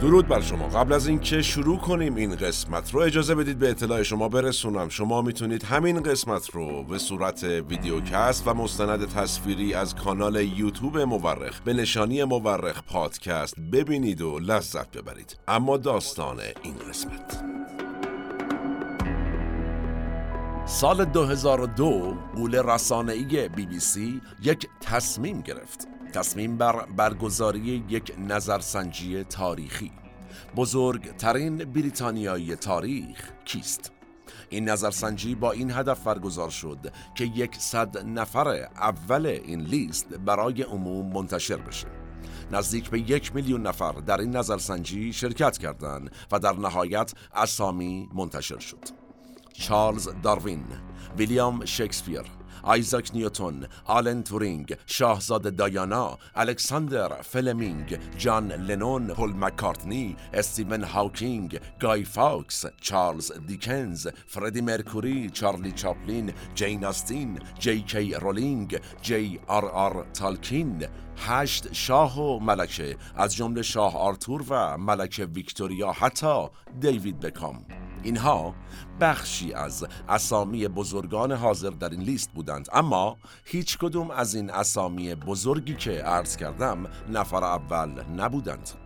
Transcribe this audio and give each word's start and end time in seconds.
درود 0.00 0.28
بر 0.28 0.40
شما. 0.40 0.68
قبل 0.68 0.92
از 0.92 1.06
اینکه 1.06 1.42
شروع 1.42 1.78
کنیم 1.78 2.14
این 2.14 2.36
قسمت 2.36 2.94
رو 2.94 3.00
اجازه 3.00 3.34
بدید 3.34 3.58
به 3.58 3.70
اطلاع 3.70 4.02
شما 4.02 4.28
برسونم. 4.28 4.88
شما 4.88 5.22
می‌تونید 5.22 5.62
همین 5.62 6.02
قسمت 6.02 6.50
رو 6.50 6.82
به 6.82 6.98
صورت 6.98 7.44
ویدیوکست 7.44 8.48
و 8.48 8.54
مستند 8.54 9.08
تصویری 9.08 9.74
از 9.74 9.94
کانال 9.94 10.36
یوتیوب 10.36 10.98
مورخ 10.98 11.60
به 11.60 11.72
نشانی 11.72 12.24
مورخ 12.24 12.82
پادکست 12.82 13.60
ببینید 13.60 14.22
و 14.22 14.38
لذت 14.38 14.96
ببرید. 14.96 15.38
اما 15.48 15.76
داستان 15.76 16.40
این 16.62 16.74
قسمت. 16.74 17.44
سال 20.66 21.04
2002 21.04 22.16
قول 22.36 22.54
رسانه‌ای 22.54 23.48
بی 23.48 23.66
بی 23.66 23.80
سی 23.80 24.20
یک 24.42 24.66
تصمیم 24.80 25.40
گرفت. 25.40 25.95
تصمیم 26.16 26.56
بر 26.56 26.86
برگزاری 26.86 27.84
یک 27.88 28.12
نظرسنجی 28.18 29.24
تاریخی. 29.24 29.92
بزرگترین 30.56 31.56
بریتانیایی 31.56 32.56
تاریخ 32.56 33.30
کیست؟ 33.44 33.92
این 34.48 34.68
نظرسنجی 34.68 35.34
با 35.34 35.52
این 35.52 35.70
هدف 35.70 36.04
برگزار 36.04 36.50
شد 36.50 36.78
که 37.14 37.24
یکصد 37.24 37.98
نفر 38.06 38.48
اول 38.76 39.26
این 39.26 39.60
لیست 39.60 40.08
برای 40.08 40.62
عموم 40.62 41.12
منتشر 41.12 41.56
بشه. 41.56 41.86
نزدیک 42.50 42.90
به 42.90 43.00
یک 43.00 43.34
میلیون 43.34 43.66
نفر 43.66 43.92
در 43.92 44.20
این 44.20 44.36
نظرسنجی 44.36 45.12
شرکت 45.12 45.58
کردند 45.58 46.10
و 46.32 46.38
در 46.38 46.52
نهایت 46.52 47.12
اسامی 47.34 48.08
منتشر 48.14 48.58
شد. 48.58 48.84
چارلز 49.52 50.08
داروین 50.22 50.64
ویلیام 51.18 51.64
شکسپیر 51.64 52.22
آیزاک 52.62 53.10
نیوتون، 53.14 53.66
آلن 53.84 54.22
تورینگ، 54.22 54.76
شاهزاده 54.86 55.50
دایانا، 55.50 56.18
الکساندر 56.34 57.22
فلمینگ، 57.22 57.98
جان 58.18 58.52
لنون، 58.52 59.06
پول 59.06 59.32
مکارتنی، 59.32 60.16
استیون 60.32 60.84
هاوکینگ، 60.84 61.60
گای 61.80 62.04
فاکس، 62.04 62.64
چارلز 62.80 63.32
دیکنز، 63.46 64.08
فردی 64.26 64.60
مرکوری، 64.60 65.30
چارلی 65.30 65.72
چاپلین، 65.72 66.32
جین 66.54 66.84
آستین، 66.84 67.38
جی 67.58 67.82
کی 67.82 68.14
رولینگ، 68.14 68.80
جی 69.02 69.40
آر 69.46 69.64
آر 69.64 70.06
تالکین، 70.14 70.86
هشت 71.16 71.72
شاه 71.72 72.20
و 72.20 72.38
ملکه 72.40 72.96
از 73.16 73.34
جمله 73.34 73.62
شاه 73.62 73.96
آرتور 73.96 74.44
و 74.48 74.78
ملکه 74.78 75.24
ویکتوریا 75.24 75.92
حتی 75.92 76.46
دیوید 76.80 77.20
بکام 77.20 77.64
اینها 78.06 78.54
بخشی 79.00 79.52
از 79.52 79.86
اسامی 80.08 80.68
بزرگان 80.68 81.32
حاضر 81.32 81.70
در 81.70 81.88
این 81.88 82.00
لیست 82.00 82.30
بودند. 82.32 82.68
اما 82.72 83.16
هیچ 83.44 83.78
کدوم 83.78 84.10
از 84.10 84.34
این 84.34 84.50
اسامی 84.50 85.14
بزرگی 85.14 85.74
که 85.74 85.90
عرض 85.90 86.36
کردم 86.36 86.86
نفر 87.08 87.44
اول 87.44 88.04
نبودند. 88.16 88.85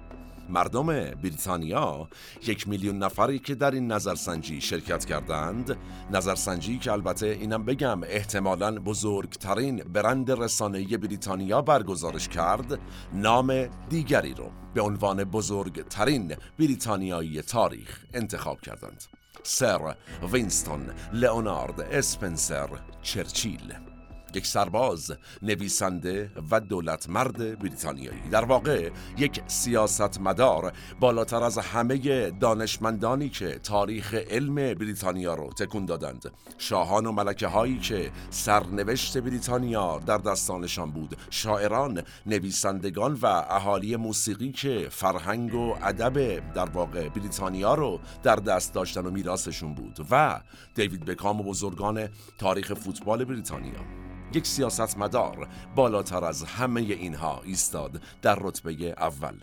مردم 0.51 0.87
بریتانیا 1.15 2.09
یک 2.47 2.69
میلیون 2.69 2.99
نفری 2.99 3.39
که 3.39 3.55
در 3.55 3.71
این 3.71 3.93
نظرسنجی 3.93 4.61
شرکت 4.61 5.05
کردند. 5.05 5.77
نظرسنجی 6.11 6.79
که 6.79 6.93
البته 6.93 7.27
اینم 7.27 7.65
بگم 7.65 8.03
احتمالا 8.03 8.79
بزرگترین 8.79 9.77
برند 9.77 10.31
رسانه‌ای 10.31 10.97
بریتانیا 10.97 11.63
برگزارش 11.63 12.29
کرد 12.29 12.79
نام 13.15 13.67
دیگری 13.89 14.35
رو 14.35 14.51
به 14.75 14.81
عنوان 14.81 15.25
بزرگترین 15.25 16.37
بریتانیایی 16.59 17.43
تاریخ 17.43 18.05
انتخاب 18.15 18.61
کردند. 18.61 19.05
سر 19.43 19.95
وینستون 20.33 20.81
لئونارد 21.13 21.81
اسپنسر 21.81 22.69
چرچیل. 23.03 23.90
یک 24.35 24.47
سرباز 24.47 25.13
نویسنده 25.43 26.31
و 26.51 26.61
دولت 26.61 27.09
مرد 27.09 27.59
بریتانیایی. 27.59 28.21
در 28.31 28.45
واقع 28.45 28.91
یک 29.19 29.43
سیاستمدار 29.47 30.73
بالاتر 31.01 31.43
از 31.43 31.59
همه 31.59 32.31
دانشمندانی 32.31 33.29
که 33.29 33.59
تاریخ 33.59 34.15
علم 34.15 34.55
بریتانیا 34.55 35.35
رو 35.35 35.51
تکون 35.53 35.87
دادند. 35.87 36.33
شاهان 36.59 37.07
و 37.07 37.13
ملکه 37.13 37.47
هایی 37.47 37.79
که 37.79 38.11
سرنوشت 38.31 39.19
بریتانیا 39.19 39.99
در 40.07 40.19
دستانشان 40.19 40.91
بود. 40.91 41.17
شاعران 41.31 42.03
نویسندگان 42.27 43.19
و 43.23 43.27
اهالی 43.27 43.97
موسیقی 43.97 44.53
که 44.53 44.87
فرهنگ 44.91 45.55
و 45.55 45.75
ادب 45.83 46.53
در 46.53 46.71
واقع 46.71 47.09
بریتانیا 47.09 47.75
رو 47.75 48.01
در 48.23 48.37
دست 48.37 48.75
داشتن 48.75 49.07
و 49.07 49.11
میراثشون 49.11 49.75
بود. 49.75 50.07
و 50.11 50.41
دیوید 50.75 51.05
بکام 51.05 51.41
و 51.41 51.45
بزرگان 51.45 52.09
تاریخ 52.39 52.75
فوتبال 52.75 53.25
بریتانیا. 53.25 54.00
یک 54.35 54.47
سیاستمدار 54.47 55.49
بالاتر 55.75 56.25
از 56.25 56.45
همه 56.45 56.81
اینها 56.81 57.43
ایستاد 57.45 58.03
در 58.23 58.39
رتبه 58.41 58.73
اول 58.99 59.35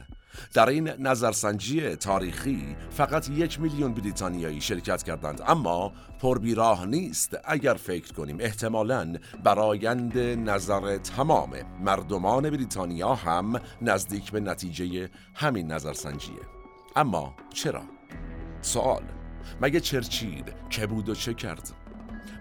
در 0.54 0.70
این 0.70 0.90
نظرسنجی 0.90 1.96
تاریخی 1.96 2.76
فقط 2.90 3.30
یک 3.30 3.60
میلیون 3.60 3.94
بریتانیایی 3.94 4.62
شرکت 4.62 5.04
کردند 5.04 5.42
اما 5.48 5.92
پربیراه 6.20 6.86
نیست 6.86 7.38
اگر 7.46 7.74
فکر 7.74 8.14
کنیم 8.14 8.38
احتمالا 8.40 9.16
برایند 9.44 10.18
نظر 10.50 10.98
تمام 10.98 11.50
مردمان 11.82 12.50
بریتانیا 12.50 13.16
هم 13.16 13.60
نزدیک 13.82 14.32
به 14.32 14.40
نتیجه 14.40 15.10
همین 15.36 15.72
نظرسنجیه 15.72 16.42
اما 16.96 17.36
چرا؟ 17.54 17.82
سوال 18.62 19.04
مگه 19.62 19.80
چرچیل 19.80 20.44
که 20.70 20.88
بود 20.88 21.10
و 21.10 21.16
چه 21.16 21.34
کرد؟ 21.34 21.87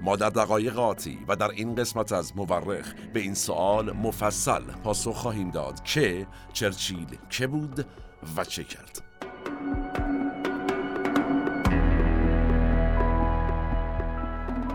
ما 0.01 0.17
در 0.17 0.31
دقایق 0.31 0.79
آتی 0.79 1.19
و 1.29 1.37
در 1.37 1.51
این 1.51 1.75
قسمت 1.75 2.13
از 2.13 2.37
مورخ 2.37 2.95
به 3.13 3.21
این 3.21 3.35
سوال 3.35 3.93
مفصل 3.93 4.63
پاسخ 4.85 5.17
خواهیم 5.17 5.51
داد 5.51 5.83
که 5.83 6.27
چرچیل 6.53 7.19
که 7.31 7.47
بود 7.47 7.87
و 8.37 8.45
چه 8.45 8.65
کرد. 8.65 9.03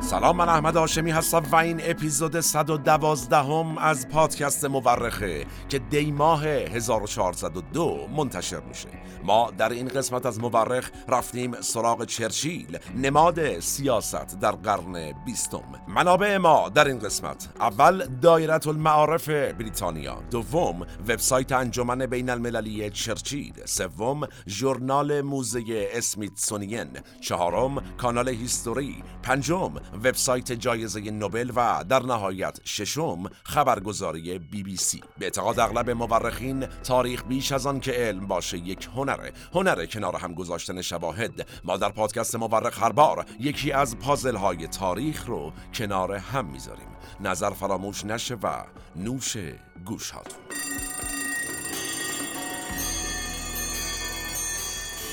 سلام 0.01 0.37
من 0.37 0.49
احمد 0.49 0.77
آشمی 0.77 1.11
هستم 1.11 1.43
و 1.51 1.55
این 1.55 1.81
اپیزود 1.83 2.39
112 2.39 3.37
هم 3.37 3.77
از 3.77 4.07
پادکست 4.07 4.65
مورخه 4.65 5.45
که 5.69 5.79
دی 5.79 6.11
ماه 6.11 6.45
1402 6.45 8.07
منتشر 8.17 8.59
میشه. 8.59 8.87
ما 9.23 9.51
در 9.57 9.69
این 9.69 9.87
قسمت 9.87 10.25
از 10.25 10.39
مورخ 10.39 10.91
رفتیم 11.07 11.61
سراغ 11.61 12.05
چرچیل 12.05 12.77
نماد 12.97 13.59
سیاست 13.59 14.39
در 14.39 14.51
قرن 14.51 15.13
بیستم. 15.25 15.63
منابع 15.87 16.37
ما 16.37 16.69
در 16.69 16.87
این 16.87 16.99
قسمت 16.99 17.49
اول 17.59 18.05
دایره 18.21 18.67
المعارف 18.67 19.29
بریتانیا 19.29 20.17
دوم 20.31 20.81
وبسایت 21.07 21.51
انجمن 21.51 22.05
بین 22.05 22.29
المللی 22.29 22.89
چرچیل 22.89 23.53
سوم 23.65 24.27
ژورنال 24.47 25.21
موزه 25.21 25.89
اسمیتسونین 25.93 26.87
چهارم 27.21 27.83
کانال 27.97 28.29
هیستوری 28.29 29.03
پنجم 29.23 29.71
وبسایت 29.93 30.51
جایزه 30.51 31.11
نوبل 31.11 31.51
و 31.55 31.83
در 31.89 32.03
نهایت 32.03 32.59
ششم 32.65 33.23
خبرگزاری 33.43 34.39
بی 34.39 34.63
بی 34.63 34.77
سی. 34.77 35.01
به 35.17 35.25
اعتقاد 35.25 35.59
اغلب 35.59 35.89
مورخین 35.89 36.65
تاریخ 36.65 37.23
بیش 37.23 37.51
از 37.51 37.65
آن 37.65 37.79
که 37.79 37.91
علم 37.91 38.27
باشه 38.27 38.57
یک 38.57 38.89
هنره. 38.95 39.33
هنره 39.53 39.87
کنار 39.87 40.15
هم 40.15 40.33
گذاشتن 40.33 40.81
شواهد. 40.81 41.47
ما 41.63 41.77
در 41.77 41.89
پادکست 41.89 42.35
مورخ 42.35 42.83
هر 42.83 42.91
بار 42.91 43.25
یکی 43.39 43.71
از 43.71 43.97
پازل 43.97 44.35
های 44.35 44.67
تاریخ 44.67 45.25
رو 45.25 45.53
کنار 45.73 46.13
هم 46.13 46.45
می‌ذاریم. 46.45 46.87
نظر 47.19 47.49
فراموش 47.49 48.05
نشه 48.05 48.35
و 48.35 48.63
نوش 48.95 49.37
گوش 49.85 50.11
هاتون 50.11 50.39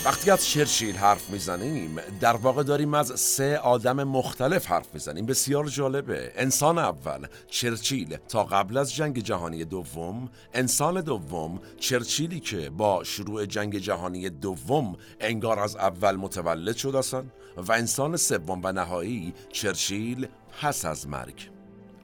وقتی 0.08 0.30
از 0.30 0.46
چرچیل 0.46 0.96
حرف 0.96 1.30
می‌زنیم 1.30 1.96
در 2.20 2.36
واقع 2.36 2.62
داریم 2.62 2.94
از 2.94 3.20
سه 3.20 3.58
آدم 3.58 4.04
مختلف 4.04 4.66
حرف 4.66 4.94
می‌زنیم. 4.94 5.26
بسیار 5.26 5.68
جالبه. 5.68 6.32
انسان 6.36 6.78
اول 6.78 7.26
چرچیل. 7.50 8.16
تا 8.28 8.44
قبل 8.44 8.76
از 8.76 8.94
جنگ 8.94 9.18
جهانی 9.18 9.64
دوم 9.64 10.28
انسان 10.54 11.00
دوم 11.00 11.60
چرچیلی 11.80 12.40
که 12.40 12.70
با 12.70 13.04
شروع 13.04 13.46
جنگ 13.46 13.78
جهانی 13.78 14.30
دوم 14.30 14.96
انگار 15.20 15.58
از 15.58 15.76
اول 15.76 16.16
متولد 16.16 16.76
شد 16.76 16.96
اصلا 16.96 17.24
و 17.56 17.72
انسان 17.72 18.16
سوم 18.16 18.60
و 18.64 18.72
نهایی 18.72 19.34
چرچیل 19.52 20.28
پس 20.60 20.84
از 20.84 21.08
مرگ. 21.08 21.57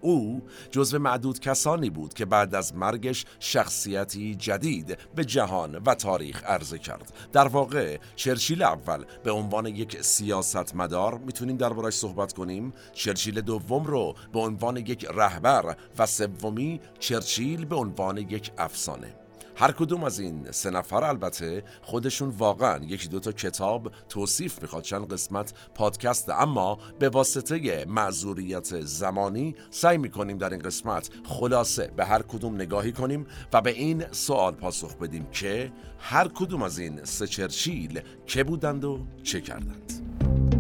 او 0.04 0.42
جزو 0.70 0.98
معدود 0.98 1.40
کسانی 1.40 1.90
بود 1.90 2.14
که 2.14 2.24
بعد 2.24 2.54
از 2.54 2.74
مرگش 2.74 3.24
شخصیتی 3.38 4.34
جدید 4.34 4.98
به 5.14 5.24
جهان 5.24 5.74
و 5.74 5.94
تاریخ 5.94 6.44
عرضه 6.44 6.78
کرد. 6.78 7.12
در 7.32 7.48
واقع 7.48 7.98
چرچیل 8.16 8.62
اول 8.62 9.04
به 9.24 9.30
عنوان 9.30 9.66
یک 9.66 10.02
سیاستمدار 10.02 11.18
می‌تونیم 11.18 11.56
دربارش 11.56 11.94
صحبت 11.94 12.32
کنیم. 12.32 12.72
چرچیل 12.92 13.40
دوم 13.40 13.84
رو 13.84 14.14
به 14.32 14.40
عنوان 14.40 14.76
یک 14.76 15.06
رهبر 15.14 15.76
و 15.98 16.06
سومی 16.06 16.80
چرچیل 16.98 17.64
به 17.64 17.76
عنوان 17.76 18.18
یک 18.18 18.50
افسانه. 18.58 19.23
هر 19.56 19.72
کدوم 19.72 20.04
از 20.04 20.18
این 20.20 20.50
سه 20.50 20.70
نفر 20.70 21.04
البته 21.04 21.64
خودشون 21.82 22.28
واقعا 22.28 22.84
یکی 22.84 23.08
دوتا 23.08 23.32
کتاب 23.32 23.92
توصیف 24.08 24.62
می‌خواد. 24.62 24.82
چند 24.82 25.12
قسمت 25.12 25.52
پادکست. 25.74 26.30
اما 26.30 26.78
به 26.98 27.08
واسطه 27.08 27.84
معذوریت 27.88 28.80
زمانی 28.80 29.54
سعی 29.70 29.98
می‌کنیم 29.98 30.38
در 30.38 30.50
این 30.50 30.62
قسمت 30.62 31.10
خلاصه 31.24 31.92
به 31.96 32.04
هر 32.04 32.22
کدوم 32.22 32.54
نگاهی 32.54 32.92
کنیم 32.92 33.26
و 33.52 33.60
به 33.60 33.70
این 33.70 34.04
سوال 34.10 34.52
پاسخ 34.52 34.96
بدیم 34.96 35.26
که 35.32 35.72
هر 35.98 36.28
کدوم 36.28 36.62
از 36.62 36.78
این 36.78 37.04
سه 37.04 37.26
چرچیل 37.26 38.00
که 38.26 38.44
بودند 38.44 38.84
و 38.84 39.06
چه 39.22 39.40
کردند. 39.40 40.53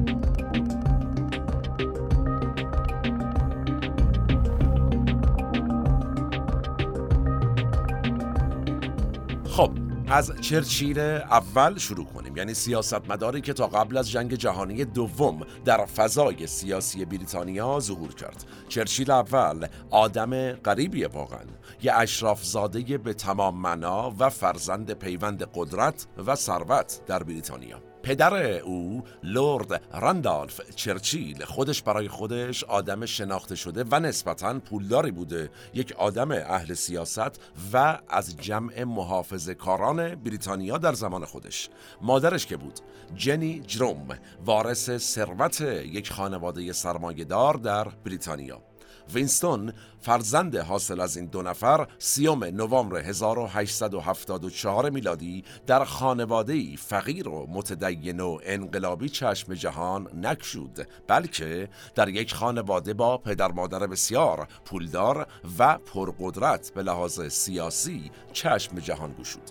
خب. 9.56 9.70
از 10.08 10.32
چرچیل 10.40 10.98
اول 10.98 11.78
شروع 11.78 12.06
کنیم. 12.06 12.36
یعنی 12.36 12.54
سیاستمداری 12.54 13.40
که 13.40 13.52
تا 13.52 13.66
قبل 13.66 13.96
از 13.96 14.10
جنگ 14.10 14.34
جهانی 14.34 14.84
دوم 14.84 15.40
در 15.64 15.86
فضای 15.86 16.46
سیاسی 16.46 17.04
بریتانیا 17.04 17.80
ظهور 17.80 18.14
کرد. 18.14 18.44
چرچیل 18.68 19.10
اول 19.10 19.66
آدم 19.90 20.52
غریبیه 20.52 21.08
واقعا. 21.08 21.44
یه 21.82 21.94
اشراف 21.94 22.44
زاده 22.44 22.98
به 22.98 23.14
تمام 23.14 23.56
معنا 23.60 24.14
و 24.18 24.30
فرزند 24.30 24.92
پیوند 24.92 25.42
قدرت 25.54 26.06
و 26.26 26.34
ثروت 26.34 27.00
در 27.06 27.22
بریتانیا. 27.22 27.93
پدر 28.04 28.58
او 28.58 29.04
لورد 29.22 29.82
راندالف 29.92 30.60
چرچیل 30.76 31.44
خودش 31.44 31.82
برای 31.82 32.08
خودش 32.08 32.64
آدم 32.64 33.06
شناخته 33.06 33.54
شده 33.54 33.84
و 33.90 34.00
نسبتا 34.00 34.58
پولداری 34.58 35.10
بوده. 35.10 35.50
یک 35.74 35.92
آدم 35.92 36.30
اهل 36.30 36.74
سیاست 36.74 37.40
و 37.72 37.98
از 38.08 38.36
جمع 38.36 38.84
محافظ 38.84 39.50
کاران 39.50 40.14
بریتانیا 40.14 40.78
در 40.78 40.92
زمان 40.92 41.24
خودش. 41.24 41.68
مادرش 42.02 42.46
که 42.46 42.56
بود 42.56 42.80
جنی 43.16 43.60
جروم 43.66 44.08
وارث 44.44 44.90
ثروت 44.90 45.60
یک 45.60 46.12
خانواده 46.12 46.72
سرمایهدار 46.72 47.54
در 47.54 47.84
بریتانیا. 47.84 48.73
وینستون 49.14 49.72
فرزند 50.00 50.56
حاصل 50.56 51.00
از 51.00 51.16
این 51.16 51.26
دو 51.26 51.42
نفر 51.42 51.86
سی‌ام 51.98 52.44
نوامبر 52.44 52.96
1874 52.96 54.90
میلادی 54.90 55.44
در 55.66 55.84
خانواده 55.84 56.76
فقیر 56.76 57.28
و 57.28 57.46
متدین 57.50 58.20
و 58.20 58.38
انقلابی 58.42 59.08
چشم 59.08 59.54
جهان 59.54 60.08
نگشود 60.14 60.88
بلکه 61.06 61.68
در 61.94 62.08
یک 62.08 62.34
خانواده 62.34 62.94
با 62.94 63.18
پدر 63.18 63.52
مادر 63.52 63.86
بسیار 63.86 64.48
پولدار 64.64 65.26
و 65.58 65.78
پرقدرت 65.78 66.72
به 66.74 66.82
لحاظ 66.82 67.20
سیاسی 67.20 68.10
چشم 68.32 68.78
جهان 68.78 69.14
گشود. 69.20 69.50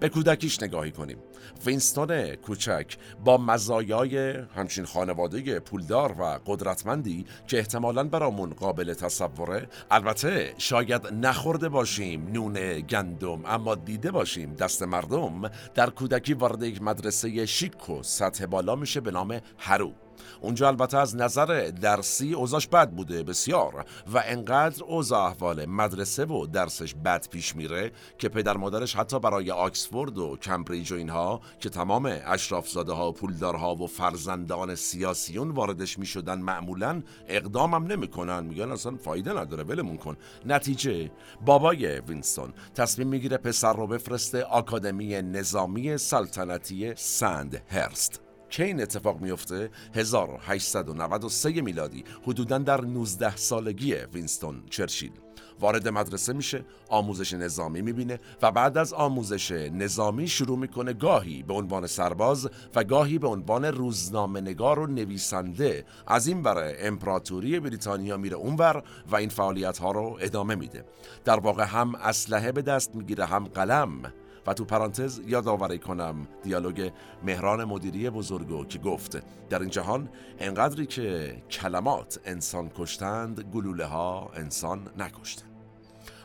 به 0.00 0.08
کودکیش 0.08 0.62
نگاهی 0.62 0.92
کنیم. 0.92 1.18
وینستون 1.66 2.34
کوچک 2.34 2.96
با 3.24 3.36
مزایای 3.36 4.32
همچین 4.56 4.84
خانواده 4.84 5.60
پولدار 5.60 6.14
و 6.18 6.38
قدرتمندی 6.46 7.26
که 7.46 7.58
احتمالا 7.58 8.04
برامون 8.04 8.50
قابل 8.50 8.94
تصوره. 8.94 9.68
البته 9.90 10.54
شاید 10.58 11.06
نخورده 11.06 11.68
باشیم 11.68 12.28
نون 12.32 12.80
گندم 12.80 13.44
اما 13.46 13.74
دیده 13.74 14.10
باشیم 14.10 14.54
دست 14.54 14.82
مردم 14.82 15.50
در 15.74 15.90
کودکی 15.90 16.34
وارد 16.34 16.62
یک 16.62 16.82
مدرسه 16.82 17.46
شیک 17.46 17.90
و 17.90 18.02
سطح 18.02 18.46
بالا 18.46 18.76
میشه 18.76 19.00
به 19.00 19.10
نام 19.10 19.40
هرو. 19.58 19.92
اونجا 20.40 20.68
البته 20.68 20.98
از 20.98 21.16
نظر 21.16 21.70
درسی 21.80 22.34
اوضاش 22.34 22.66
بد 22.66 22.90
بوده 22.90 23.22
بسیار 23.22 23.86
و 24.14 24.22
انقدر 24.26 24.84
اوضاع 24.84 25.20
احوال 25.20 25.66
مدرسه 25.66 26.24
و 26.24 26.46
درسش 26.46 26.94
بد 26.94 27.28
پیش 27.28 27.56
میره 27.56 27.92
که 28.18 28.28
پدر 28.28 28.56
مادرش 28.56 28.96
حتی 28.96 29.20
برای 29.20 29.50
آکسفورد 29.50 30.18
و 30.18 30.36
کمبریج 30.36 30.92
و 30.92 30.94
اینها 30.94 31.40
که 31.60 31.68
تمام 31.68 32.18
اشرافزاده 32.24 32.92
ها 32.92 33.08
و 33.08 33.12
پولدارها 33.12 33.74
و 33.74 33.86
فرزندان 33.86 34.74
سیاسیون 34.74 35.50
واردش 35.50 35.98
می‌شدن 35.98 36.38
معمولا 36.38 37.02
اقدامم 37.28 37.86
نمی‌کنن. 37.86 38.44
میگن 38.44 38.70
اصلا 38.70 38.96
فایده 38.96 39.32
نداره 39.32 39.64
ولمون 39.64 39.96
کن. 39.96 40.16
نتیجه 40.46 41.10
بابای 41.44 42.00
وینستون 42.00 42.52
تصمیم 42.74 43.08
می‌گیره 43.08 43.36
پسر 43.36 43.72
رو 43.72 43.86
بفرسته 43.86 44.44
آکادمی 44.44 45.22
نظامی 45.22 45.98
سلطنتی 45.98 46.94
سند 46.96 47.62
هرست 47.68 48.21
که 48.52 48.64
این 48.64 48.82
اتفاق 48.82 49.20
میفته 49.20 49.70
1893 49.94 51.60
میلادی 51.60 52.04
حدودا 52.22 52.58
در 52.58 52.80
19 52.80 53.36
سالگی 53.36 53.94
وینستون 53.94 54.62
چرچیل. 54.70 55.12
وارد 55.60 55.88
مدرسه 55.88 56.32
میشه 56.32 56.64
آموزش 56.88 57.34
نظامی 57.34 57.82
می‌بینه 57.82 58.20
و 58.42 58.52
بعد 58.52 58.78
از 58.78 58.92
آموزش 58.92 59.50
نظامی 59.52 60.28
شروع 60.28 60.58
می‌کنه 60.58 60.92
گاهی 60.92 61.42
به 61.42 61.54
عنوان 61.54 61.86
سرباز 61.86 62.48
و 62.74 62.84
گاهی 62.84 63.18
به 63.18 63.28
عنوان 63.28 63.64
روزنامه 63.64 64.40
نگار 64.40 64.78
و 64.78 64.86
نویسنده. 64.86 65.84
از 66.06 66.26
این 66.26 66.42
برای 66.42 66.78
امپراتوری 66.78 67.60
بریتانیا 67.60 68.16
میره 68.16 68.36
اونور 68.36 68.82
و 69.10 69.16
این 69.16 69.28
فعالیت 69.28 69.78
ها 69.78 69.92
رو 69.92 70.18
ادامه 70.20 70.54
میده. 70.54 70.84
در 71.24 71.40
واقع 71.40 71.64
هم 71.64 71.94
اسلحه 71.94 72.52
به 72.52 72.62
دست 72.62 72.94
می‌گیره 72.94 73.24
هم 73.24 73.44
قلم. 73.44 74.12
و 74.46 74.54
تو 74.54 74.64
پرانتز 74.64 75.20
یادآوری 75.26 75.78
کنم 75.78 76.28
دیالوگ 76.42 76.90
مهران 77.24 77.64
مدیری 77.64 78.10
بزرگو 78.10 78.64
که 78.64 78.78
گفت 78.78 79.22
در 79.48 79.60
این 79.60 79.70
جهان 79.70 80.08
انقدری 80.38 80.86
که 80.86 81.36
کلمات 81.50 82.20
انسان 82.24 82.70
کشتند 82.76 83.40
گلوله 83.40 83.84
ها 83.84 84.30
انسان 84.34 84.90
نکشتند. 84.98 85.52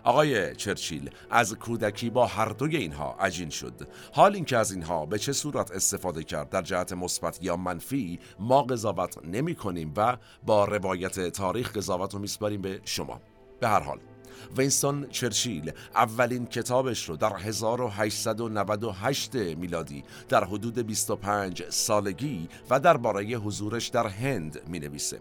آقای 0.03 0.55
چرچیل 0.55 1.09
از 1.29 1.53
کودکی 1.53 2.09
با 2.09 2.25
هر 2.25 2.49
دوی 2.49 2.77
اینها 2.77 3.15
عجین 3.19 3.49
شد. 3.49 3.87
حال 4.13 4.35
اینکه 4.35 4.57
از 4.57 4.71
اینها 4.71 5.05
به 5.05 5.19
چه 5.19 5.33
صورت 5.33 5.71
استفاده 5.71 6.23
کرد؟ 6.23 6.49
در 6.49 6.61
جهت 6.61 6.93
مثبت 6.93 7.39
یا 7.41 7.57
منفی 7.57 8.19
ما 8.39 8.61
قضاوت 8.61 9.25
نمی 9.25 9.55
کنیم 9.55 9.93
و 9.97 10.17
با 10.45 10.65
روایت 10.65 11.29
تاریخ 11.29 11.77
قضاوت 11.77 12.13
رو 12.13 12.19
میسپاریم 12.19 12.61
به 12.61 12.81
شما. 12.85 13.21
به 13.59 13.67
هر 13.67 13.79
حال 13.79 13.99
وینستون 14.57 15.07
چرچیل 15.09 15.71
اولین 15.95 16.45
کتابش 16.45 17.09
رو 17.09 17.17
در 17.17 17.35
1898 17.35 19.35
میلادی 19.35 20.03
در 20.29 20.43
حدود 20.43 20.79
25 20.79 21.63
سالگی 21.69 22.49
و 22.69 22.79
درباره 22.79 23.25
حضورش 23.25 23.87
در 23.87 24.07
هند 24.07 24.61
می 24.67 24.79
نویسه. 24.79 25.19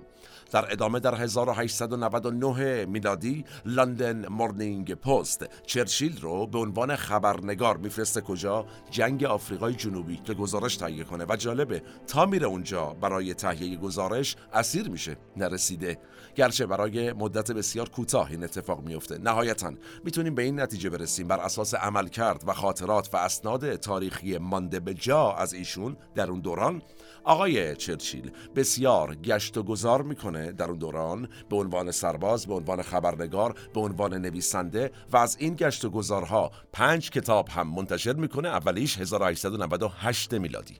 در 0.50 0.72
ادامه 0.72 1.00
در 1.00 1.14
1899 1.14 2.86
میلادی 2.86 3.44
لندن 3.64 4.28
مورنینگ 4.28 4.94
پست 4.94 5.46
چرچیل 5.66 6.20
رو 6.20 6.46
به 6.46 6.58
عنوان 6.58 6.96
خبرنگار 6.96 7.76
میفرسته 7.76 8.20
کجا؟ 8.20 8.66
جنگ 8.90 9.24
آفریقای 9.24 9.74
جنوبی 9.74 10.16
که 10.16 10.34
گزارش 10.34 10.76
تهیه 10.76 11.04
کنه. 11.04 11.24
و 11.28 11.36
جالبه 11.36 11.82
تا 12.06 12.26
میره 12.26 12.46
اونجا 12.46 12.86
برای 12.86 13.34
تهیه 13.34 13.76
گزارش 13.76 14.36
اسیر 14.52 14.88
میشه. 14.88 15.16
نرسیده. 15.36 15.98
گرچه 16.36 16.66
برای 16.66 17.12
مدت 17.12 17.52
بسیار 17.52 17.88
کوتاه 17.88 18.30
این 18.30 18.44
اتفاق 18.44 18.80
میفته 18.80 19.18
نهایتا 19.18 19.72
می‌تونیم 20.04 20.34
به 20.34 20.42
این 20.42 20.60
نتیجه 20.60 20.90
برسیم. 20.90 21.28
بر 21.28 21.40
اساس 21.40 21.74
عمل 21.74 22.08
کرد 22.08 22.44
و 22.46 22.52
خاطرات 22.52 23.10
و 23.12 23.16
اسناد 23.16 23.76
تاریخی 23.76 24.38
مانده 24.38 24.80
به 24.80 24.94
جا 24.94 25.32
از 25.32 25.54
ایشون 25.54 25.96
در 26.14 26.30
اون 26.30 26.40
دوران 26.40 26.82
آقای 27.24 27.76
چرچیل 27.76 28.30
بسیار 28.56 29.14
گشت 29.14 29.56
و 29.56 29.62
گذار 29.62 30.02
می‌کنه 30.02 30.52
در 30.52 30.64
اون 30.64 30.78
دوران 30.78 31.28
به 31.50 31.56
عنوان 31.56 31.90
سرباز 31.90 32.46
به 32.46 32.54
عنوان 32.54 32.82
خبرنگار 32.82 33.54
به 33.74 33.80
عنوان 33.80 34.14
نویسنده 34.14 34.90
و 35.12 35.16
از 35.16 35.36
این 35.40 35.54
گشت 35.54 35.84
و 35.84 35.90
گذارها 35.90 36.50
پنج 36.72 37.10
کتاب 37.10 37.48
هم 37.48 37.74
منتشر 37.74 38.12
می‌کنه 38.12 38.48
اولیش 38.48 38.98
1898 38.98 40.34
میلادی. 40.34 40.76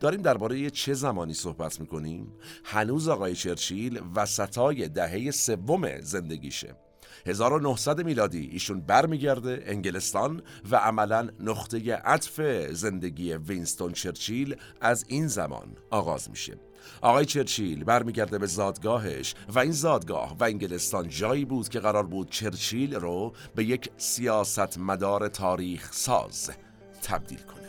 داریم 0.00 0.22
درباره 0.22 0.70
چه 0.70 0.94
زمانی 0.94 1.34
صحبت 1.34 1.80
می‌کنیم؟ 1.80 2.32
هنوز 2.64 3.08
آقای 3.08 3.34
چرچیل 3.34 4.00
وسطای 4.14 4.88
دهه 4.88 5.30
سوم 5.30 6.00
زندگیشه. 6.00 6.76
1900 7.26 8.02
میلادی 8.02 8.48
ایشون 8.52 8.80
برمیگرده 8.80 9.62
انگلستان 9.66 10.42
و 10.70 10.76
عملا 10.76 11.28
نقطه 11.40 11.94
عطف 11.94 12.40
زندگی 12.72 13.32
وینستون 13.32 13.92
چرچیل 13.92 14.56
از 14.80 15.04
این 15.08 15.26
زمان 15.26 15.76
آغاز 15.90 16.30
میشه. 16.30 16.56
آقای 17.02 17.24
چرچیل 17.24 17.84
برمیگرده 17.84 18.38
به 18.38 18.46
زادگاهش 18.46 19.34
و 19.48 19.58
این 19.58 19.72
زادگاه 19.72 20.36
و 20.40 20.44
انگلستان 20.44 21.08
جایی 21.08 21.44
بود 21.44 21.68
که 21.68 21.80
قرار 21.80 22.06
بود 22.06 22.30
چرچیل 22.30 22.94
رو 22.94 23.32
به 23.54 23.64
یک 23.64 23.90
سیاست 23.96 24.78
مدار 24.78 25.28
تاریخ 25.28 25.92
ساز 25.92 26.50
تبدیل 27.02 27.38
کنه. 27.38 27.66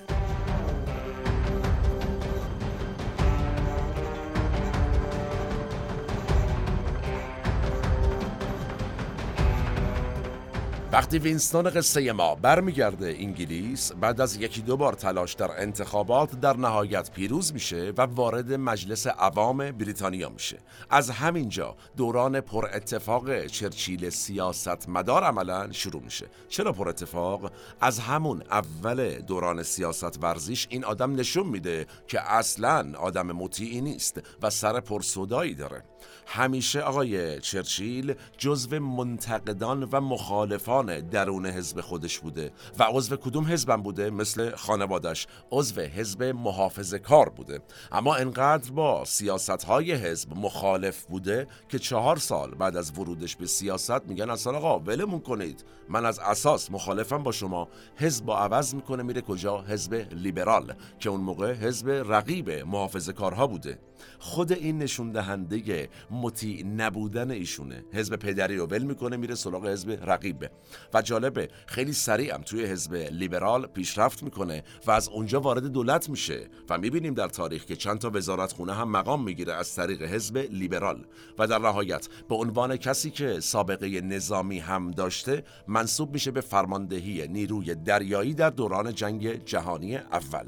وقتی 10.92 11.20
وینستون 11.20 11.70
قصه 11.70 12.12
ما 12.12 12.36
برمیگرده 12.36 13.16
انگلیس 13.20 13.92
بعد 13.92 14.22
از 14.22 14.36
یکی 14.36 14.62
دو 14.62 14.78
بار 14.78 14.94
تلاش 14.94 15.34
در 15.34 15.62
انتخابات 15.62 16.40
در 16.40 16.58
نهایت 16.58 17.12
پیروز 17.12 17.54
میشه 17.54 17.94
و 17.98 18.02
وارد 18.02 18.54
مجلس 18.54 19.08
عوام 19.08 19.72
بریتانیا 19.72 20.30
میشه. 20.30 20.58
از 20.90 21.10
همینجا 21.10 21.76
دوران 21.98 22.42
پر 22.42 22.66
اتفاق 22.74 23.46
چرچیل 23.46 24.10
سیاست 24.10 24.90
مدار 24.90 25.24
عملا 25.24 25.72
شروع 25.72 26.02
میشه. 26.02 26.26
چرا 26.50 26.72
پر 26.72 26.90
اتفاق؟ 26.90 27.52
از 27.82 28.00
همون 28.00 28.44
اول 28.52 29.20
دوران 29.20 29.64
سیاست 29.64 30.24
ورزیش 30.24 30.68
این 30.70 30.86
آدم 30.86 31.16
نشون 31.16 31.48
میده 31.48 31.88
که 32.08 32.32
اصلا 32.32 32.94
آدم 32.98 33.32
مطیعی 33.32 33.82
نیست 33.82 34.22
و 34.42 34.50
سر 34.50 34.80
پرسودایی 34.80 35.54
داره. 35.54 35.84
همیشه 36.26 36.82
آقای 36.82 37.40
چرچیل 37.40 38.16
جزو 38.38 38.80
منتقدان 38.80 39.84
و 39.84 40.02
مخالفان 40.02 41.00
درون 41.00 41.46
حزب 41.46 41.82
خودش 41.82 42.20
بوده 42.20 42.52
و 42.80 42.84
عضو 42.84 43.16
کدوم 43.16 43.46
حزبم 43.46 43.82
بوده؟ 43.82 44.10
مثل 44.10 44.56
خانوادش. 44.56 45.28
عضو 45.52 45.82
حزب 45.82 46.24
محافظ 46.24 46.94
کار 46.94 47.30
بوده. 47.30 47.60
اما 47.92 48.16
انقدر 48.16 48.72
با 48.72 49.06
سیاست 49.06 49.64
های 49.64 49.92
حزب 49.94 50.34
مخالف 50.36 51.06
بوده 51.06 51.48
که 51.70 51.80
چهار 51.80 52.18
سال 52.18 52.52
بعد 52.56 52.78
از 52.78 53.00
ورودش 53.00 53.36
به 53.36 53.46
سیاست 53.48 54.06
میگن 54.08 54.30
اصلا 54.30 54.58
آقا 54.58 54.80
ولمون 54.80 55.20
کنید. 55.20 55.66
من 55.90 56.06
از 56.06 56.20
اساس 56.20 56.72
مخالفم 56.72 57.24
با 57.24 57.32
شما. 57.32 57.68
حزب 57.96 58.26
با 58.26 58.38
عوض 58.38 58.76
می‌کنه 58.76 59.04
میره 59.04 59.22
کجا؟ 59.22 59.62
حزب 59.62 59.94
لیبرال 60.12 60.74
که 61.00 61.10
اون 61.10 61.22
موقع 61.22 61.54
حزب 61.54 61.90
رقیب 61.90 62.50
محافظ 62.50 63.10
کارها 63.10 63.48
بوده. 63.48 63.80
خود 64.20 64.52
این 64.52 64.78
نشون 64.78 65.12
دهنده 65.12 65.90
مطیع 66.12 66.66
نبودن 66.66 67.32
ایشونه. 67.32 67.86
حزب 67.94 68.16
پدری 68.16 68.58
رو 68.58 68.66
ول 68.66 68.84
می‌کنه 68.84 69.18
میره 69.18 69.36
سراغ 69.36 69.68
حزب 69.68 70.00
رقیبه 70.10 70.52
و 70.94 71.02
جالبه 71.02 71.50
خیلی 71.66 71.94
سریع 71.94 72.34
هم 72.34 72.42
توی 72.42 72.66
حزب 72.66 72.96
لیبرال 72.96 73.68
پیشرفت 73.68 74.24
می‌کنه 74.24 74.64
و 74.88 74.92
از 74.92 75.10
اونجا 75.10 75.42
وارد 75.42 75.68
دولت 75.68 76.10
میشه. 76.10 76.48
و 76.70 76.78
می‌بینیم 76.78 77.14
در 77.14 77.28
تاریخ 77.28 77.66
که 77.66 77.76
چند 77.76 78.00
تا 78.00 78.12
وزارت 78.14 78.52
خونه 78.52 78.74
هم 78.74 78.92
مقام 78.92 79.24
می‌گیره 79.24 79.54
از 79.54 79.76
طریق 79.76 80.02
حزب 80.02 80.38
لیبرال. 80.38 81.06
و 81.40 81.48
در 81.48 81.60
نهایت 81.60 82.08
به 82.30 82.36
عنوان 82.36 82.78
کسی 82.78 83.10
که 83.10 83.40
سابقه 83.40 84.02
نظامی 84.02 84.60
هم 84.60 84.92
داشته 84.92 85.44
منصوب 85.68 86.14
میشه 86.14 86.32
به 86.32 86.42
فرماندهی 86.42 87.28
نیروی 87.28 87.76
دریایی 87.76 88.34
در 88.34 88.50
دوران 88.50 88.94
جنگ 88.94 89.46
جهانی 89.46 89.96
اول. 89.96 90.48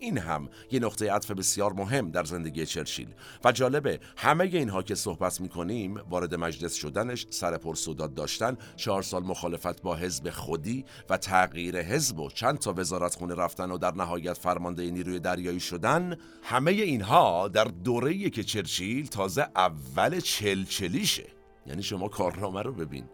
این 0.00 0.18
هم 0.18 0.48
یه 0.70 0.80
نقطه 0.80 1.12
عطف 1.12 1.30
بسیار 1.30 1.72
مهم 1.72 2.10
در 2.10 2.24
زندگی 2.24 2.66
چرچیل 2.66 3.08
و 3.44 3.52
جالبه 3.52 4.00
همه 4.16 4.44
اینها 4.44 4.82
که 4.82 4.94
صحبت 4.94 5.40
می‌کنیم 5.40 6.00
وارد 6.10 6.34
مجلس 6.34 6.74
شدنش 6.74 7.26
سر 7.30 7.56
پرسوداد 7.56 8.14
داشتن 8.14 8.56
چهار 8.76 9.02
سال 9.02 9.22
مخالفت 9.22 9.82
با 9.82 9.96
حزب 9.96 10.30
خودی 10.30 10.84
و 11.10 11.16
تغییر 11.16 11.82
حزب 11.82 12.18
و 12.18 12.30
چند 12.30 12.58
تا 12.58 12.74
وزارت 12.76 13.14
خونه 13.14 13.34
رفتن 13.34 13.70
و 13.70 13.78
در 13.78 13.94
نهایت 13.94 14.38
فرمانده 14.38 14.90
نیروی 14.90 15.18
دریایی 15.18 15.60
شدن 15.60 16.16
همه 16.42 16.70
اینها 16.70 17.48
در 17.48 17.64
دوره 17.64 18.30
که 18.30 18.44
چرچیل 18.44 19.06
تازه 19.06 19.48
اول 19.56 20.20
چلچلیشه. 20.20 21.26
یعنی 21.66 21.82
شما 21.82 22.08
کارنامه 22.08 22.62
رو 22.62 22.72
ببین. 22.72 23.04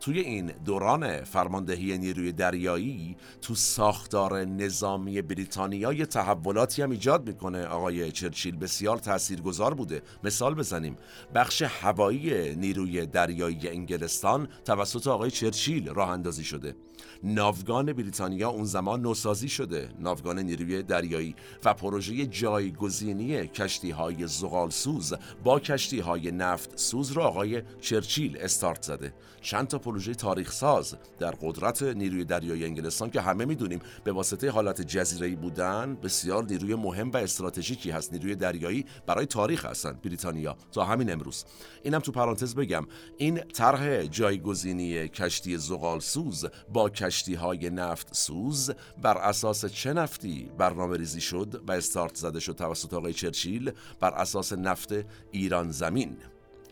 توی 0.00 0.20
این 0.20 0.46
دوران 0.46 1.24
فرماندهی 1.24 1.98
نیروی 1.98 2.32
دریایی 2.32 3.16
تو 3.42 3.54
ساختار 3.54 4.44
نظامی 4.44 5.22
بریتانیا 5.22 5.92
یه 5.92 6.06
تحولاتی 6.06 6.82
هم 6.82 6.90
ایجاد 6.90 7.26
می‌کنه. 7.28 7.66
آقای 7.66 8.12
چرچیل 8.12 8.56
بسیار 8.56 8.98
تاثیرگذار 8.98 9.74
بوده. 9.74 10.02
مثال 10.24 10.54
بزنیم. 10.54 10.96
بخش 11.34 11.62
هوایی 11.62 12.54
نیروی 12.56 13.06
دریایی 13.06 13.68
انگلستان 13.68 14.48
توسط 14.64 15.06
آقای 15.06 15.30
چرچیل 15.30 15.88
راه 15.88 16.10
اندازی 16.10 16.44
شده. 16.44 16.74
ناوگان 17.22 17.92
بریتانیا 17.92 18.48
اون 18.48 18.64
زمان 18.64 19.00
نوسازی 19.00 19.48
شده. 19.48 19.88
ناوگان 19.98 20.38
نیروی 20.38 20.82
دریایی 20.82 21.34
و 21.64 21.74
پروژه 21.74 22.26
جایگزینی 22.26 23.48
کشتی 23.48 23.90
های 23.90 24.26
زغالسوز 24.26 25.14
با 25.44 25.60
کشتی 25.60 26.00
های 26.00 26.30
نفت 26.30 26.78
سوز 26.78 27.12
را 27.12 27.24
آقای 27.24 27.62
چرچیل 27.80 28.38
استارت 28.40 28.82
زده. 28.82 29.14
چند 29.40 29.68
تا 29.68 29.78
پروژه 29.78 30.14
تاریخ 30.14 30.52
ساز 30.52 30.96
در 31.18 31.30
قدرت 31.30 31.82
نیروی 31.82 32.24
دریایی 32.24 32.64
انگلستان 32.64 33.10
که 33.10 33.20
همه 33.20 33.44
می‌دونیم 33.44 33.80
به 34.04 34.12
واسطه 34.12 34.50
حالت 34.50 34.80
جزیره 34.80 35.36
بودن 35.36 35.96
بسیار 36.02 36.44
نیروی 36.44 36.74
مهم 36.74 37.10
و 37.10 37.16
استراتژیکی 37.16 37.90
هست. 37.90 38.12
نیروی 38.12 38.34
دریایی 38.34 38.84
برای 39.06 39.26
تاریخ 39.26 39.66
هستن 39.66 39.92
بریتانیا 39.92 40.56
تا 40.72 40.84
همین 40.84 41.12
امروز. 41.12 41.44
اینم 41.82 41.98
تو 41.98 42.12
پرانتز 42.12 42.54
بگم. 42.54 42.86
این 43.16 43.38
طرح 43.38 44.02
جایگزینی 44.04 45.08
کشتی 45.08 45.56
زغالسوز 45.56 46.44
با 46.72 46.88
کشتی 46.92 47.34
های 47.34 47.70
نفت 47.70 48.14
سوز 48.14 48.70
بر 49.02 49.18
اساس 49.18 49.64
چه 49.64 49.92
نفتی 49.92 50.50
برنامه 50.58 50.96
ریزی 50.96 51.20
شد 51.20 51.62
و 51.66 51.72
استارت 51.72 52.14
زده 52.14 52.40
شد 52.40 52.52
توسط 52.52 52.94
آقای 52.94 53.12
چرچیل 53.12 53.72
بر 54.00 54.10
اساس 54.10 54.52
نفت 54.52 54.94
ایران 55.30 55.70
زمین؟ 55.70 56.16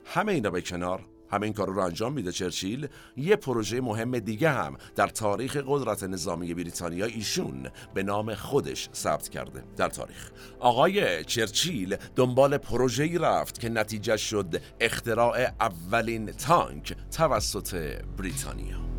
همه 0.05 0.33
اینا 0.33 0.50
به 0.50 0.61
کنار 0.61 1.07
همه 1.31 1.45
این 1.45 1.53
کار 1.53 1.69
رو 1.69 1.79
انجام 1.79 2.12
میده 2.12 2.33
چرچیل. 2.33 2.89
یه 3.17 3.37
پروژه 3.37 3.81
مهم 3.81 4.19
دیگه 4.19 4.50
هم 4.50 4.77
در 4.97 5.07
تاریخ 5.07 5.57
قدرت 5.67 6.03
نظامی 6.03 6.55
بریتانیا 6.55 7.07
ایشون 7.07 7.71
به 7.95 8.03
نام 8.03 8.35
خودش 8.35 8.89
ثبت 8.95 9.29
کرده 9.29 9.65
در 9.77 9.89
تاریخ. 9.89 10.31
آقای 10.61 11.25
چرچیل 11.25 11.97
دنبال 12.17 12.59
پروژه‌ای 12.59 13.19
رفت 13.19 13.61
که 13.61 13.69
نتیجه 13.69 14.17
شد 14.17 14.61
اختراع 14.81 15.53
اولین 15.61 16.33
تانک 16.33 16.97
توسط 17.11 17.75
بریتانیا. 18.19 18.89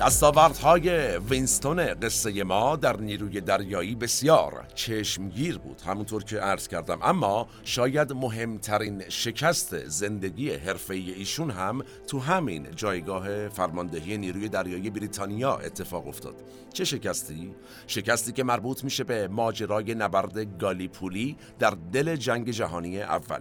دستاوردهای 0.00 1.18
وینستون 1.18 1.94
قصه 1.94 2.44
ما 2.44 2.76
در 2.76 2.96
نیروی 2.96 3.40
دریایی 3.40 3.94
بسیار 3.94 4.66
چشمگیر 4.74 5.58
بود. 5.58 5.80
همونطور 5.80 6.24
که 6.24 6.38
عرض 6.38 6.68
کردم. 6.68 6.98
اما 7.02 7.48
شاید 7.64 8.12
مهمترین 8.12 9.02
شکست 9.08 9.86
زندگی 9.86 10.50
حرفه 10.50 10.94
ایشون 10.94 11.50
هم 11.50 11.82
تو 12.06 12.18
همین 12.18 12.66
جایگاه 12.76 13.48
فرماندهی 13.48 14.18
نیروی 14.18 14.48
دریایی 14.48 14.90
بریتانیا 14.90 15.56
اتفاق 15.56 16.08
افتاد. 16.08 16.34
چه 16.72 16.84
شکستی؟ 16.84 17.54
شکستی 17.86 18.32
که 18.32 18.44
مربوط 18.44 18.84
میشه 18.84 19.04
به 19.04 19.28
ماجرای 19.28 19.94
نبرد 19.94 20.58
گالیپولی 20.58 21.36
در 21.58 21.74
دل 21.92 22.16
جنگ 22.16 22.50
جهانی 22.50 23.02
اول. 23.02 23.40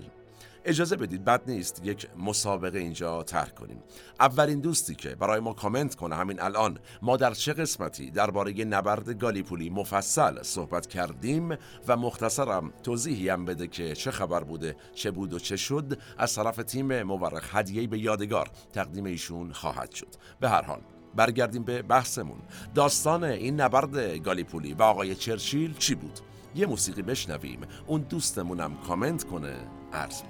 اجازه 0.65 0.95
بدید 0.95 1.25
بد 1.25 1.41
نیست 1.47 1.81
یک 1.83 2.07
مسابقه 2.17 2.79
اینجا 2.79 3.23
طرح 3.23 3.49
کنیم. 3.49 3.83
اولین 4.19 4.59
دوستی 4.59 4.95
که 4.95 5.15
برای 5.15 5.39
ما 5.39 5.53
کامنت 5.53 5.95
کنه 5.95 6.15
همین 6.15 6.41
الان. 6.41 6.79
ما 7.01 7.17
در 7.17 7.33
چه 7.33 7.53
قسمتی 7.53 8.11
درباره 8.11 8.51
نبرد 8.63 9.19
گالیپولی 9.19 9.69
مفصل 9.69 10.43
صحبت 10.43 10.87
کردیم 10.87 11.57
و 11.87 11.97
مختصرم 11.97 12.73
توضیحی 12.83 13.29
هم 13.29 13.45
بده 13.45 13.67
که 13.67 13.93
چه 13.93 14.11
خبر 14.11 14.43
بوده 14.43 14.75
چه 14.93 15.11
بود 15.11 15.33
و 15.33 15.39
چه 15.39 15.55
شد. 15.55 15.99
از 16.17 16.35
طرف 16.35 16.55
تیم 16.55 17.03
مورخ 17.03 17.55
هدیه‌ای 17.55 17.87
به 17.87 17.99
یادگار 17.99 18.49
تقدیم 18.73 19.05
ایشون 19.05 19.51
خواهد 19.53 19.91
شد. 19.91 20.15
به 20.39 20.49
هر 20.49 20.61
حال 20.61 20.81
برگردیم 21.15 21.63
به 21.63 21.81
بحثمون. 21.81 22.39
داستان 22.75 23.23
این 23.23 23.61
نبرد 23.61 23.97
گالیپولی 23.97 24.73
و 24.73 24.81
آقای 24.81 25.15
چرچیل 25.15 25.77
چی 25.77 25.95
بود؟ 25.95 26.19
یه 26.55 26.65
موسیقی 26.65 27.01
بشنویم. 27.01 27.59
اون 27.87 28.01
دوستمونم 28.01 28.77
کامنت 28.87 29.23
کنه. 29.23 29.55
عرض 29.93 30.21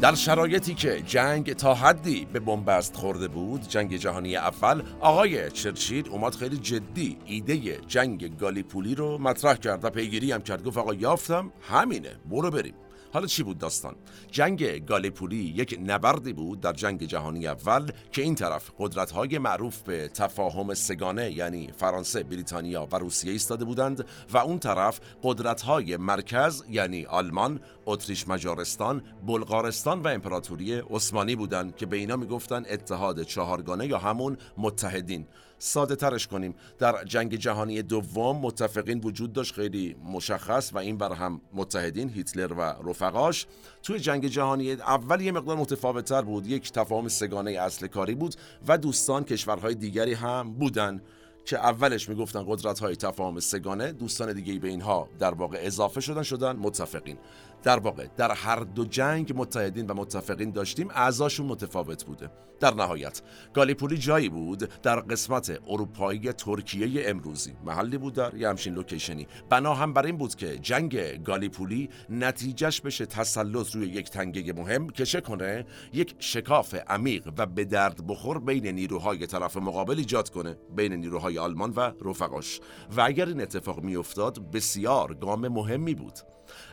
در 0.00 0.14
شرایطی 0.14 0.74
که 0.74 1.02
جنگ 1.06 1.52
تا 1.52 1.74
حدی 1.74 2.26
به 2.32 2.40
بنبست 2.40 2.96
خورده 2.96 3.28
بود 3.28 3.68
جنگ 3.68 3.96
جهانی 3.96 4.36
اول 4.36 4.82
آقای 5.00 5.50
چرچیل 5.50 6.08
اومد 6.08 6.34
خیلی 6.34 6.56
جدی 6.56 7.18
ایده 7.26 7.76
جنگ 7.76 8.36
گالیپولی 8.38 8.94
رو 8.94 9.18
مطرح 9.18 9.54
کرد 9.54 9.84
و 9.84 9.90
پیگیری 9.90 10.32
هم 10.32 10.42
کرد. 10.42 10.64
گفت 10.64 10.78
آقا 10.78 10.94
یافتم. 10.94 11.52
همینه. 11.70 12.10
برو 12.30 12.50
بریم. 12.50 12.74
حالا 13.12 13.26
چی 13.26 13.42
بود 13.42 13.58
داستان؟ 13.58 13.96
جنگ 14.30 14.84
گالیپولی 14.86 15.36
یک 15.36 15.80
نبردی 15.86 16.32
بود 16.32 16.60
در 16.60 16.72
جنگ 16.72 17.04
جهانی 17.04 17.46
اول 17.46 17.90
که 18.12 18.22
این 18.22 18.34
طرف 18.34 18.70
قدرت‌های 18.78 19.38
معروف 19.38 19.82
به 19.82 20.08
تفاهم 20.08 20.74
سگانه 20.74 21.30
یعنی 21.30 21.70
فرانسه، 21.76 22.22
بریتانیا 22.22 22.88
و 22.92 22.96
روسیه 22.96 23.32
ایستاده 23.32 23.64
بودند 23.64 24.04
و 24.32 24.38
اون 24.38 24.58
طرف 24.58 25.00
قدرت‌های 25.22 25.96
مرکز 25.96 26.62
یعنی 26.70 27.06
آلمان، 27.06 27.60
اتریش 27.86 28.28
مجارستان، 28.28 29.02
بلغارستان 29.26 30.02
و 30.02 30.08
امپراتوری 30.08 30.74
عثمانی 30.74 31.36
بودند 31.36 31.76
که 31.76 31.86
به 31.86 31.96
اینا 31.96 32.16
می‌گفتن 32.16 32.64
اتحاد 32.70 33.22
چهارگانه 33.22 33.86
یا 33.86 33.98
همون 33.98 34.36
متحدین. 34.56 35.26
ساده 35.58 35.96
ترش 35.96 36.26
کنیم. 36.26 36.54
در 36.78 37.04
جنگ 37.04 37.34
جهانی 37.34 37.82
دوم 37.82 38.36
متفقین 38.36 39.00
وجود 39.00 39.32
داشت 39.32 39.54
خیلی 39.54 39.96
مشخص 40.04 40.70
و 40.74 40.78
این 40.78 40.98
بر 40.98 41.12
هم 41.12 41.40
متحدین 41.52 42.10
هیتلر 42.10 42.52
و 42.52 42.60
رفقاش. 42.60 43.46
توی 43.82 43.98
جنگ 43.98 44.26
جهانی 44.26 44.72
اول 44.72 45.20
یه 45.20 45.32
مقدار 45.32 45.56
متفاوتتر 45.56 46.22
بود. 46.22 46.46
یک 46.46 46.72
تفاهم 46.72 47.08
سگانه 47.08 47.50
اصل 47.50 47.86
کاری 47.86 48.14
بود 48.14 48.34
و 48.68 48.78
دوستان 48.78 49.24
کشورهای 49.24 49.74
دیگری 49.74 50.14
هم 50.14 50.52
بودن 50.52 51.02
که 51.44 51.58
اولش 51.58 52.08
می‌گفتن 52.08 52.44
قدرت 52.48 52.78
های 52.78 52.96
تفاهم 52.96 53.40
سگانه. 53.40 53.92
دوستان 53.92 54.32
دیگه 54.32 54.58
به 54.58 54.68
اینها 54.68 55.08
در 55.18 55.34
واقع 55.34 55.58
اضافه 55.60 56.00
شدن 56.00 56.22
شدن 56.22 56.56
متفقین. 56.56 57.18
در 57.62 57.78
واقع 57.78 58.06
در 58.16 58.32
هر 58.32 58.60
دو 58.60 58.84
جنگ 58.84 59.32
متحدین 59.36 59.86
و 59.86 59.94
متفقین 59.94 60.50
داشتیم 60.50 60.90
اعضاشون 60.90 61.46
متفاوت 61.46 62.04
بوده. 62.04 62.30
در 62.60 62.74
نهایت 62.74 63.22
گالیپولی 63.54 63.98
جایی 63.98 64.28
بود 64.28 64.58
در 64.58 65.00
قسمت 65.00 65.58
اروپایی 65.66 66.32
ترکیه 66.32 67.02
امروزی. 67.10 67.52
محلی 67.64 67.98
بود 67.98 68.14
در 68.14 68.34
یه 68.34 68.48
همچین 68.48 68.74
لوکیشنی. 68.74 69.26
بنا 69.50 69.74
هم 69.74 69.92
بر 69.92 70.06
این 70.06 70.16
بود 70.16 70.34
که 70.34 70.58
جنگ 70.58 71.22
گالیپولی 71.22 71.88
نتیجهش 72.10 72.80
بشه 72.80 73.06
تسلط 73.06 73.74
روی 73.74 73.86
یک 73.86 74.10
تنگه 74.10 74.52
مهم 74.52 74.88
که 74.90 75.04
چه 75.04 75.20
کنه؟ 75.20 75.64
یک 75.92 76.14
شکاف 76.18 76.74
عمیق 76.74 77.32
و 77.36 77.46
به 77.46 77.64
درد 77.64 78.06
بخور 78.06 78.38
بین 78.38 78.66
نیروهای 78.66 79.26
طرف 79.26 79.56
مقابل 79.56 79.98
ایجاد 79.98 80.30
کنه 80.30 80.56
بین 80.76 80.92
نیروهای 80.92 81.38
آلمان 81.38 81.72
و 81.76 81.92
رفقاش. 82.04 82.60
و 82.96 83.00
اگر 83.00 83.26
این 83.26 83.40
اتفاق 83.40 83.82
میافتاد 83.82 84.50
بسیار 84.50 85.14
گام 85.14 85.48
مهمی 85.48 85.94
بود. 85.94 86.18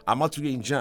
اما 0.08 0.28
توی 0.28 0.48
این 0.48 0.62
جنگ 0.62 0.75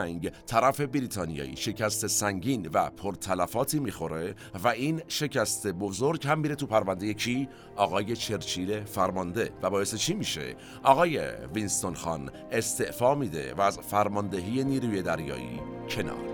طرف 0.46 0.80
بریتانیایی 0.80 1.56
شکست 1.56 2.06
سنگین 2.06 2.70
و 2.72 2.90
پرتلفاتی 2.90 3.80
می‌خوره 3.80 4.34
و 4.64 4.68
این 4.68 5.02
شکست 5.08 5.66
بزرگ 5.66 6.26
هم 6.26 6.38
میره 6.38 6.54
تو 6.54 6.66
پرونده 6.66 7.14
کی؟ 7.14 7.48
آقای 7.76 8.16
چرچیل 8.16 8.84
فرمانده. 8.84 9.50
و 9.62 9.70
باعث 9.70 9.94
چی 9.94 10.14
میشه؟ 10.14 10.56
آقای 10.82 11.20
وینستون 11.54 11.94
خان 11.94 12.30
استعفا 12.52 13.14
میده 13.14 13.54
و 13.54 13.60
از 13.60 13.78
فرماندهی 13.78 14.64
نیروی 14.64 15.02
دریایی 15.02 15.60
کنار. 15.88 16.33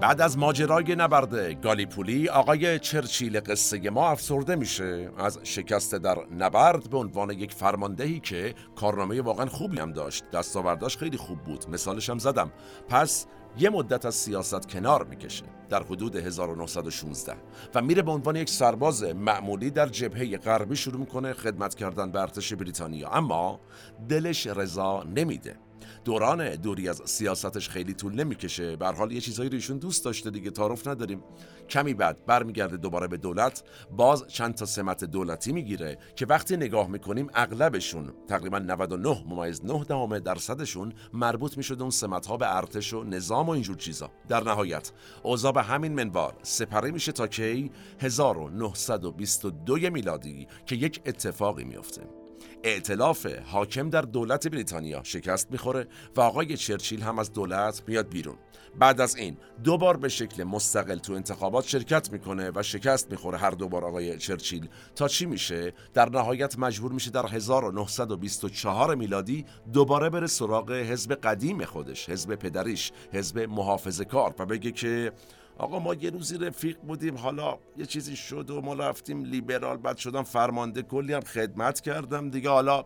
بعد 0.00 0.20
از 0.20 0.38
ماجرای 0.38 0.96
نبرد 0.96 1.62
گالیپولی 1.62 2.28
آقای 2.28 2.78
چرچیل 2.78 3.40
قصه 3.40 3.90
ما 3.90 4.08
افسرده 4.08 4.56
میشه. 4.56 5.10
از 5.18 5.38
شکست 5.42 5.94
در 5.94 6.18
نبرد 6.38 6.90
به 6.90 6.98
عنوان 6.98 7.30
یک 7.30 7.52
فرماندهی 7.52 8.20
که 8.20 8.54
کارنامه 8.76 9.22
واقعا 9.22 9.46
خوبی 9.46 9.78
هم 9.78 9.92
داشت. 9.92 10.24
دستاورداش 10.30 10.96
خیلی 10.96 11.16
خوب 11.16 11.38
بود. 11.38 11.70
مثالش 11.70 12.10
هم 12.10 12.18
زدم. 12.18 12.52
پس 12.88 13.26
یه 13.58 13.70
مدت 13.70 14.06
از 14.06 14.14
سیاست 14.14 14.68
کنار 14.68 15.04
می‌کشه. 15.04 15.44
در 15.68 15.82
حدود 15.82 16.16
1916 16.16 17.36
و 17.74 17.82
میره 17.82 18.02
به 18.02 18.10
عنوان 18.10 18.36
یک 18.36 18.50
سرباز 18.50 19.02
معمولی 19.02 19.70
در 19.70 19.86
جبهه 19.86 20.36
غربی 20.36 20.76
شروع 20.76 21.00
می‌کنه 21.00 21.32
خدمت 21.32 21.74
کردن 21.74 22.12
به 22.12 22.20
ارتش 22.20 22.52
بریتانیا. 22.52 23.08
اما 23.08 23.60
دلش 24.08 24.46
رضا 24.46 25.02
نمیده. 25.02 25.56
دوران 26.04 26.56
دوری 26.56 26.88
از 26.88 27.02
سیاستش 27.04 27.68
خیلی 27.68 27.94
طول 27.94 28.14
نمی‌کشه. 28.14 28.76
به 28.76 28.86
حال 28.86 29.12
یه 29.12 29.20
چیزایی 29.20 29.50
رو 29.50 29.74
دوست 29.74 30.04
داشته 30.04 30.30
دیگه 30.30 30.50
تعارف 30.50 30.86
نداریم. 30.86 31.22
کمی 31.68 31.94
بعد 31.94 32.26
برمیگرده 32.26 32.76
دوباره 32.76 33.08
به 33.08 33.16
دولت 33.16 33.62
باز 33.90 34.28
چند 34.28 34.54
تا 34.54 34.66
سمت 34.66 35.04
دولتی 35.04 35.52
می‌گیره 35.52 35.98
که 36.16 36.26
وقتی 36.26 36.56
نگاه 36.56 36.88
می‌کنیم 36.88 37.30
اغلبشون 37.34 38.12
تقریبا 38.28 38.58
99 38.58 39.24
ممیز 39.28 39.64
9 39.64 39.84
دهم 39.84 40.18
درصدشون 40.18 40.92
مربوط 41.12 41.56
می‌شده 41.56 41.82
اون 41.82 41.90
سمت 41.90 42.26
ها 42.26 42.36
به 42.36 42.56
ارتش 42.56 42.94
و 42.94 43.04
نظام 43.04 43.46
و 43.46 43.50
اینجور 43.50 43.76
چیزا. 43.76 44.10
در 44.28 44.44
نهایت 44.44 44.92
اوضاع 45.22 45.52
به 45.52 45.62
همین 45.62 45.92
منوال 45.94 46.32
سپری 46.42 46.90
میشه 46.90 47.12
تا 47.12 47.26
کی؟ 47.26 47.70
1922 48.00 49.90
میلادی 49.90 50.46
که 50.66 50.76
یک 50.76 51.00
اتفاقی 51.06 51.64
میفته 51.64 52.19
ائتلاف 52.64 53.26
حاکم 53.26 53.90
در 53.90 54.02
دولت 54.02 54.48
بریتانیا 54.48 55.02
شکست 55.02 55.50
می‌خوره 55.50 55.86
و 56.16 56.20
آقای 56.20 56.56
چرچیل 56.56 57.02
هم 57.02 57.18
از 57.18 57.32
دولت 57.32 57.82
میاد 57.86 58.08
بیرون. 58.08 58.36
بعد 58.78 59.00
از 59.00 59.16
این 59.16 59.36
دو 59.64 59.78
بار 59.78 59.96
به 59.96 60.08
شکل 60.08 60.44
مستقل 60.44 60.98
تو 60.98 61.12
انتخابات 61.12 61.66
شرکت 61.66 62.12
می‌کنه 62.12 62.52
و 62.54 62.62
شکست 62.62 63.10
می‌خوره 63.10 63.38
هر 63.38 63.50
دو 63.50 63.68
بار 63.68 63.84
آقای 63.84 64.18
چرچیل. 64.18 64.68
تا 64.94 65.08
چی 65.08 65.26
میشه؟ 65.26 65.72
در 65.94 66.08
نهایت 66.08 66.58
مجبور 66.58 66.92
میشه 66.92 67.10
در 67.10 67.26
1924 67.26 68.94
میلادی 68.94 69.44
دوباره 69.72 70.10
بره 70.10 70.26
سراغ 70.26 70.72
حزب 70.72 71.14
قدیم 71.14 71.64
خودش 71.64 72.08
حزب 72.08 72.34
پدریش 72.34 72.92
حزب 73.12 73.38
محافظه 73.38 74.04
کار 74.04 74.34
و 74.38 74.46
بگه 74.46 74.72
که 74.72 75.12
آقا 75.60 75.78
ما 75.78 75.94
یه 75.94 76.10
روزی 76.10 76.38
رفیق 76.38 76.78
بودیم 76.78 77.16
حالا 77.16 77.58
یه 77.76 77.86
چیزی 77.86 78.16
شد 78.16 78.50
و 78.50 78.60
ما 78.60 78.74
رفتیم 78.74 79.24
لیبرال 79.24 79.76
بعد 79.76 79.96
شدم 79.96 80.22
فرمانده 80.22 80.82
کلی 80.82 81.12
هم 81.12 81.20
خدمت 81.20 81.80
کردم 81.80 82.30
دیگه. 82.30 82.50
حالا 82.50 82.84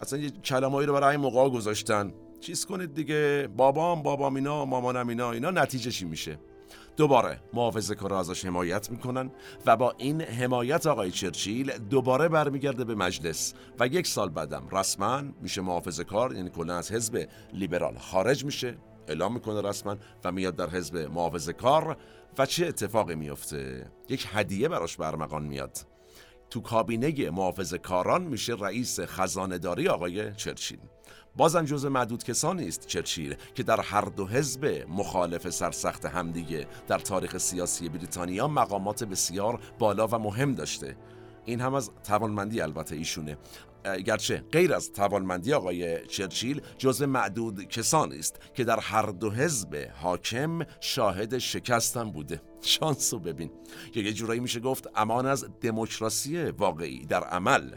اصلا 0.00 0.18
یه 0.18 0.30
کلمایی 0.30 0.86
رو 0.86 0.92
برای 0.92 1.10
این 1.10 1.20
موقع 1.20 1.48
گذاشتن. 1.48 2.12
چیز 2.40 2.66
کنید 2.66 2.94
دیگه؟ 2.94 3.48
بابام 3.56 4.02
بابام 4.02 4.36
اینا 4.36 4.64
مامانم 4.64 5.08
اینا 5.08 5.32
اینا 5.32 5.50
نتیجه 5.50 5.90
چی 5.90 6.04
میشه؟ 6.04 6.38
دوباره 6.96 7.40
محافظه 7.52 7.94
کار 7.94 8.14
ازش 8.14 8.44
حمایت 8.44 8.90
می‌کنن 8.90 9.30
و 9.66 9.76
با 9.76 9.94
این 9.98 10.22
حمایت 10.22 10.86
آقای 10.86 11.10
چرچیل 11.10 11.78
دوباره 11.78 12.28
برمیگرده 12.28 12.84
به 12.84 12.94
مجلس 12.94 13.54
و 13.80 13.86
یک 13.86 14.06
سال 14.06 14.28
بعدم 14.28 14.62
رسما 14.72 15.22
میشه 15.42 15.60
محافظه 15.60 16.04
کار 16.04 16.34
یعنی 16.34 16.50
کلا 16.50 16.76
از 16.76 16.92
حزب 16.92 17.28
لیبرال 17.52 17.98
خارج 17.98 18.44
میشه. 18.44 18.76
اعلام 19.08 19.34
می‌کنه 19.34 19.68
رسما 19.68 19.96
و 20.24 20.32
میاد 20.32 20.56
در 20.56 20.70
حزب 20.70 20.96
محافظه 20.96 21.52
کار 21.52 21.96
و 22.38 22.46
چه 22.46 22.66
اتفاقی 22.66 23.14
میفته 23.14 23.90
یک 24.08 24.28
هدیه 24.30 24.68
براش 24.68 24.96
برمغان 24.96 25.42
میاد. 25.42 25.78
تو 26.50 26.60
کابینه 26.60 27.30
محافظ 27.30 27.74
کاران 27.74 28.22
میشه 28.22 28.54
رئیس 28.54 29.00
خزانداری 29.00 29.88
آقای 29.88 30.34
چرچیل. 30.34 30.78
بازم 31.36 31.64
جز 31.64 31.86
معدود 31.86 32.24
کسانی 32.24 32.68
است 32.68 32.86
چرچیل 32.86 33.36
که 33.54 33.62
در 33.62 33.80
هر 33.80 34.00
دو 34.00 34.26
حزب 34.26 34.84
مخالف 34.88 35.50
سرسخت 35.50 36.06
همدیگه 36.06 36.66
در 36.88 36.98
تاریخ 36.98 37.38
سیاسی 37.38 37.88
بریتانیا 37.88 38.48
مقامات 38.48 39.04
بسیار 39.04 39.60
بالا 39.78 40.06
و 40.06 40.18
مهم 40.18 40.54
داشته. 40.54 40.96
این 41.44 41.60
هم 41.60 41.74
از 41.74 41.90
توانمندی 42.04 42.60
البته 42.60 42.96
ایشونه. 42.96 43.36
گرچه 44.06 44.44
غیر 44.52 44.74
از 44.74 44.92
توانمندی 44.92 45.52
آقای 45.52 46.06
چرچیل 46.06 46.60
جز 46.78 47.02
معدود 47.02 47.68
کسانی 47.68 48.18
است 48.18 48.40
که 48.54 48.64
در 48.64 48.80
هر 48.80 49.06
دو 49.06 49.30
حزب 49.30 49.90
حاکم 49.94 50.58
شاهد 50.80 51.38
شکستم 51.38 52.10
بوده. 52.10 52.42
شانسو 52.60 53.18
ببین. 53.18 53.50
که 53.92 54.00
یه 54.00 54.12
جورایی 54.12 54.40
میشه 54.40 54.60
گفت 54.60 54.88
امان 54.94 55.26
از 55.26 55.46
دموکراسی 55.60 56.44
واقعی 56.44 57.06
در 57.06 57.24
عمل. 57.24 57.70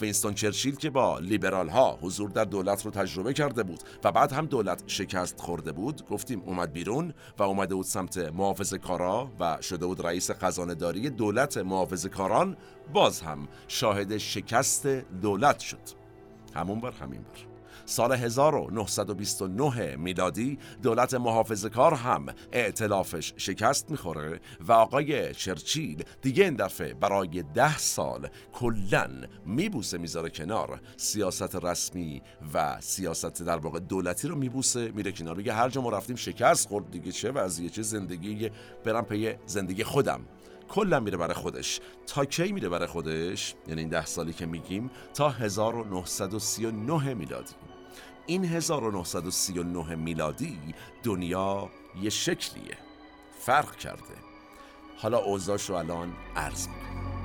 وینستون 0.00 0.34
چرچیل 0.34 0.76
که 0.76 0.90
با 0.90 1.18
لیبرال 1.18 1.68
ها 1.68 1.98
حضور 2.02 2.30
در 2.30 2.44
دولت 2.44 2.84
رو 2.84 2.90
تجربه 2.90 3.32
کرده 3.32 3.62
بود 3.62 3.80
و 4.04 4.12
بعد 4.12 4.32
هم 4.32 4.46
دولت 4.46 4.82
شکست 4.86 5.40
خورده 5.40 5.72
بود 5.72 6.08
گفتیم 6.08 6.42
اومد 6.46 6.72
بیرون 6.72 7.14
و 7.38 7.42
اومده 7.42 7.74
بود 7.74 7.84
سمت 7.84 8.18
محافظ 8.18 8.74
کارا 8.74 9.30
و 9.40 9.58
شده 9.62 9.86
بود 9.86 10.06
رئیس 10.06 10.30
خزانه 10.30 10.74
دولت 11.10 11.56
محافظ 11.56 12.06
کاران. 12.06 12.56
باز 12.92 13.20
هم 13.20 13.48
شاهد 13.68 14.16
شکست 14.18 14.86
دولت 15.22 15.58
شد. 15.58 15.78
همون 16.54 16.80
بر 16.80 16.90
همین 16.90 17.22
بر 17.22 17.55
سال 17.86 18.12
1929 18.12 19.96
میلادی 19.96 20.58
دولت 20.82 21.14
محافظ 21.14 21.66
کار 21.66 21.94
هم 21.94 22.26
اعتلافش 22.52 23.32
شکست 23.36 23.90
می‌خوره 23.90 24.40
و 24.60 24.72
آقای 24.72 25.34
چرچیل 25.34 26.04
دیگه 26.22 26.44
این 26.44 26.54
دفعه 26.54 26.94
برای 26.94 27.44
ده 27.54 27.78
سال 27.78 28.28
کلن 28.52 29.28
میبوسه 29.46 29.98
می‌ذاره 29.98 30.30
کنار. 30.30 30.80
سیاست 30.96 31.56
رسمی 31.56 32.22
و 32.54 32.80
سیاست 32.80 33.42
در 33.42 33.56
واقع 33.56 33.80
دولتی 33.80 34.28
رو 34.28 34.36
میبوسه 34.36 34.90
میره 34.90 35.12
کنار. 35.12 35.36
میگه 35.36 35.52
هر 35.52 35.68
جا 35.68 35.80
ما 35.80 35.90
رفتیم 35.90 36.16
شکست 36.16 36.68
خورد 36.68 36.90
دیگه 36.90 37.12
چه 37.12 37.30
وضعیه 37.30 37.70
چه 37.70 37.82
زندگی 37.82 38.50
برم 38.84 39.04
پی 39.04 39.34
زندگی 39.46 39.84
خودم. 39.84 40.20
کلا 40.68 41.00
میره 41.00 41.16
برای 41.16 41.34
خودش. 41.34 41.80
تا 42.06 42.24
کی 42.24 42.52
میره 42.52 42.68
برای 42.68 42.86
خودش؟ 42.86 43.54
یعنی 43.68 43.80
این 43.80 43.90
ده 43.90 44.06
سالی 44.06 44.32
که 44.32 44.46
میگیم 44.46 44.90
تا 45.14 45.28
1939 45.30 47.14
میلادی. 47.14 47.65
این 48.26 48.44
1939 48.44 49.94
میلادی 49.94 50.58
دنیا 51.02 51.70
یه 52.02 52.10
شکلیه. 52.10 52.78
فرق 53.40 53.76
کرده. 53.76 54.14
حالا 54.96 55.18
اوضاش 55.18 55.70
رو 55.70 55.76
الان 55.76 56.12
عرض 56.36 56.68
می‌کنم. 56.68 57.15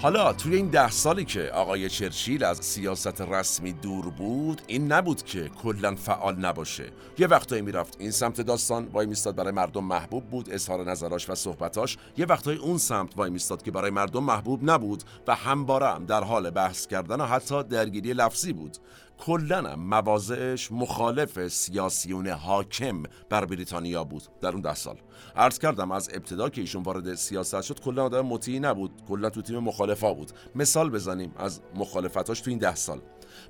حالا 0.00 0.32
توی 0.32 0.56
این 0.56 0.68
ده 0.68 0.90
سالی 0.90 1.24
که 1.24 1.50
آقای 1.54 1.88
چرچیل 1.88 2.44
از 2.44 2.58
سیاست 2.58 3.20
رسمی 3.20 3.72
دور 3.72 4.10
بود 4.10 4.62
این 4.66 4.92
نبود 4.92 5.22
که 5.22 5.48
کلا 5.48 5.94
فعال 5.94 6.36
نباشه. 6.36 6.90
یه 7.18 7.26
وقتایی 7.26 7.62
می‌رفت 7.62 7.96
این 7.98 8.10
سمت 8.10 8.40
داستان 8.40 8.86
وای 8.86 9.06
میستاد 9.06 9.36
برای 9.36 9.52
مردم 9.52 9.84
محبوب 9.84 10.24
بود 10.24 10.50
اظهار 10.50 10.90
نظراش 10.90 11.30
و 11.30 11.34
صحبتاش. 11.34 11.96
یه 12.16 12.26
وقتای 12.26 12.56
اون 12.56 12.78
سمت 12.78 13.16
وای 13.16 13.30
میستاد 13.30 13.62
که 13.62 13.70
برای 13.70 13.90
مردم 13.90 14.24
محبوب 14.24 14.70
نبود 14.70 15.02
و 15.26 15.34
همباره 15.34 15.88
هم 15.88 16.04
در 16.04 16.24
حال 16.24 16.50
بحث 16.50 16.86
کردن 16.86 17.20
و 17.20 17.26
حتی 17.26 17.62
درگیری 17.62 18.12
لفظی 18.12 18.52
بود. 18.52 18.76
کلا 19.18 19.76
مواضعش 19.76 20.72
مخالف 20.72 21.48
سیاسیون 21.48 22.28
حاکم 22.28 23.02
بر 23.30 23.44
بریتانیا 23.44 24.04
بود 24.04 24.22
در 24.40 24.48
اون 24.48 24.60
ده 24.60 24.74
سال. 24.74 24.96
عرض 25.36 25.58
کردم 25.58 25.92
از 25.92 26.08
ابتدا 26.12 26.48
که 26.48 26.60
ایشون 26.60 26.82
وارد 26.82 27.14
سیاست 27.14 27.62
شد 27.62 27.80
کلا 27.80 28.04
آدم 28.04 28.26
مطیعی 28.26 28.60
نبود. 28.60 28.90
کلا 29.08 29.30
تو 29.30 29.42
تیم 29.42 29.58
مخالفا 29.58 30.14
بود. 30.14 30.32
مثال 30.54 30.90
بزنیم 30.90 31.32
از 31.36 31.60
مخالفتاش 31.74 32.40
تو 32.40 32.50
این 32.50 32.58
ده 32.58 32.74
سال. 32.74 33.00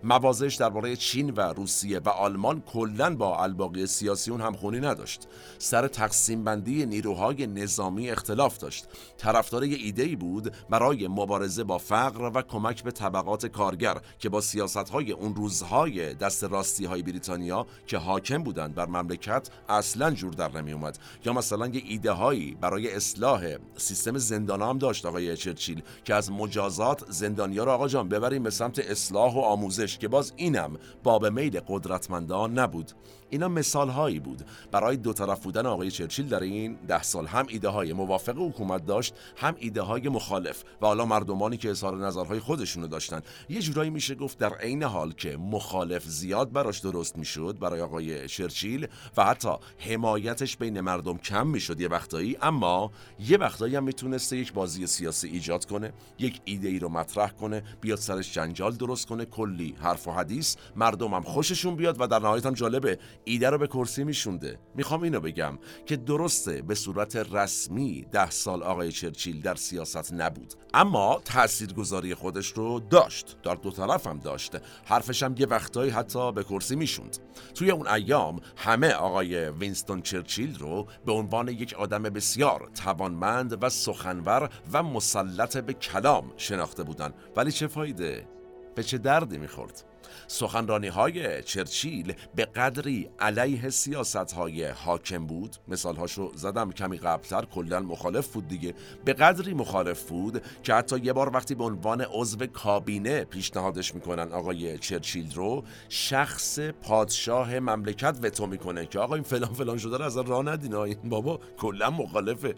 موازش 0.04 0.54
درباره 0.54 0.96
چین 0.96 1.30
و 1.30 1.40
روسیه 1.40 1.98
و 1.98 2.08
آلمان 2.08 2.60
کلا 2.60 3.16
با 3.16 3.42
الباقی 3.42 3.86
سیاسیون 3.86 4.40
هم 4.40 4.52
خونی 4.52 4.80
نداشت. 4.80 5.28
سر 5.58 5.88
تقسیم 5.88 6.44
بندی 6.44 6.86
نیروهای 6.86 7.46
نظامی 7.46 8.10
اختلاف 8.10 8.58
داشت. 8.58 8.86
طرفدار 9.18 9.62
ایده 9.62 10.02
ای 10.02 10.16
بود 10.16 10.52
برای 10.70 11.08
مبارزه 11.08 11.64
با 11.64 11.78
فقر 11.78 12.30
و 12.34 12.42
کمک 12.42 12.84
به 12.84 12.90
طبقات 12.90 13.46
کارگر 13.46 13.96
که 14.18 14.28
با 14.28 14.40
سیاست 14.40 14.76
های 14.76 15.12
اون 15.12 15.34
روزهای 15.34 16.14
دست 16.14 16.44
راستی 16.44 16.84
های 16.84 17.02
بریتانیا 17.02 17.66
که 17.86 17.98
حاکم 17.98 18.42
بودند 18.42 18.74
بر 18.74 18.86
مملکت 18.86 19.48
اصلا 19.68 20.10
جور 20.10 20.32
در 20.32 20.60
نمی 20.60 20.72
اومد 20.72 20.98
یا 21.24 21.32
مثلا 21.32 21.66
یه 21.66 21.82
ایده 21.84 22.12
هایی 22.12 22.56
برای 22.60 22.94
اصلاح 22.94 23.56
سیستم 23.76 24.18
زندان 24.18 24.62
هم 24.62 24.78
داشت 24.78 25.06
آقای 25.06 25.36
چرچیل 25.36 25.82
که 26.04 26.14
از 26.14 26.32
مجازات 26.32 27.04
زندانیا 27.10 27.64
رو 27.64 27.70
آقا 27.70 27.88
جان 27.88 28.08
ببریم 28.08 28.42
به 28.42 28.50
سمت 28.50 28.78
اصلاح 28.78 29.34
و 29.34 29.38
آموزش 29.38 29.77
که 29.86 30.08
باز 30.08 30.32
اینم 30.36 30.76
باب 31.02 31.26
میل 31.26 31.60
قدرتمندان 31.68 32.58
نبود. 32.58 32.92
اینا 33.30 33.48
مثال 33.48 33.88
هایی 33.88 34.20
بود. 34.20 34.42
برای 34.72 34.96
دو 34.96 35.12
طرف 35.12 35.42
بودن 35.42 35.66
آقای 35.66 35.90
چرچیل 35.90 36.28
در 36.28 36.40
این 36.40 36.78
ده 36.88 37.02
سال 37.02 37.26
هم 37.26 37.46
ایده 37.48 37.68
های 37.68 37.92
موافق 37.92 38.38
حکومت 38.38 38.86
داشت 38.86 39.14
هم 39.36 39.54
ایده 39.58 39.82
های 39.82 40.08
مخالف 40.08 40.64
و 40.82 40.86
حالا 40.86 41.04
مردمانی 41.04 41.56
که 41.56 41.70
اظهار 41.70 41.96
نظرهای 41.96 42.40
خودشونو 42.40 42.86
داشتن. 42.86 43.20
یه 43.48 43.60
جورایی 43.60 43.90
میشه 43.90 44.14
گفت 44.14 44.38
در 44.38 44.54
عین 44.54 44.82
حال 44.82 45.12
که 45.12 45.36
مخالف 45.36 46.04
زیاد 46.04 46.52
براش 46.52 46.78
درست 46.78 47.18
می‌شد 47.18 47.56
برای 47.60 47.80
آقای 47.80 48.28
چرچیل 48.28 48.86
و 49.16 49.24
حتی 49.24 49.48
حمایتش 49.78 50.56
بین 50.56 50.80
مردم 50.80 51.18
کم 51.18 51.46
می‌شد 51.46 51.80
یه 51.80 51.88
وقتایی. 51.88 52.36
اما 52.42 52.90
یه 53.20 53.38
وقتایی 53.38 53.76
هم 53.76 53.84
می‌تونسته 53.84 54.36
یک 54.36 54.52
بازی 54.52 54.86
سیاسی 54.86 55.28
ایجاد 55.28 55.64
کنه 55.64 55.92
یک 56.18 56.40
ایده 56.44 56.68
ای 56.68 56.78
رو 56.78 56.88
مطرح 56.88 57.30
کنه 57.30 57.62
بیاد 57.80 57.98
سرش 57.98 58.32
جنجال 58.32 58.72
درست 58.72 59.06
کنه 59.06 59.24
کلی 59.24 59.74
حرف 59.80 60.08
و 60.08 60.12
حدیث 60.12 60.56
مردم 60.76 61.14
هم 61.14 61.22
خوششون 61.22 61.76
بیاد 61.76 61.96
و 62.00 62.06
در 62.06 62.18
نهایت 62.18 62.46
هم 62.46 62.54
جالبه 62.54 62.98
ایده 63.28 63.50
رو 63.50 63.58
به 63.58 63.66
کرسی 63.66 64.04
میشونده. 64.04 64.58
می‌خوام 64.74 65.02
اینو 65.02 65.20
بگم 65.20 65.58
که 65.86 65.96
درسته 65.96 66.62
به 66.62 66.74
صورت 66.74 67.16
رسمی 67.16 68.06
ده 68.12 68.30
سال 68.30 68.62
آقای 68.62 68.92
چرچیل 68.92 69.40
در 69.40 69.54
سیاست 69.54 70.12
نبود 70.12 70.54
اما 70.74 71.20
تاثیرگذاری 71.24 72.14
خودش 72.14 72.46
رو 72.46 72.80
داشت. 72.80 73.36
در 73.42 73.54
دو 73.54 73.70
طرف 73.70 74.06
هم 74.06 74.18
داشت. 74.18 74.56
حرفش 74.84 75.22
هم 75.22 75.34
یه 75.38 75.46
وقتایی 75.46 75.90
حتی 75.90 76.32
به 76.32 76.44
کرسی 76.44 76.76
می‌شوند. 76.76 77.18
توی 77.54 77.70
اون 77.70 77.86
ایام 77.86 78.40
همه 78.56 78.92
آقای 78.92 79.50
وینستون 79.50 80.02
چرچیل 80.02 80.58
رو 80.58 80.86
به 81.06 81.12
عنوان 81.12 81.48
یک 81.48 81.74
آدم 81.74 82.02
بسیار 82.02 82.70
توانمند 82.74 83.62
و 83.62 83.68
سخنور 83.68 84.50
و 84.72 84.82
مسلط 84.82 85.56
به 85.56 85.72
کلام 85.72 86.32
شناخته 86.36 86.82
بودن. 86.82 87.14
ولی 87.36 87.52
چه 87.52 87.66
فایده؟ 87.66 88.28
به 88.74 88.82
چه 88.82 88.98
دردی 88.98 89.38
می‌خورد؟ 89.38 89.84
سخنرانی 90.26 90.88
های 90.88 91.42
چرچیل 91.42 92.12
به 92.34 92.44
قدری 92.44 93.10
علیه 93.18 93.70
سیاست 93.70 94.32
های 94.32 94.64
حاکم 94.64 95.26
بود. 95.26 95.56
مثال 95.68 95.96
هاشو 95.96 96.32
زدم 96.34 96.72
کمی 96.72 96.98
قبلتر 96.98 97.44
کلا 97.44 97.80
مخالف 97.80 98.28
بود 98.28 98.48
دیگه. 98.48 98.74
به 99.04 99.12
قدری 99.12 99.54
مخالف 99.54 100.08
بود 100.08 100.42
که 100.62 100.74
حتی 100.74 100.98
یه 100.98 101.12
بار 101.12 101.30
وقتی 101.34 101.54
به 101.54 101.64
عنوان 101.64 102.00
عضو 102.00 102.46
کابینه 102.46 103.24
پیشنهادش 103.24 103.94
می‌کنن 103.94 104.32
آقای 104.32 104.78
چرچیل 104.78 105.34
رو 105.34 105.64
شخص 105.88 106.58
پادشاه 106.58 107.58
مملکت 107.58 108.18
وتو 108.22 108.46
می‌کنه 108.46 108.86
که 108.86 108.98
آقا 108.98 109.14
این 109.14 109.24
فلان 109.24 109.52
فلان 109.52 109.78
شده 109.78 109.96
رو 109.96 110.04
از 110.04 110.16
راه 110.16 110.42
ندین. 110.44 110.74
این 110.74 110.96
بابا 111.04 111.40
کلا 111.58 111.90
مخالفه. 111.90 112.54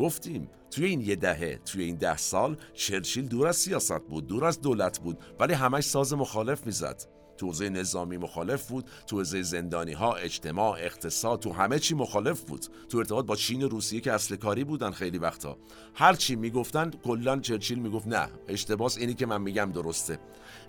گفتیم 0.00 0.48
توی 0.70 0.84
این 0.84 1.00
یه 1.00 1.16
دهه 1.16 1.60
توی 1.64 1.84
این 1.84 1.96
ده 1.96 2.16
سال 2.16 2.56
چرچیل 2.74 3.28
دور 3.28 3.46
از 3.46 3.56
سیاست 3.56 4.00
بود 4.00 4.26
دور 4.26 4.44
از 4.44 4.60
دولت 4.60 4.98
بود 4.98 5.18
ولی 5.40 5.52
همش 5.52 5.84
ساز 5.84 6.14
مخالف 6.14 6.66
می‌زد. 6.66 7.02
تو 7.36 7.46
حوزه 7.46 7.68
نظامی 7.68 8.16
مخالف 8.16 8.68
بود 8.68 8.90
تو 9.06 9.16
حوزه 9.16 9.42
زندانی 9.42 9.92
ها 9.92 10.14
اجتماع 10.14 10.78
اقتصاد 10.78 11.40
تو 11.40 11.52
همه 11.52 11.78
چی 11.78 11.94
مخالف 11.94 12.40
بود. 12.40 12.66
تو 12.88 12.98
ارتباط 12.98 13.26
با 13.26 13.36
چین 13.36 13.62
و 13.62 13.68
روسیه 13.68 14.00
که 14.00 14.12
اصل 14.12 14.36
کاری 14.36 14.64
بودن 14.64 14.90
خیلی 14.90 15.18
وقتا 15.18 15.56
هر 15.94 16.12
چی 16.12 16.36
می‌گفتن 16.36 16.90
کلا 16.90 17.40
چرچیل 17.40 17.78
می‌گفت 17.78 18.06
نه 18.06 18.28
اشتباس 18.48 18.98
اینی 18.98 19.14
که 19.14 19.26
من 19.26 19.42
میگم 19.42 19.72
درسته. 19.72 20.18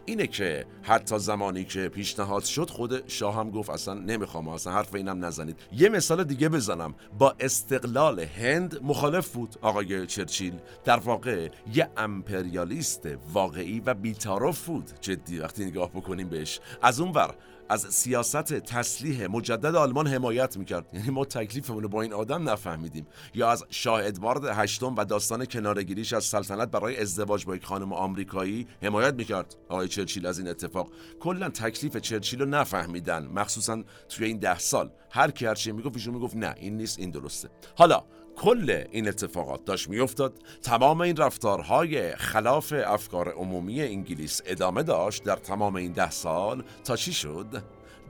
اینه 0.06 0.28
که 0.28 0.66
حتی 0.84 1.20
زمانی 1.20 1.66
که 1.66 1.90
پیشنهاد 1.90 2.44
شد 2.44 2.70
خود 2.70 3.10
شاه 3.10 3.36
هم 3.36 3.50
گفت 3.50 3.70
اصلا 3.70 3.94
نمی‌خوام 3.94 4.48
اصلا 4.48 4.74
حرف 4.74 4.96
اینم 4.96 5.26
نزنید. 5.26 5.60
یه 5.72 5.90
مثال 5.90 6.24
دیگه 6.24 6.50
بزنم. 6.50 6.96
با 7.18 7.36
استقلال 7.40 8.20
هند 8.20 8.80
مخالف 8.84 9.30
بود 9.34 9.56
آقای 9.62 10.08
چرچیل. 10.08 10.54
در 10.84 10.98
واقع 10.98 11.50
یه 11.74 11.90
امپریالیست 11.98 13.10
واقعی 13.34 13.80
و 13.80 13.94
بیتارف 13.94 14.66
بود. 14.66 14.92
جدی 15.02 15.40
وقتی 15.40 15.66
نگاه 15.66 15.90
بکنیم 15.90 16.30
بهش. 16.30 16.60
از 16.82 17.00
اون 17.00 17.12
ور 17.12 17.36
از 17.72 17.82
سیاست 17.82 18.54
تسلیح 18.54 19.28
مجدد 19.28 19.76
آلمان 19.76 20.08
حمایت 20.08 20.58
می‌کرد. 20.58 20.86
یعنی 20.94 21.10
ما 21.10 21.26
تکلیفمون 21.26 21.84
رو 21.84 21.90
با 21.90 22.02
این 22.02 22.14
آدم 22.14 22.50
نفهمیدیم. 22.50 23.08
یا 23.34 23.50
از 23.52 23.64
شاه 23.70 24.06
ادوارد 24.06 24.46
هشتم 24.46 24.96
و 24.96 25.06
داستان 25.06 25.46
کنارگیریش 25.46 26.14
از 26.14 26.24
سلطنت 26.24 26.72
برای 26.72 27.02
ازدواج 27.02 27.46
با 27.46 27.56
یک 27.56 27.66
خانم 27.66 27.94
آمریکایی 27.94 28.68
حمایت 28.84 29.14
می‌کرد. 29.14 29.56
آقای 29.70 29.88
چرچیل 29.88 30.26
از 30.26 30.40
این 30.40 30.48
اتفاق 30.48 30.92
کلا 31.20 31.50
تکلیف 31.50 31.98
چرچیل 31.98 32.40
رو 32.40 32.46
نفهمیدن 32.46 33.26
مخصوصا 33.26 33.84
توی 34.10 34.26
این 34.26 34.38
ده 34.38 34.60
سال. 34.60 34.92
هر 35.10 35.32
کی 35.32 35.46
هرچی 35.46 35.72
می‌گفت 35.72 35.96
ایشون 35.96 36.14
می‌گفت 36.14 36.36
نه 36.36 36.56
این 36.58 36.78
نیست 36.78 37.00
این 37.00 37.12
درسته. 37.12 37.50
حالا 37.76 38.04
کل 38.36 38.84
این 38.92 39.08
اتفاقات 39.08 39.66
داشت 39.66 39.90
میافتاد. 39.90 40.34
تمام 40.62 41.02
این 41.02 41.18
رفتارهای 41.18 42.16
خلاف 42.16 42.74
افکار 42.86 43.34
عمومی 43.34 43.82
انگلیس 43.82 44.42
ادامه 44.46 44.84
داشت 44.84 45.24
در 45.24 45.36
تمام 45.36 45.76
این 45.76 45.92
ده 45.92 46.12
سال 46.12 46.64
تا 46.84 46.96
چی 46.96 47.14
شد؟ 47.14 47.64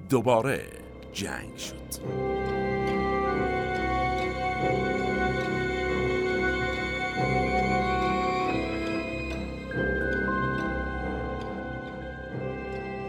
دوباره 0.10 0.62
جنگ 1.14 1.58
شد. 1.58 2.61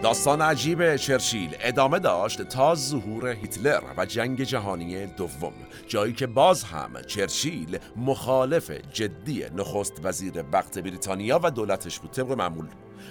داستان 0.03 0.43
عجیب 0.43 0.97
چرچیل 0.97 1.57
ادامه 1.61 1.99
داشت 1.99 2.43
تا 2.43 2.75
ظهور 2.75 3.29
هیتلر 3.29 3.81
و 3.97 4.07
جنگ 4.07 4.43
جهانی 4.43 5.07
دوم 5.07 5.53
جایی 5.89 6.13
که 6.13 6.27
باز 6.27 6.65
هم 6.65 7.03
چرچیل 7.07 7.79
مخالف 7.97 8.71
جدی 8.71 9.45
نخست 9.57 9.93
وزیر 10.03 10.45
وقت 10.53 10.79
بریتانیا 10.79 11.41
و 11.43 11.51
دولتش 11.51 11.99
بود 11.99 12.11
طبق 12.11 12.33
معمول 12.33 12.67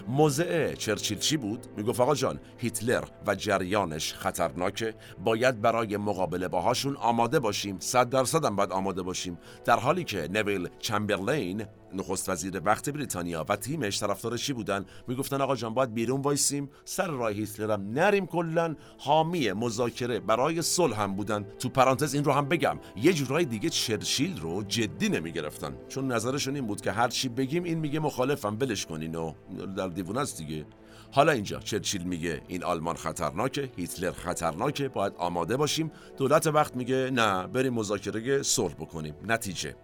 موضع 0.08 0.74
چرچیل 0.74 1.20
چی 1.20 1.38
بود؟ 1.38 1.66
می‌گفت 1.78 2.00
آقا 2.00 2.16
جان 2.16 2.40
هیتلر 2.58 3.04
و 3.28 3.36
جریانش 3.36 4.14
خطرناکه 4.14 4.94
باید 5.24 5.62
برای 5.62 5.98
مقابله 5.98 6.48
باهاشون 6.48 6.96
آماده 6.96 7.40
باشیم 7.40 7.78
صد 7.80 8.10
درصد 8.10 8.46
هم 8.46 8.56
باید 8.56 8.72
آماده 8.72 9.02
باشیم 9.02 9.38
در 9.66 9.80
حالی 9.80 10.04
که 10.04 10.28
نویل 10.32 10.70
چمبرلین 10.80 11.66
نخست 11.94 12.30
وزیر 12.30 12.62
وقت 12.66 12.90
بریتانیا 12.90 13.46
و 13.50 13.56
تیمش 13.56 14.00
طرفدار 14.00 14.38
چی 14.38 14.54
بودن. 14.54 14.86
می‌گفتن 15.08 15.42
آقا 15.42 15.56
جان 15.56 15.74
باید 15.74 15.94
بیرون 15.94 16.22
وایسیم. 16.22 16.70
سر 16.86 17.08
راه 17.08 17.32
هیتلر 17.32 17.72
هم 17.72 17.92
نریم 17.92 18.26
کلا. 18.26 18.76
حامی 18.98 19.52
مذاکره 19.52 20.20
برای 20.20 20.62
صلح 20.62 21.02
هم 21.02 21.16
بودن. 21.16 21.44
تو 21.60 21.70
پرانتز 21.70 22.14
این 22.14 22.24
رو 22.24 22.32
هم 22.32 22.50
بگم 22.50 22.80
یه 22.96 23.14
جورای 23.14 23.46
دیگه 23.46 23.70
چرچیل 23.70 24.40
رو 24.40 24.64
جدی 24.64 25.10
نمی‌گرفتن. 25.10 25.78
چون 25.90 26.12
نظرشون 26.12 26.56
این 26.56 26.68
بود 26.68 26.82
که 26.82 26.92
هر 26.92 27.08
چی 27.08 27.30
بگیم 27.30 27.64
این 27.64 27.80
میگه 27.80 28.00
مخالفم 28.00 28.56
بلش 28.56 28.86
کنین 28.86 29.16
و 29.16 29.34
در 29.78 29.88
دیوونه 29.88 30.20
است 30.20 30.38
دیگه. 30.38 30.66
حالا 31.12 31.32
اینجا 31.32 31.60
چرچیل 31.60 32.04
میگه 32.04 32.42
این 32.48 32.64
آلمان 32.64 32.96
خطرناکه 32.96 33.72
هیتلر 33.78 34.12
خطرناکه 34.12 34.88
باید 34.90 35.14
آماده 35.18 35.58
باشیم. 35.58 35.92
دولت 36.18 36.48
وقت 36.48 36.76
میگه 36.76 37.10
نه 37.14 37.48
بریم 37.48 37.74
مذاکره 37.74 38.44
صلح 38.44 38.74
بکنیم. 38.74 39.16
نتیجه. 39.28 39.76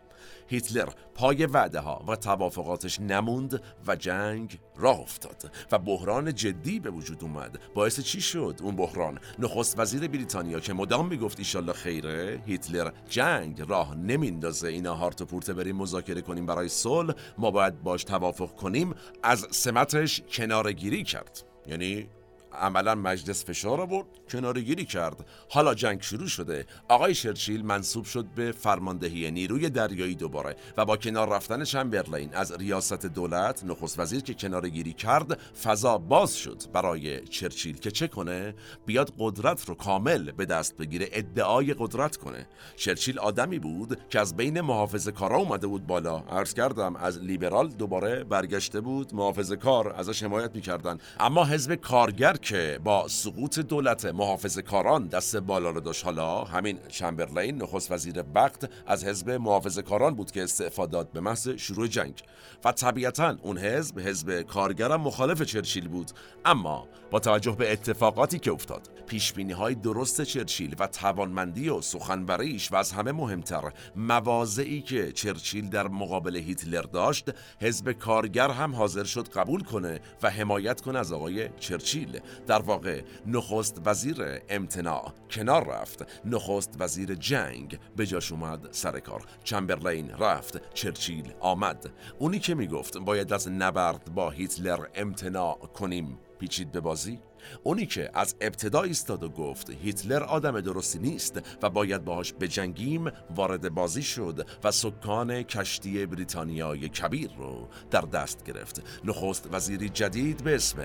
هیتلر 0.47 0.89
پای 1.15 1.45
وعده 1.45 1.79
ها 1.79 2.05
و 2.07 2.15
توافقاتش 2.15 2.99
نموند 2.99 3.61
و 3.87 3.95
جنگ 3.95 4.59
راه 4.75 4.99
افتاد 4.99 5.51
و 5.71 5.79
بحران 5.79 6.35
جدی 6.35 6.79
به 6.79 6.89
وجود 6.89 7.23
اومد. 7.23 7.59
باعث 7.75 7.99
چی 7.99 8.21
شد 8.21 8.59
اون 8.63 8.75
بحران؟ 8.75 9.19
نخست 9.39 9.79
وزیر 9.79 10.07
بریتانیا 10.07 10.59
که 10.59 10.73
مدام 10.73 11.07
می‌گفت 11.07 11.39
ایشالله 11.39 11.73
خیره 11.73 12.41
هیتلر 12.45 12.91
جنگ 13.09 13.61
راه 13.67 13.95
نمیندازه 13.95 14.67
اینا 14.67 14.95
هارت 14.95 15.21
و 15.21 15.25
پورته 15.25 15.53
بریم 15.53 15.75
مذاکره 15.75 16.21
کنیم 16.21 16.45
برای 16.45 16.69
صلح. 16.69 17.13
ما 17.37 17.51
باید 17.51 17.83
باش 17.83 18.03
توافق 18.03 18.55
کنیم. 18.55 18.93
از 19.23 19.47
سمتش 19.51 20.21
کنارگیری 20.31 21.03
کرد. 21.03 21.43
یعنی 21.67 22.09
عملا 22.57 22.95
مجلس 22.95 23.45
فشار 23.45 23.81
آورد 23.81 24.05
کنارگیری 24.31 24.85
کرد. 24.85 25.25
حالا 25.49 25.73
جنگ 25.73 26.01
شروع 26.01 26.27
شده. 26.27 26.65
آقای 26.89 27.15
شرچیل 27.15 27.65
منصوب 27.65 28.05
شد 28.05 28.25
به 28.25 28.51
فرماندهی 28.51 29.31
نیروی 29.31 29.69
دریایی 29.69 30.15
دوباره 30.15 30.55
و 30.77 30.85
با 30.85 30.97
کنار 30.97 31.29
رفتن 31.29 31.63
چمبرلین 31.63 32.33
از 32.33 32.51
ریاست 32.51 33.05
دولت 33.05 33.63
نخست 33.63 33.99
وزیر 33.99 34.21
که 34.21 34.33
کنارگیری 34.33 34.93
کرد 34.93 35.39
فضا 35.63 35.97
باز 35.97 36.35
شد 36.35 36.63
برای 36.73 37.19
چرچیل 37.19 37.77
که 37.77 37.91
چه 37.91 38.07
کنه؟ 38.07 38.55
بیاد 38.85 39.13
قدرت 39.19 39.65
رو 39.65 39.75
کامل 39.75 40.31
به 40.31 40.45
دست 40.45 40.77
بگیره 40.77 41.09
ادعای 41.11 41.75
قدرت 41.79 42.17
کنه. 42.17 42.47
چرچیل 42.75 43.19
آدمی 43.19 43.59
بود 43.59 43.97
که 44.09 44.19
از 44.19 44.35
بین 44.35 44.61
محافظه 44.61 45.11
کارا 45.11 45.37
اومده 45.37 45.67
بود 45.67 45.87
بالا. 45.87 46.17
عرض 46.19 46.53
کردم 46.53 46.95
از 46.95 47.19
لیبرال 47.19 47.67
دوباره 47.67 48.23
برگشته 48.23 48.81
بود 48.81 49.13
محافظه 49.13 49.55
کار 49.55 49.93
ازش 49.93 50.23
حمایت 50.23 50.55
می‌کردن. 50.55 50.97
اما 51.19 51.45
حزب 51.45 51.75
کارگر 51.75 52.37
که 52.47 52.79
با 52.83 53.07
سقوط 53.07 53.59
دولت 53.59 54.05
محافظ 54.05 54.59
کاران 54.59 55.07
دست 55.07 55.37
بالا 55.37 55.69
رو 55.69 55.79
داشت. 55.79 56.05
حالا 56.05 56.43
همین 56.43 56.79
چمبرلین 56.87 57.61
نخست 57.61 57.91
وزیر 57.91 58.23
وقت 58.35 58.69
از 58.87 59.05
حزب 59.05 59.29
محافظ 59.29 59.79
کاران 59.79 60.15
بود 60.15 60.31
که 60.31 60.43
استعفا 60.43 60.85
داد 60.85 61.11
به 61.11 61.19
محض 61.19 61.49
شروع 61.49 61.87
جنگ. 61.87 62.23
و 62.65 62.71
طبیعتا 62.71 63.37
اون 63.41 63.57
حزب 63.57 63.99
حزب 63.99 64.41
کارگرم 64.41 65.01
مخالف 65.01 65.41
چرچیل 65.41 65.87
بود. 65.87 66.11
اما 66.45 66.87
با 67.11 67.19
توجه 67.19 67.51
به 67.51 67.71
اتفاقاتی 67.71 68.39
که 68.39 68.51
افتاد 68.51 68.89
پیش 69.07 69.33
های 69.57 69.75
درست 69.75 70.21
چرچیل 70.21 70.75
و 70.79 70.87
توانمندی 70.87 71.69
و 71.69 71.81
سخنوریش 71.81 72.71
و 72.71 72.75
از 72.75 72.91
همه 72.91 73.11
مهمتر 73.11 73.73
مواضعی 73.95 74.81
که 74.81 75.11
چرچیل 75.11 75.69
در 75.69 75.87
مقابل 75.87 76.35
هیتلر 76.35 76.81
داشت 76.81 77.25
حزب 77.61 77.91
کارگر 77.91 78.49
هم 78.49 78.75
حاضر 78.75 79.03
شد 79.03 79.27
قبول 79.27 79.63
کنه 79.63 79.99
و 80.23 80.29
حمایت 80.29 80.81
کنه 80.81 80.99
از 80.99 81.11
آقای 81.11 81.49
چرچیل. 81.59 82.19
در 82.47 82.61
واقع 82.61 83.01
نخست 83.25 83.81
وزیر 83.85 84.41
امتناع 84.49 85.13
کنار 85.31 85.67
رفت. 85.67 86.25
نخست 86.25 86.75
وزیر 86.79 87.15
جنگ 87.15 87.79
به 87.95 88.05
جاش 88.05 88.31
اومد 88.31 88.67
سر 88.71 88.99
کار. 88.99 89.25
چمبرلین 89.43 90.09
رفت 90.09 90.73
چرچیل 90.73 91.33
آمد. 91.39 91.89
اونی 92.19 92.39
که 92.39 92.55
می‌گفت 92.55 92.97
باید 92.97 93.33
از 93.33 93.47
نبرد 93.47 94.13
با 94.13 94.29
هیتلر 94.29 94.85
امتناع 94.95 95.57
کنیم 95.57 96.19
پیچید 96.39 96.71
به 96.71 96.79
بازی؟ 96.79 97.19
اونی 97.63 97.85
که 97.85 98.09
از 98.13 98.35
ابتدا 98.41 98.81
ایستاد 98.81 99.23
و 99.23 99.29
گفت 99.29 99.69
هیتلر 99.69 100.23
آدم 100.23 100.61
درستی 100.61 100.99
نیست 100.99 101.41
و 101.61 101.69
باید 101.69 102.05
باهاش 102.05 102.33
بجنگیم 102.33 103.11
وارد 103.35 103.73
بازی 103.73 104.03
شد 104.03 104.47
و 104.63 104.71
سکان 104.71 105.43
کشتی 105.43 106.05
بریتانیای 106.05 106.89
کبیر 106.89 107.31
رو 107.37 107.67
در 107.91 108.01
دست 108.01 108.43
گرفت. 108.43 108.83
نخست 109.03 109.49
وزیری 109.51 109.89
جدید 109.89 110.43
به 110.43 110.55
اسم 110.55 110.79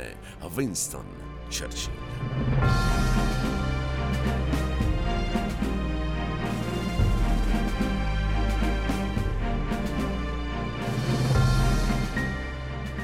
وینستون. 0.56 1.31
چرچیل 1.52 1.90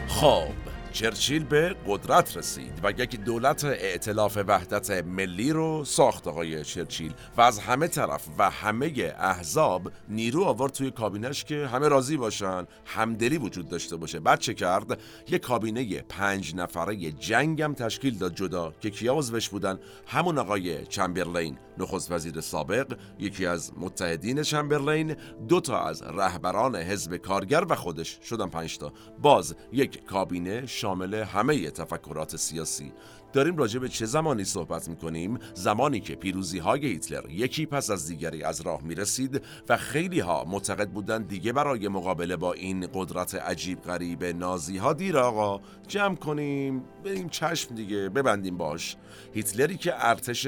خب 0.08 0.67
چرچیل 0.92 1.44
به 1.44 1.76
قدرت 1.86 2.36
رسید 2.36 2.80
و 2.82 2.90
یک 2.90 3.20
دولت 3.20 3.64
ائتلاف 3.64 4.38
وحدت 4.46 4.90
ملی 4.90 5.52
رو 5.52 5.84
ساخت 5.84 6.28
آقای 6.28 6.64
چرچیل 6.64 7.14
و 7.36 7.40
از 7.40 7.58
همه 7.58 7.88
طرف 7.88 8.28
و 8.38 8.50
همه 8.50 9.14
احزاب 9.18 9.92
نیرو 10.08 10.44
آورد 10.44 10.72
توی 10.72 10.90
کابینش 10.90 11.44
که 11.44 11.66
همه 11.66 11.88
راضی 11.88 12.16
باشن 12.16 12.66
همدلی 12.84 13.38
وجود 13.38 13.68
داشته 13.68 13.96
باشه. 13.96 14.20
بعد 14.20 14.38
چه 14.38 14.54
کرد؟ 14.54 15.00
یک 15.28 15.42
کابینه 15.42 16.02
پنج 16.02 16.54
نفره 16.54 16.96
جنگم 17.12 17.74
تشکیل 17.74 18.18
داد 18.18 18.34
جدا 18.34 18.72
که 18.80 18.90
کیا 18.90 19.14
عضوش 19.14 19.48
بودن. 19.48 19.78
همون 20.06 20.38
آقای 20.38 20.86
چمبرلین 20.86 21.58
نخست 21.78 22.12
وزیر 22.12 22.40
سابق 22.40 22.98
یکی 23.18 23.46
از 23.46 23.72
متحدین 23.76 24.42
چمبرلین 24.42 25.16
دو 25.48 25.60
تا 25.60 25.84
از 25.84 26.02
رهبران 26.02 26.76
حزب 26.76 27.16
کارگر 27.16 27.64
و 27.68 27.74
خودش. 27.74 28.18
شدن 28.24 28.48
پنج 28.48 28.78
تا. 28.78 28.92
باز 29.22 29.56
یک 29.72 30.04
کابینه 30.04 30.66
شامل 30.80 31.14
همه 31.14 31.70
تفکرات 31.70 32.36
سیاسی. 32.36 32.92
داریم 33.32 33.56
راجع 33.56 33.78
به 33.78 33.88
چه 33.88 34.06
زمانی 34.06 34.44
صحبت 34.44 34.88
می‌کنیم؟ 34.88 35.38
زمانی 35.54 36.00
که 36.00 36.14
پیروزی 36.14 36.58
های 36.58 36.86
هیتلر 36.86 37.30
یکی 37.30 37.66
پس 37.66 37.90
از 37.90 38.08
دیگری 38.08 38.42
از 38.42 38.60
راه 38.60 38.82
می‌رسید 38.82 39.42
و 39.68 39.76
خیلی 39.76 40.20
ها 40.20 40.44
معتقد 40.44 40.88
بودند 40.88 41.28
دیگه 41.28 41.52
برای 41.52 41.88
مقابله 41.88 42.36
با 42.36 42.52
این 42.52 42.88
قدرت 42.94 43.34
عجیب 43.34 43.82
غریب 43.82 44.24
نازی 44.24 44.76
ها 44.76 44.92
دیر 44.92 45.18
آقا 45.18 45.60
جمع 45.88 46.16
کنیم 46.16 46.84
بریم 47.04 47.28
چشم 47.28 47.74
دیگه 47.74 48.08
ببندیم 48.08 48.56
باش. 48.56 48.96
هیتلری 49.34 49.76
که 49.76 49.92
ارتش 49.96 50.46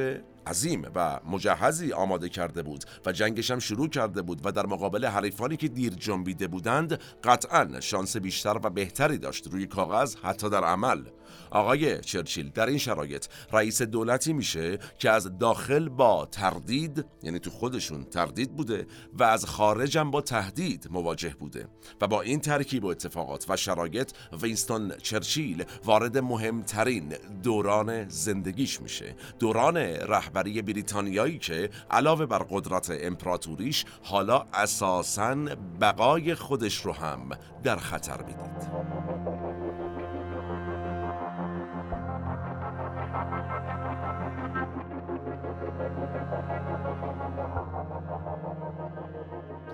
عظیم 0.50 0.86
و 0.94 1.20
مجهزی 1.30 1.92
آماده 1.92 2.28
کرده 2.28 2.62
بود 2.62 2.84
و 3.06 3.12
جنگش 3.12 3.50
هم 3.50 3.58
شروع 3.58 3.88
کرده 3.88 4.22
بود 4.22 4.40
و 4.44 4.52
در 4.52 4.66
مقابل 4.66 5.06
حریفانی 5.06 5.56
که 5.56 5.68
دیر 5.68 5.94
جنبیده 5.94 6.48
بودند 6.48 7.00
قطعا 7.24 7.80
شانس 7.80 8.16
بیشتر 8.16 8.60
و 8.62 8.70
بهتری 8.70 9.18
داشت 9.18 9.46
روی 9.52 9.66
کاغذ 9.66 10.16
حتی 10.22 10.50
در 10.50 10.64
عمل. 10.64 11.02
آقای 11.50 12.00
چرچیل 12.00 12.50
در 12.50 12.66
این 12.66 12.78
شرایط 12.78 13.26
رئیس 13.52 13.82
دولتی 13.82 14.32
میشه 14.32 14.78
که 14.98 15.10
از 15.10 15.38
داخل 15.38 15.88
با 15.88 16.26
تردید 16.26 17.04
یعنی 17.22 17.38
تو 17.38 17.50
خودشون 17.50 18.04
تردید 18.04 18.56
بوده 18.56 18.86
و 19.14 19.24
از 19.24 19.46
خارجم 19.46 20.10
با 20.10 20.20
تهدید 20.20 20.88
مواجه 20.90 21.34
بوده 21.38 21.68
و 22.00 22.06
با 22.06 22.20
این 22.20 22.40
ترکیب 22.40 22.84
و 22.84 22.86
اتفاقات 22.86 23.46
و 23.48 23.56
شرایط 23.56 24.12
وینستون 24.42 24.92
چرچیل 25.02 25.64
وارد 25.84 26.18
مهمترین 26.18 27.14
دوران 27.42 28.08
زندگیش 28.08 28.80
میشه. 28.80 29.14
دوران 29.38 29.76
رهبری 29.76 30.62
بریتانیایی 30.62 31.38
که 31.38 31.70
علاوه 31.90 32.26
بر 32.26 32.46
قدرت 32.50 32.90
امپراتوریش 33.00 33.84
حالا 34.02 34.46
اساساً 34.54 35.34
بقای 35.80 36.34
خودش 36.34 36.86
رو 36.86 36.92
هم 36.92 37.30
در 37.62 37.76
خطر 37.76 38.22
می‌دید. 38.22 39.89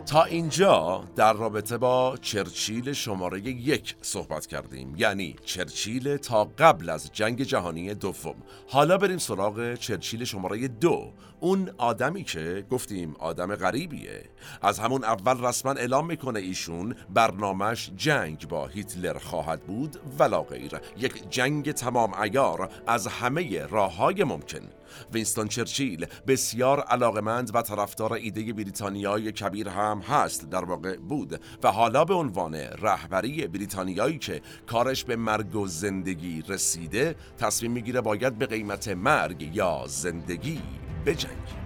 تا 0.07 0.25
اینجا 0.25 1.05
در 1.17 1.33
رابطه 1.33 1.79
با 1.79 2.17
چرچیل 2.23 2.93
شماره 2.93 3.41
یک 3.41 3.95
صحبت 4.03 4.47
کردیم. 4.47 4.95
یعنی 4.97 5.37
چرچیل 5.45 6.17
تا 6.17 6.45
قبل 6.45 6.91
از 6.91 7.11
جنگ 7.13 7.43
جهانی 7.43 7.95
دوم. 7.95 8.35
حالا 8.69 8.99
بریم 8.99 9.19
سراغ 9.19 9.75
چرچیل 9.75 10.25
شماره 10.25 10.69
دو. 10.69 11.13
اون 11.41 11.71
آدمی 11.79 12.25
که 12.25 12.67
گفتیم 12.71 13.17
آدم 13.19 13.55
غریبیه. 13.55 14.25
از 14.63 14.79
همون 14.79 15.05
اول 15.05 15.45
رسما 15.45 15.73
اعلام 15.73 16.07
می‌کنه 16.07 16.41
ایشون 16.41 16.95
برنامهش 17.15 17.91
جنگ 17.97 18.49
با 18.49 18.67
هیتلر 18.67 19.19
خواهد 19.19 19.61
بود 19.61 19.97
ولا 20.19 20.43
غیر 20.43 20.73
یک 20.97 21.31
جنگ 21.31 21.73
تمام 21.73 22.15
ایار 22.15 22.71
از 22.87 23.07
همه 23.07 23.67
راه 23.67 23.97
های 23.97 24.25
ممکن. 24.25 24.69
وینستون 25.13 25.49
چرچیل 25.49 26.07
بسیار 26.27 26.81
علاقمند 26.81 27.51
و 27.55 27.63
طرفدار 27.63 28.13
ایده 28.13 28.53
بریتانیای 28.53 29.33
کبیر 29.33 29.69
هم 29.69 29.99
هست 29.99 30.51
در 30.51 30.65
واقع 30.65 30.97
بود 30.97 31.41
و 31.63 31.73
حالا 31.73 32.05
به 32.05 32.15
عنوان 32.15 32.55
رهبری 32.55 33.47
بریتانیایی 33.47 34.19
که 34.19 34.43
کارش 34.67 35.05
به 35.05 35.17
مرگ 35.17 35.57
و 35.57 35.67
زندگی 35.67 36.43
رسیده 36.49 37.17
تصمیم 37.39 37.73
می‌گیره 37.73 38.01
باید 38.01 38.39
به 38.39 38.47
قیمت 38.47 38.89
مرگ 38.89 39.57
یا 39.57 39.85
زندگی 39.87 40.61
بجنگیم 41.07 41.66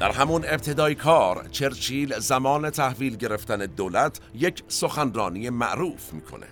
در 0.00 0.12
همون 0.12 0.44
ابتدای 0.44 0.94
کار 0.94 1.48
چرچیل 1.48 2.18
زمان 2.18 2.70
تحویل 2.70 3.16
گرفتن 3.16 3.58
دولت 3.58 4.20
یک 4.34 4.62
سخنرانی 4.68 5.50
معروف 5.50 6.12
می‌کنه. 6.12 6.46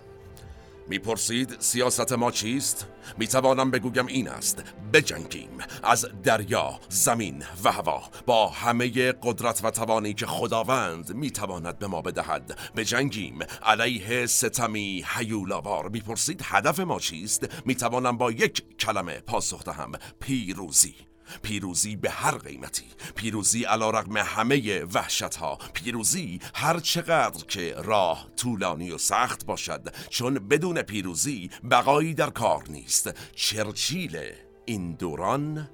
می‌پرسید 0.88 1.56
سیاست 1.58 2.12
ما 2.12 2.30
چیست؟ 2.30 2.86
می‌توانم 3.18 3.70
بگویم 3.70 4.06
این 4.06 4.28
است 4.28 4.64
بجنگیم. 4.92 5.58
از 5.82 6.06
دریا، 6.22 6.80
زمین 6.88 7.44
و 7.64 7.72
هوا. 7.72 8.02
با 8.26 8.48
همه 8.48 9.12
قدرت 9.12 9.64
و 9.64 9.70
توانی 9.70 10.14
که 10.14 10.26
خداوند 10.26 11.14
می‌تواند 11.14 11.78
به 11.78 11.86
ما 11.86 12.02
بدهد 12.02 12.58
بجنگیم. 12.76 13.38
علیه 13.62 14.26
ستمی 14.26 15.04
حیولاوار 15.08 15.88
می‌پرسید 15.88 16.40
هدف 16.44 16.80
ما 16.80 16.98
چیست؟ 16.98 17.66
می‌توانم 17.66 18.16
با 18.16 18.32
یک 18.32 18.76
کلمه 18.78 19.20
پاسخ 19.20 19.64
دهم 19.64 19.92
پیروزی. 20.20 21.07
پیروزی 21.42 21.96
به 21.96 22.10
هر 22.10 22.38
قیمتی 22.38 22.86
پیروزی 23.14 23.64
علا 23.64 23.90
رقم 23.90 24.16
همه 24.16 24.84
وحشت 24.84 25.34
ها 25.34 25.58
پیروزی 25.74 26.40
هر 26.54 26.80
چقدر 26.80 27.44
که 27.44 27.74
راه 27.74 28.28
طولانی 28.36 28.90
و 28.90 28.98
سخت 28.98 29.46
باشد 29.46 29.94
چون 30.08 30.34
بدون 30.34 30.82
پیروزی 30.82 31.50
بقایی 31.70 32.14
در 32.14 32.30
کار 32.30 32.64
نیست. 32.68 33.14
چرچیل 33.34 34.20
این 34.64 34.92
دوران 34.92 35.68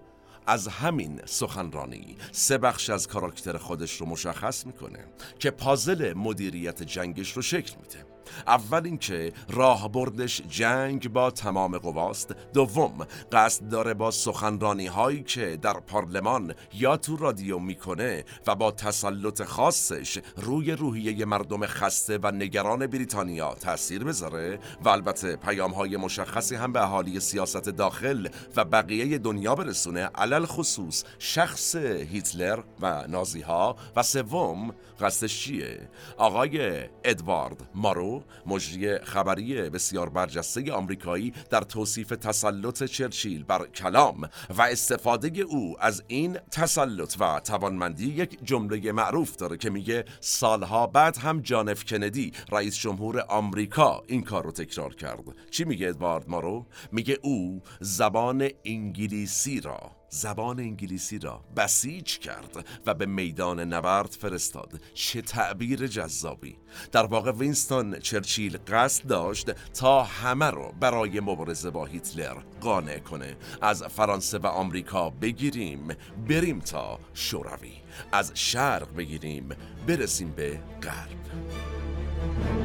از 0.46 0.68
همین 0.68 1.20
سخنرانی 1.24 2.16
سه 2.32 2.58
بخش 2.58 2.90
از 2.90 3.08
کاراکتر 3.08 3.58
خودش 3.58 4.00
رو 4.00 4.06
مشخص 4.06 4.66
می‌کنه 4.66 5.04
که 5.38 5.50
پازل 5.50 6.12
مدیریت 6.16 6.82
جنگش 6.82 7.32
رو 7.32 7.42
شکل 7.42 7.74
میده. 7.80 8.13
اول 8.46 8.84
اینکه 8.84 9.32
راه 9.50 9.92
بردش 9.92 10.42
جنگ 10.48 11.12
با 11.12 11.30
تمام 11.30 11.78
قواست. 11.78 12.34
دوم 12.54 13.06
قصد 13.32 13.68
داره 13.68 13.94
با 13.94 14.10
سخنرانی 14.10 14.86
هایی 14.86 15.22
که 15.22 15.58
در 15.62 15.80
پارلمان 15.80 16.54
یا 16.74 16.96
تو 16.96 17.16
رادیو 17.16 17.58
می‌کنه 17.58 18.24
و 18.46 18.54
با 18.54 18.70
تسلط 18.70 19.42
خاصش 19.42 20.18
روی 20.36 20.72
روحیه 20.72 21.24
مردم 21.24 21.66
خسته 21.66 22.18
و 22.22 22.30
نگران 22.30 22.86
بریتانیا 22.86 23.54
تاثیر 23.54 24.04
بذاره 24.04 24.58
و 24.84 24.88
البته 24.88 25.36
پیام 25.36 25.70
های 25.70 25.96
مشخصی 25.96 26.54
هم 26.54 26.72
به 26.72 26.82
اهالی 26.82 27.20
سیاست 27.20 27.68
داخل 27.68 28.28
و 28.56 28.64
بقیه 28.64 29.18
دنیا 29.18 29.54
برسونه 29.54 30.00
علل 30.14 30.46
خصوص 30.46 31.04
شخص 31.18 31.76
هیتلر 31.76 32.58
و 32.80 33.06
نازی 33.08 33.40
ها 33.40 33.76
و 33.96 34.02
سوم 34.02 34.74
قصدش 35.00 35.40
چیه؟ 35.40 35.88
آقای 36.16 36.84
ادوارد 37.04 37.68
مارو 37.74 38.22
مجری 38.46 38.98
خبری 38.98 39.70
بسیار 39.70 40.08
برجسته 40.08 40.72
آمریکایی 40.72 41.32
در 41.50 41.60
توصیف 41.60 42.08
تسلط 42.08 42.84
چرچیل 42.84 43.44
بر 43.44 43.66
کلام 43.66 44.28
و 44.58 44.62
استفاده 44.62 45.40
او 45.40 45.76
از 45.80 46.02
این 46.06 46.38
تسلط 46.50 47.16
و 47.20 47.40
توانمندی 47.40 48.06
یک 48.06 48.44
جمله 48.44 48.92
معروف 48.92 49.36
داره 49.36 49.56
که 49.56 49.70
میگه 49.70 50.04
سالها 50.20 50.86
بعد 50.86 51.16
هم 51.16 51.40
جانف 51.40 51.84
کندی 51.84 52.32
رئیس 52.52 52.76
جمهور 52.76 53.20
آمریکا 53.20 54.02
این 54.06 54.22
کار 54.22 54.44
رو 54.44 54.52
تکرار 54.52 54.94
کرد. 54.94 55.14
چی 55.50 55.64
میگه 55.64 55.88
ادوارد 55.88 56.28
مارو؟ 56.28 56.66
میگه 56.92 57.18
او 57.22 57.62
زبان 57.80 58.48
انگلیسی 58.64 59.60
را 59.60 59.90
زبان 60.14 60.60
انگلیسی 60.60 61.18
را 61.18 61.40
بسیج 61.56 62.18
کرد 62.18 62.66
و 62.86 62.94
به 62.94 63.06
میدان 63.06 63.60
نبرد 63.60 64.10
فرستاد. 64.10 64.80
چه 64.94 65.22
تعبیر 65.22 65.86
جذابی. 65.86 66.56
در 66.92 67.06
واقع 67.06 67.32
وینستون 67.32 67.98
چرچیل 67.98 68.58
قصد 68.68 69.06
داشت 69.06 69.52
تا 69.72 70.02
همه 70.02 70.50
رو 70.50 70.74
برای 70.80 71.20
مبارزه 71.20 71.70
با 71.70 71.84
هیتلر 71.84 72.36
قانع 72.60 72.98
کنه. 72.98 73.36
از 73.60 73.82
فرانسه 73.82 74.38
و 74.38 74.46
آمریکا 74.46 75.10
بگیریم 75.10 75.88
بریم 76.28 76.58
تا 76.58 77.00
شوروی. 77.14 77.72
از 78.12 78.32
شرق 78.34 78.96
بگیریم 78.96 79.48
برسیم 79.86 80.30
به 80.30 80.60
غرب. 80.82 82.63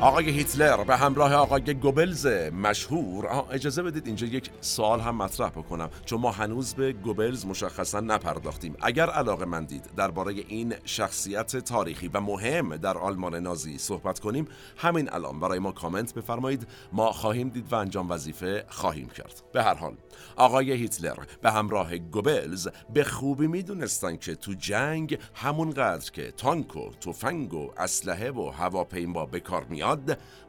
آقای 0.00 0.30
هیتلر 0.30 0.84
به 0.84 0.96
همراه 0.96 1.34
آقای 1.34 1.74
گوبلز 1.74 2.26
مشهور 2.52 3.44
اجازه 3.50 3.82
بدید 3.82 4.06
اینجا 4.06 4.26
یک 4.26 4.50
سوال 4.60 5.00
هم 5.00 5.16
مطرح 5.16 5.50
بکنم. 5.50 5.90
چون 6.04 6.20
ما 6.20 6.32
هنوز 6.32 6.74
به 6.74 6.92
گوبلز 6.92 7.46
مشخصا 7.46 8.00
نپرداختیم. 8.00 8.76
اگر 8.80 9.10
علاقه 9.10 9.44
من 9.44 9.64
دید 9.64 9.84
درباره 9.96 10.32
این 10.32 10.74
شخصیت 10.84 11.56
تاریخی 11.56 12.08
و 12.08 12.20
مهم 12.20 12.76
در 12.76 12.98
آلمان 12.98 13.34
نازی 13.34 13.78
صحبت 13.78 14.18
کنیم 14.18 14.48
همین 14.76 15.12
الان 15.12 15.40
برای 15.40 15.58
ما 15.58 15.72
کامنت 15.72 16.14
بفرمایید. 16.14 16.66
ما 16.92 17.12
خواهیم 17.12 17.48
دید 17.48 17.72
و 17.72 17.76
انجام 17.76 18.10
وظیفه 18.10 18.64
خواهیم 18.68 19.08
کرد. 19.08 19.42
به 19.52 19.62
هر 19.62 19.74
حال 19.74 19.96
آقای 20.36 20.72
هیتلر 20.72 21.16
به 21.42 21.50
همراه 21.50 21.98
گوبلز 21.98 22.68
به 22.94 23.04
خوبی 23.04 23.46
می‌دونستن 23.46 24.16
که 24.16 24.34
تو 24.34 24.52
جنگ 24.52 25.18
همونقدر 25.34 26.10
که 26.10 26.30
تانک 26.30 26.76
و 26.76 26.90
تفنگ 27.00 27.54
و 27.54 27.70
اسلحه 27.76 28.30
و 28.30 28.50
هواپیما 28.50 29.26
به 29.26 29.40
کار 29.40 29.66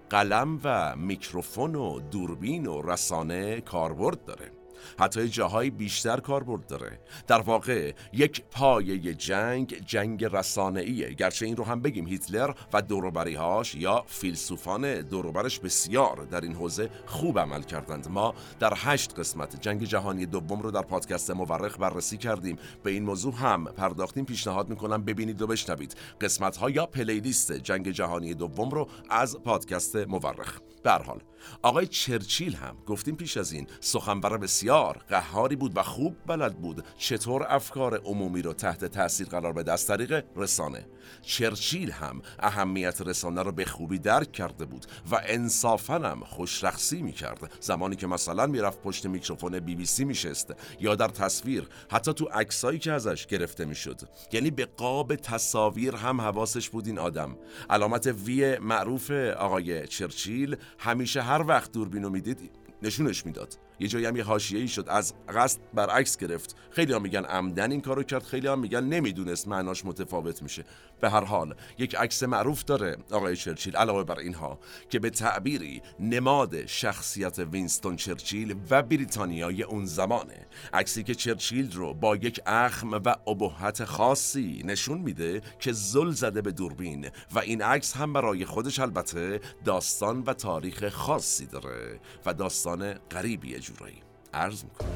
قلم 0.10 0.60
و 0.64 0.96
میکروفون 0.96 1.76
و 1.76 2.00
دوربین 2.00 2.66
و 2.66 2.82
رسانه 2.82 3.62
کاربرد 3.62 4.26
داره. 4.26 4.59
حتی 5.00 5.30
جاهای 5.30 5.70
بیشتر 5.70 6.20
کاربرد 6.20 6.68
داره. 6.68 7.00
در 7.28 7.42
واقع 7.42 7.94
یک 8.14 8.44
پایه 8.52 9.14
جنگ 9.14 9.84
جنگ 9.86 10.26
رسانه‌ایه. 10.26 11.14
گرچه 11.14 11.46
این 11.46 11.58
رو 11.58 11.64
هم 11.64 11.82
بگیم 11.82 12.08
هیتلر 12.08 12.54
و 12.74 12.82
دوروبریهاش 12.82 13.76
یا 13.76 14.04
فیلسوفان 14.08 15.02
دوروبرش 15.02 15.60
بسیار 15.60 16.28
در 16.32 16.42
این 16.42 16.56
حوزه 16.56 16.90
خوب 17.06 17.40
عمل 17.40 17.62
کردند. 17.62 18.08
ما 18.10 18.34
در 18.60 18.74
هشت 18.76 19.20
قسمت 19.20 19.62
جنگ 19.62 19.84
جهانی 19.84 20.26
دوم 20.26 20.62
رو 20.62 20.72
در 20.72 20.82
پادکست 20.82 21.32
مورخ 21.32 21.80
بررسی 21.80 22.18
کردیم. 22.18 22.58
به 22.84 22.92
این 22.92 23.04
موضوع 23.04 23.34
هم 23.34 23.66
پرداختیم. 23.66 24.26
پیشنهاد 24.26 24.70
می‌کنم 24.70 25.04
ببینید 25.04 25.42
و 25.42 25.48
بشنوید 25.48 25.96
قسمت 26.22 26.58
ها 26.58 26.70
یا 26.70 26.86
پلیلیست 26.86 27.52
جنگ 27.52 27.92
جهانی 27.92 28.34
دوم 28.34 28.70
رو 28.70 28.88
از 29.10 29.38
پادکست 29.40 29.96
مورخ. 29.96 30.60
به 30.84 30.92
حال. 30.92 31.22
آقای 31.62 31.88
چرچیل 31.88 32.56
هم 32.56 32.76
گفتیم 32.86 33.16
پیش 33.16 33.38
از 33.38 33.52
این 33.52 33.68
سخنور 33.80 34.38
بسیار 34.38 34.98
قهاری 35.10 35.56
بود 35.56 35.78
و 35.78 35.84
خوب 35.84 36.16
بلد 36.28 36.62
بود 36.62 36.84
چطور 36.98 37.46
افکار 37.50 37.98
عمومی 37.98 38.42
رو 38.42 38.54
تحت 38.54 38.86
تاثیر 38.86 39.28
قرار 39.28 39.54
بده 39.54 39.72
از 39.72 39.88
طریق 39.88 40.26
رسانه. 40.36 40.86
چرچیل 41.22 41.92
هم 41.92 42.22
اهمیت 42.40 43.02
رسانه 43.02 43.42
رو 43.42 43.52
به 43.52 43.66
خوبی 43.66 44.00
درک 44.00 44.32
کرده 44.32 44.66
بود 44.66 44.86
و 45.12 45.22
انصافا 45.26 45.94
هم 45.94 46.20
خوشرخصی 46.20 47.02
می‌کرد. 47.02 47.52
زمانی 47.60 47.96
که 47.96 48.08
مثلا 48.08 48.48
می‌رفت 48.48 48.82
پشت 48.82 49.06
میکروفون 49.06 49.60
بی 49.60 49.76
بی 49.76 49.86
سی 49.86 50.06
میشست 50.06 50.54
یا 50.80 50.96
در 50.96 51.08
تصویر 51.08 51.68
حتی 51.92 52.14
تو 52.14 52.26
عکسایی 52.26 52.80
که 52.80 52.92
ازش 52.92 53.26
گرفته 53.26 53.66
می‌شد. 53.66 54.02
یعنی 54.32 54.52
به 54.52 54.66
قاب 54.66 55.16
تصاویر 55.16 55.96
هم 55.96 56.22
حواسش 56.22 56.70
بود 56.70 56.88
این 56.88 57.00
آدم. 57.00 57.38
علامت 57.70 58.08
وی 58.08 58.58
معروف 58.58 59.12
آقای 59.38 59.88
چرچیل 59.88 60.56
همیشه 60.80 61.22
هر 61.30 61.42
وقت 61.48 61.72
دوربینو 61.72 62.10
می‌دید 62.10 62.52
نشونش 62.82 63.26
می‌داد. 63.26 63.58
یه 63.80 63.88
جایی 63.88 64.06
هم 64.06 64.16
یه 64.16 64.26
ای 64.52 64.68
شد 64.68 64.86
از 64.90 65.14
قصد 65.36 65.60
برعکس 65.74 66.18
گرفت. 66.18 66.56
خیلی 66.72 66.94
هم 66.94 67.02
میگن 67.02 67.26
عمدن 67.26 67.72
این 67.72 67.82
کارو 67.82 68.04
کرد 68.04 68.24
خیلی 68.24 68.48
هم 68.48 68.60
میگن 68.60 68.84
نمی‌دونست 68.84 69.48
معناش 69.48 69.86
متفاوت 69.86 70.44
میشه. 70.44 70.66
به 71.02 71.10
هر 71.10 71.24
حال 71.24 71.56
یک 71.78 71.96
عکس 71.96 72.24
معروف 72.24 72.64
داره 72.64 72.98
آقای 73.12 73.36
چرچیل 73.36 73.76
علاوه 73.76 74.04
بر 74.04 74.20
اینها 74.20 74.60
که 74.90 75.00
به 75.00 75.10
تعبیری 75.10 75.82
نماد 76.00 76.66
شخصیت 76.66 77.40
وینستون 77.40 77.96
چرچیل 77.96 78.56
و 78.70 78.84
بریتانیای 78.84 79.64
اون 79.64 79.86
زمانه. 79.86 80.48
عکسی 80.74 81.04
که 81.04 81.16
چرچیل 81.16 81.72
رو 81.72 81.94
با 81.94 82.16
یک 82.16 82.42
اخم 82.46 82.92
و 82.92 83.16
ابهت 83.28 83.86
خاصی 83.86 84.62
نشون 84.66 84.98
میده 84.98 85.42
که 85.60 85.72
زل 85.72 86.12
زده 86.12 86.42
به 86.42 86.52
دوربین 86.52 87.10
و 87.34 87.40
این 87.40 87.62
عکس 87.62 87.96
هم 87.96 88.14
برای 88.14 88.46
خودش 88.46 88.80
البته 88.80 89.40
داستان 89.66 90.24
و 90.28 90.34
تاریخ 90.34 90.90
خاصی 90.90 91.46
داره 91.46 92.00
و 92.26 92.34
داستان 92.34 92.94
غریبیه 92.94 93.60
جورایی. 93.70 94.02
عرض 94.34 94.64
می‌کنم. 94.64 94.90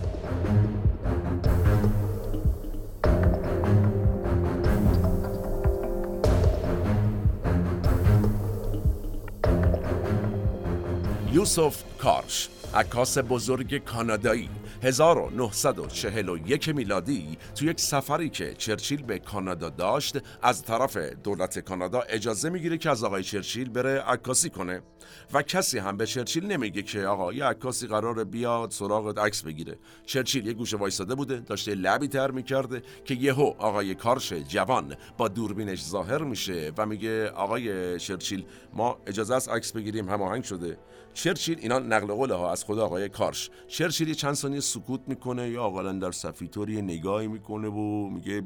یوسف 11.33 11.83
کارش 11.97 12.49
عکاس 12.73 13.17
بزرگ 13.17 13.77
کانادایی. 13.83 14.49
1941 14.83 16.69
میلادی 16.69 17.37
تو 17.55 17.65
یک 17.65 17.79
سفری 17.79 18.29
که 18.29 18.53
چرچیل 18.53 19.03
به 19.03 19.19
کانادا 19.19 19.69
داشت 19.69 20.17
از 20.41 20.63
طرف 20.63 20.97
دولت 20.97 21.59
کانادا 21.59 22.01
اجازه 22.01 22.49
می‌گیره 22.49 22.77
که 22.77 22.89
از 22.89 23.03
آقای 23.03 23.23
چرچیل 23.23 23.69
بره 23.69 23.99
عکاسی 23.99 24.49
کنه. 24.49 24.81
و 25.33 25.41
کسی 25.41 25.79
هم 25.79 25.97
به 25.97 26.05
چرچیل 26.05 26.45
نمیگه 26.45 26.81
که 26.81 27.05
آقا 27.05 27.33
یه 27.33 27.45
عکاسی 27.45 27.87
قرار 27.87 28.23
بیاد 28.23 28.71
سراغ 28.71 29.19
عکس 29.19 29.41
بگیره. 29.43 29.77
چرچیل 30.05 30.47
یه 30.47 30.53
گوشه 30.53 30.77
وایساده 30.77 31.15
بوده 31.15 31.39
داشته 31.39 31.75
لبی 31.75 32.07
تر 32.07 32.31
می‌کرده 32.31 32.81
که 33.05 33.13
یهو 33.13 33.53
آقای 33.57 33.95
کارش 33.95 34.33
جوان 34.33 34.95
با 35.17 35.27
دوربینش 35.27 35.83
ظاهر 35.83 36.23
میشه 36.23 36.71
و 36.77 36.85
میگه 36.85 37.29
آقای 37.29 37.99
چرچیل 37.99 38.45
ما 38.73 38.97
اجازه 39.07 39.35
است 39.35 39.49
عکس 39.49 39.71
بگیریم 39.71 40.09
هماهنگ 40.09 40.43
شده. 40.43 40.77
چرچیل 41.13 41.57
اینا 41.59 41.79
نقل 41.79 42.07
قول 42.07 42.31
ها 42.31 42.51
از 42.51 42.63
خود 42.63 42.79
آقای 42.79 43.09
کارش. 43.09 43.49
چرچیل 43.67 44.13
چند 44.13 44.33
ثانیه 44.33 44.59
سکوت 44.59 45.01
می‌کنه 45.07 45.49
یا 45.49 45.65
اقلا 45.65 45.91
در 45.91 46.11
صفیتور 46.11 46.69
یه 46.69 46.81
نگاهی 46.81 47.27
می‌کنه 47.27 47.67
و 47.67 48.09
میگه 48.09 48.43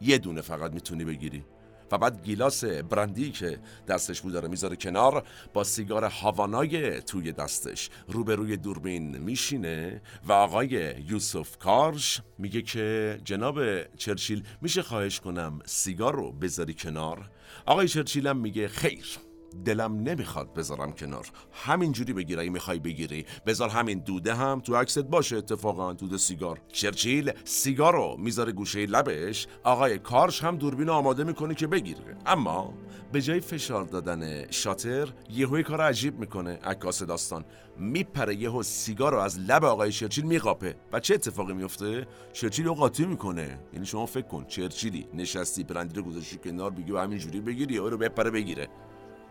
یه 0.00 0.18
دونه 0.18 0.40
فقط 0.40 0.72
می‌تونی 0.72 1.04
بگیری. 1.04 1.44
و 1.92 1.98
بعد 1.98 2.24
گیلاس 2.24 2.64
برندی 2.64 3.30
که 3.30 3.58
دستش 3.88 4.20
بود 4.20 4.32
داره 4.32 4.48
می‌ذاره 4.48 4.76
کنار 4.76 5.26
با 5.52 5.64
سیگار 5.64 6.04
هاوانای 6.04 7.00
توی 7.00 7.32
دستش 7.32 7.90
روبروی 8.08 8.56
دوربین 8.56 9.18
میشینه 9.18 10.02
و 10.24 10.32
آقای 10.32 10.94
یوسف 11.08 11.58
کارش 11.58 12.20
میگه 12.38 12.62
که 12.62 13.20
جناب 13.24 13.84
چرچیل 13.96 14.44
میشه 14.62 14.82
خواهش 14.82 15.20
کنم 15.20 15.58
سیگار 15.64 16.14
رو 16.14 16.32
بذاری 16.32 16.74
کنار؟ 16.74 17.30
آقای 17.66 17.88
چرچیل 17.88 18.26
هم 18.26 18.36
میگه 18.36 18.68
خیر. 18.68 19.18
دلم 19.64 20.02
نمی‌خواد 20.02 20.54
بذارم 20.54 20.92
کنار. 20.92 21.26
همینجوری 21.52 22.12
بگیر 22.12 22.40
اگه 22.40 22.50
می‌خوای 22.50 22.78
بگیری. 22.78 23.26
بذار 23.46 23.68
همین 23.68 23.98
دوده 23.98 24.34
هم 24.34 24.60
تو 24.60 24.76
عکست 24.76 24.98
باشه 24.98 25.36
اتفاقا 25.36 25.92
دوده 25.92 26.16
سیگار. 26.16 26.60
چرچیل 26.72 27.32
سیگار 27.44 27.92
رو 27.92 28.16
می‌ذاره 28.18 28.52
گوشه 28.52 28.86
لبش. 28.86 29.46
آقای 29.64 29.98
کارش 29.98 30.44
هم 30.44 30.56
دوربین 30.56 30.88
آماده 30.88 31.24
می‌کنه 31.24 31.54
که 31.54 31.66
بگیره. 31.66 32.16
اما 32.26 32.74
به 33.12 33.22
جای 33.22 33.40
فشار 33.40 33.84
دادن 33.84 34.50
شاتر 34.50 35.08
یهوی 35.30 35.62
کار 35.62 35.80
عجیب 35.80 36.18
می‌کنه. 36.18 36.58
عکاس 36.64 37.02
داستان. 37.02 37.44
میپره 37.78 38.34
یهو 38.34 38.62
سیگار 38.62 39.12
رو 39.12 39.18
از 39.18 39.38
لب 39.38 39.64
آقای 39.64 39.92
چرچیل 39.92 40.24
میقاپه. 40.24 40.74
و 40.92 41.00
چه 41.00 41.14
اتفاقی 41.14 41.52
میفته 41.52 42.06
چرچیل 42.32 42.66
رو 42.66 42.74
قاطی 42.74 43.06
می‌کنه. 43.06 43.58
یعنی 43.72 43.86
شما 43.86 44.06
فکر 44.06 44.26
کن 44.26 44.44
چرچیلی 44.44 45.06
نشستی 45.14 45.64
برندی 45.64 45.94
رو 45.94 46.02
گذاشتی 46.02 46.36
کنار 46.36 46.70
بگی 46.70 46.92
همینجوری 46.92 47.40
بگیری 47.40 47.74
یا 47.74 47.88
رو 47.88 47.98
بپره 47.98 48.30
بگیره. 48.30 48.68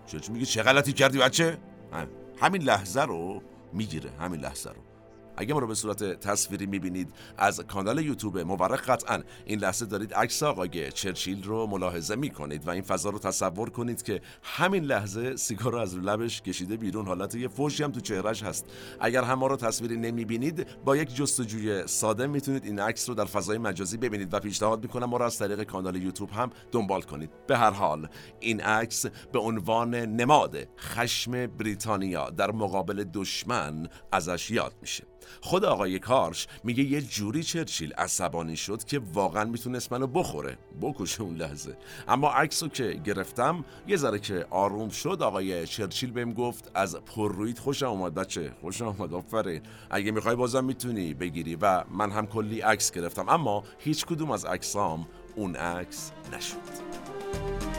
چرچیل 0.06 0.34
میگه 0.34 0.46
چه 0.46 0.64
غلطی 0.64 0.94
کردی 0.94 1.18
بچه؟ 1.18 1.58
همین 2.42 2.62
لحظه 2.62 3.02
رو 3.02 3.42
می‌گیره 3.74 4.12
همین 4.20 4.42
لحظه 4.42 4.70
رو. 4.70 4.91
اگه 5.42 5.54
ما 5.54 5.60
رو 5.60 5.68
به 5.68 5.76
صورت 5.76 6.04
تصویری 6.04 6.66
می‌بینید 6.66 7.14
از 7.38 7.60
کانال 7.60 8.06
یوتیوب 8.06 8.38
مورخ 8.38 8.90
قطعا 8.90 9.24
این 9.46 9.60
لحظه 9.60 9.86
دارید 9.86 10.14
عکس 10.14 10.44
آقای 10.44 10.92
چرچیل 10.92 11.44
رو 11.44 11.68
ملاحظه 11.68 12.16
می‌کنید 12.16 12.68
و 12.68 12.70
این 12.70 12.82
فضا 12.82 13.10
رو 13.10 13.20
تصور 13.20 13.70
کنید 13.70 14.02
که 14.04 14.22
همین 14.44 14.84
لحظه 14.84 15.36
سیگار 15.36 15.72
رو 15.72 15.80
از 15.80 15.98
لبش 15.98 16.42
کشیده 16.42 16.78
بیرون. 16.78 17.06
حالت 17.06 17.36
یه 17.36 17.48
فوشی 17.48 17.84
هم 17.84 17.92
تو 17.92 18.00
چهرش 18.00 18.44
هست. 18.44 18.66
اگر 19.00 19.24
هم 19.24 19.40
ما 19.40 19.48
رو 19.48 19.56
تصویری 19.56 19.98
نمی‌بینید 19.98 20.68
با 20.86 20.98
یک 20.98 21.16
جستجوی 21.16 21.88
ساده 21.88 22.28
می‌تونید 22.28 22.66
این 22.66 22.80
عکس 22.80 23.10
رو 23.10 23.16
در 23.16 23.26
فضای 23.26 23.58
مجازی 23.58 23.98
ببینید 23.98 24.34
و 24.34 24.40
پیشنهاد 24.40 24.84
می‌کنم 24.84 25.06
ما 25.06 25.18
رو 25.18 25.26
از 25.26 25.38
طریق 25.38 25.64
کانال 25.64 25.96
یوتیوب 25.96 26.30
هم 26.30 26.50
دنبال 26.72 27.02
کنید. 27.02 27.30
به 27.48 27.58
هر 27.58 27.72
حال 27.72 28.08
این 28.40 28.62
عکس 28.62 29.06
به 29.06 29.40
عنوان 29.40 29.96
نماد 29.96 30.58
خشم 30.80 31.48
بریتانیا 31.48 32.30
در 32.30 32.52
مقابل 32.52 33.04
دشمن 33.14 33.88
ازش 34.12 34.52
یاد 34.52 34.74
میشه. 34.82 35.11
خود 35.42 35.66
آقای 35.66 36.00
کارش 36.00 36.48
میگه 36.64 36.84
یه 36.84 37.02
جوری 37.02 37.44
چرچیل 37.44 37.94
عصبانی 37.94 38.56
شد 38.56 38.84
که 38.84 39.02
واقعا 39.14 39.46
می‌تونست 39.46 39.94
منو 39.94 40.08
بخوره. 40.08 40.58
بکشه 40.82 41.22
اون 41.22 41.36
لحظه. 41.36 41.78
اما 42.08 42.30
عکسو 42.30 42.68
که 42.68 43.02
گرفتم 43.04 43.66
یه 43.88 43.98
ذره 43.98 44.20
که 44.20 44.46
آروم 44.50 44.90
شد 44.90 45.22
آقای 45.22 45.68
چرچیل 45.68 46.12
بهم 46.12 46.34
گفت 46.34 46.72
از 46.74 46.96
پررویت 46.96 47.60
خوشم 47.60 47.86
اومد 47.86 48.14
بچه 48.14 48.52
خوشم 48.62 48.86
اومد 48.86 49.14
آفرین. 49.14 49.62
اگه 49.90 50.12
می‌خوای 50.12 50.36
بازم 50.36 50.64
می‌تونی 50.64 51.14
بگیری 51.14 51.56
و 51.56 51.84
من 51.92 52.12
هم 52.12 52.28
کلی 52.28 52.60
عکس 52.60 52.92
گرفتم. 52.92 53.30
اما 53.30 53.64
هیچ 53.80 54.06
کدوم 54.06 54.32
از 54.32 54.46
عکسام 54.46 55.08
اون 55.36 55.56
عکس 55.56 56.12
نشد. 56.34 57.71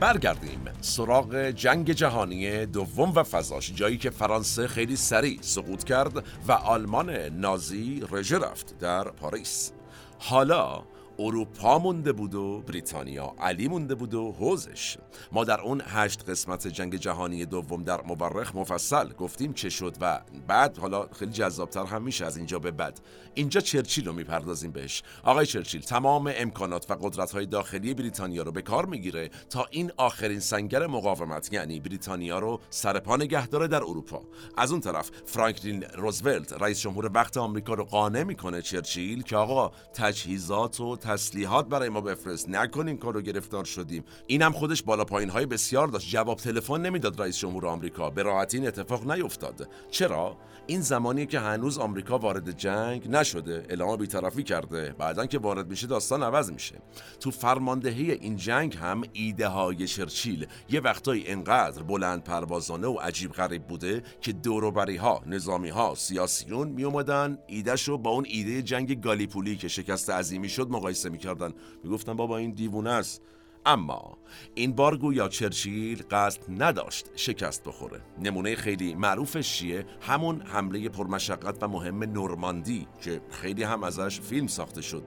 برگردیم 0.00 0.64
سراغ 0.80 1.36
جنگ 1.36 1.92
جهانی 1.92 2.66
دوم 2.66 3.12
و 3.14 3.22
فضاش 3.22 3.72
جایی 3.74 3.98
که 3.98 4.10
فرانسه 4.10 4.68
خیلی 4.68 4.96
سریع 4.96 5.38
سقوط 5.40 5.84
کرد 5.84 6.24
و 6.48 6.52
آلمان 6.52 7.10
نازی 7.10 8.02
رژه 8.10 8.38
رفت 8.38 8.78
در 8.78 9.04
پاریس. 9.04 9.72
حالا 10.18 10.82
اروپا 11.18 11.78
مونده 11.78 12.12
بود 12.12 12.34
و 12.34 12.60
بریتانیا 12.60 13.34
علی 13.40 13.68
مونده 13.68 13.94
بود 13.94 14.14
و 14.14 14.32
حوزش. 14.32 14.96
ما 15.32 15.44
در 15.44 15.60
اون 15.60 15.82
هشت 15.86 16.28
قسمت 16.28 16.66
جنگ 16.66 16.96
جهانی 16.96 17.44
دوم 17.44 17.82
در 17.82 18.00
مورخ 18.02 18.54
مفصل 18.54 19.12
گفتیم 19.12 19.52
چه 19.52 19.70
شد 19.70 19.96
و 20.00 20.20
بعد 20.46 20.78
حالا 20.78 21.06
خیلی 21.18 21.32
جذابتر 21.32 21.84
هم 21.84 22.02
میشه 22.02 22.26
از 22.26 22.36
اینجا 22.36 22.58
به 22.58 22.70
بعد. 22.70 23.00
اینجا 23.40 23.60
چرچیل 23.60 24.06
رو 24.06 24.12
می‌پردازیم 24.12 24.70
بهش. 24.70 25.02
آقای 25.22 25.46
چرچیل 25.46 25.80
تمام 25.80 26.32
امکانات 26.36 26.90
و 26.90 26.94
قدرت 26.94 27.30
های 27.30 27.46
داخلی 27.46 27.94
بریتانیا 27.94 28.42
رو 28.42 28.52
به 28.52 28.62
کار 28.62 28.86
می‌گیره 28.86 29.30
تا 29.50 29.66
این 29.70 29.92
آخرین 29.96 30.40
سنگر 30.40 30.86
مقاومت 30.86 31.52
یعنی 31.52 31.80
بریتانیا 31.80 32.38
رو 32.38 32.60
سرپا 32.70 33.16
نگه 33.16 33.46
داره 33.46 33.68
در 33.68 33.76
اروپا. 33.76 34.22
از 34.56 34.72
اون 34.72 34.80
طرف 34.80 35.10
فرانکلین 35.26 35.82
روزولت 35.82 36.52
رئیس 36.62 36.80
جمهور 36.80 37.10
وقت 37.14 37.36
آمریکا 37.36 37.74
رو 37.74 37.84
قانع 37.84 38.22
می‌کنه 38.22 38.62
چرچیل 38.62 39.22
که 39.22 39.36
آقا 39.36 39.72
تجهیزات 39.94 40.80
و 40.80 40.96
تسلیحات 40.96 41.68
برای 41.68 41.88
ما 41.88 42.00
بفرست. 42.00 42.48
نکنین 42.48 42.96
کارو 42.96 43.20
گرفتار 43.20 43.64
شدیم. 43.64 44.04
اینم 44.26 44.52
خودش 44.52 44.82
بالا 44.82 45.04
پایین 45.04 45.30
های 45.30 45.46
بسیار 45.46 45.88
داشت. 45.88 46.10
جواب 46.10 46.38
تلفن 46.38 46.80
نمی‌داد 46.80 47.20
رئیس 47.20 47.38
جمهور 47.38 47.66
آمریکا. 47.66 48.10
به 48.10 48.22
راحتی 48.22 48.56
این 48.56 48.66
اتفاق 48.66 49.10
نیفتاد. 49.10 49.68
چرا؟ 49.90 50.36
این 50.66 50.80
زمانی 50.80 51.26
که 51.26 51.40
هنوز 51.40 51.78
آمریکا 51.78 52.18
وارد 52.18 52.58
جنگ 52.58 53.08
نشده 53.08 53.66
اعلام 53.68 53.96
بیطرفی 53.96 54.42
کرده. 54.42 54.94
بعدا 54.98 55.26
که 55.26 55.38
وارد 55.38 55.70
میشه 55.70 55.86
داستان 55.86 56.22
عوض 56.22 56.52
میشه. 56.52 56.74
تو 57.20 57.30
فرماندهی 57.30 58.12
این 58.12 58.36
جنگ 58.36 58.76
هم 58.76 59.02
ایده 59.12 59.48
های 59.48 59.86
چرچیل 59.86 60.46
یه 60.70 60.80
وقتایی 60.80 61.26
انقدر 61.26 61.82
بلند 61.82 62.24
پروازانه 62.24 62.86
و 62.86 62.98
عجیب 62.98 63.32
غریب 63.32 63.66
بوده 63.66 64.02
که 64.20 64.32
دوروبری 64.32 64.96
ها 64.96 65.22
نظامی 65.26 65.68
ها 65.68 65.94
سیاسیون 65.94 66.68
می 66.68 66.84
اومدن 66.84 67.38
ایدهشو 67.46 67.98
با 67.98 68.10
اون 68.10 68.26
ایده 68.28 68.62
جنگ 68.62 69.00
گالیپولی 69.00 69.56
که 69.56 69.68
شکست 69.68 70.10
عظیمی 70.10 70.48
شد 70.48 70.70
مقایسه 70.70 71.08
می‌کردن. 71.08 71.52
می‌گفتن 71.84 72.16
بابا 72.16 72.36
این 72.36 72.50
دیوونه 72.50 72.90
است. 72.90 73.22
اما 73.66 74.18
این 74.54 74.72
بار 74.72 74.96
گویا 74.96 75.28
چرچیل 75.28 76.02
قصد 76.10 76.42
نداشت 76.48 77.06
شکست 77.16 77.64
بخوره. 77.64 78.00
نمونه 78.18 78.56
خیلی 78.56 78.94
معروفش 78.94 79.58
چیه؟ 79.58 79.86
همون 80.00 80.40
حمله 80.40 80.88
پرمشقت 80.88 81.62
و 81.62 81.68
مهم 81.68 82.04
نورماندی 82.04 82.86
که 83.02 83.20
خیلی 83.30 83.62
هم 83.62 83.84
ازش 83.84 84.20
فیلم 84.20 84.46
ساخته 84.46 84.82
شد. 84.82 85.02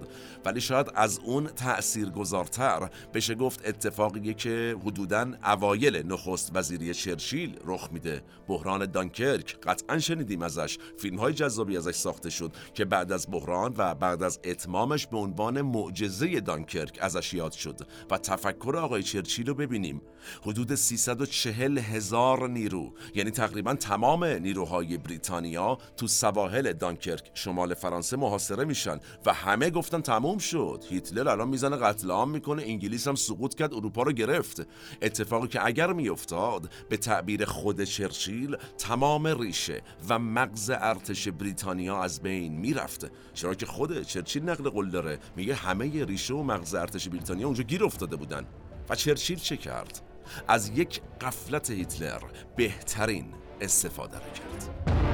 ولی 0.46 0.62
شاید 0.62 0.92
از 0.96 1.20
اون 1.20 1.48
تأثیر 1.48 2.10
گذارتر 2.10 2.90
بشه 3.14 3.36
گفت 3.36 3.68
اتفاقیه 3.68 4.34
که 4.34 4.78
حدوداً 4.86 5.32
اوایل 5.44 6.08
نخست 6.08 6.52
وزیری 6.54 6.94
چرچیل 6.94 7.60
رخ 7.66 7.90
میده. 7.92 8.22
بحران 8.48 8.86
دانکرک 8.86 9.58
قطعا 9.64 10.00
شنیدیم 10.00 10.42
ازش. 10.42 10.78
فیلم 10.98 11.20
های 11.20 11.34
جذابی 11.34 11.78
ازش 11.78 11.96
ساخته 11.96 12.30
شد 12.30 12.52
که 12.74 12.86
بعد 12.86 13.12
از 13.12 13.28
بحران 13.32 13.74
و 13.78 13.96
بعد 13.96 14.24
از 14.24 14.40
اتمامش 14.44 15.08
به 15.08 15.18
عنوان 15.18 15.62
معجزه 15.62 16.40
دانکرک 16.40 16.98
ازش 17.02 17.34
یاد 17.34 17.52
شد 17.52 17.80
و 18.12 18.18
تفکر 18.44 18.76
آقای 18.78 19.04
چرچیل 19.04 19.48
رو 19.48 19.54
ببینیم. 19.54 20.02
حدود 20.42 20.76
340 20.76 21.78
هزار 21.78 22.50
نیرو 22.50 22.94
یعنی 23.16 23.32
تقریبا 23.32 23.74
تمام 23.74 24.24
نیروهای 24.24 24.98
بریتانیا 24.98 25.78
تو 25.98 26.08
سواحل 26.08 26.74
دانکرک 26.74 27.32
شمال 27.34 27.74
فرانسه 27.74 28.18
محاصره 28.18 28.66
میشن 28.66 29.00
و 29.26 29.34
همه 29.34 29.70
گفتن 29.70 30.02
تموم 30.02 30.38
شد. 30.38 30.84
هیتلر 30.90 31.30
الان 31.30 31.48
می‌زنه 31.48 31.76
قتل 31.76 32.12
عام 32.12 32.30
می‌کنه 32.30 32.64
انگلیس 32.64 33.08
هم 33.08 33.16
سقوط 33.16 33.56
کرد 33.56 33.74
اروپا 33.74 34.04
رو 34.04 34.12
گرفت. 34.12 34.68
اتفاقی 35.02 35.48
که 35.48 35.66
اگر 35.66 35.94
میافتاد 35.94 36.70
به 36.90 36.98
تعبیر 36.98 37.46
خود 37.46 37.84
چرچیل 37.84 38.58
تمام 38.78 39.28
ریشه 39.28 39.82
و 40.10 40.20
مغز 40.20 40.72
ارتش 40.74 41.28
بریتانیا 41.28 42.04
از 42.04 42.22
بین 42.22 42.54
می‌رفت. 42.54 43.12
چرا 43.34 43.54
که 43.56 43.66
خود 43.66 44.02
چرچیل 44.02 44.50
نقل 44.50 44.70
قول 44.70 44.90
داره 44.90 45.20
میگه 45.36 45.56
همه 45.56 46.06
ریشه 46.06 46.34
و 46.34 46.44
مغز 46.44 46.76
ارتش 46.76 47.10
بریتانیا 47.10 47.46
اونجا 47.46 47.64
گیر 47.64 47.84
افتاده 47.84 48.16
بودن. 48.16 48.46
و 48.90 48.96
چرچیل 48.96 49.40
چه 49.40 49.58
کرد؟ 49.58 50.13
از 50.48 50.70
یک 50.70 51.02
قفلت 51.22 51.70
هیتلر 51.70 52.22
بهترین 52.56 53.26
استفاده 53.62 54.18
را 54.18 54.30
کرد. 54.34 55.13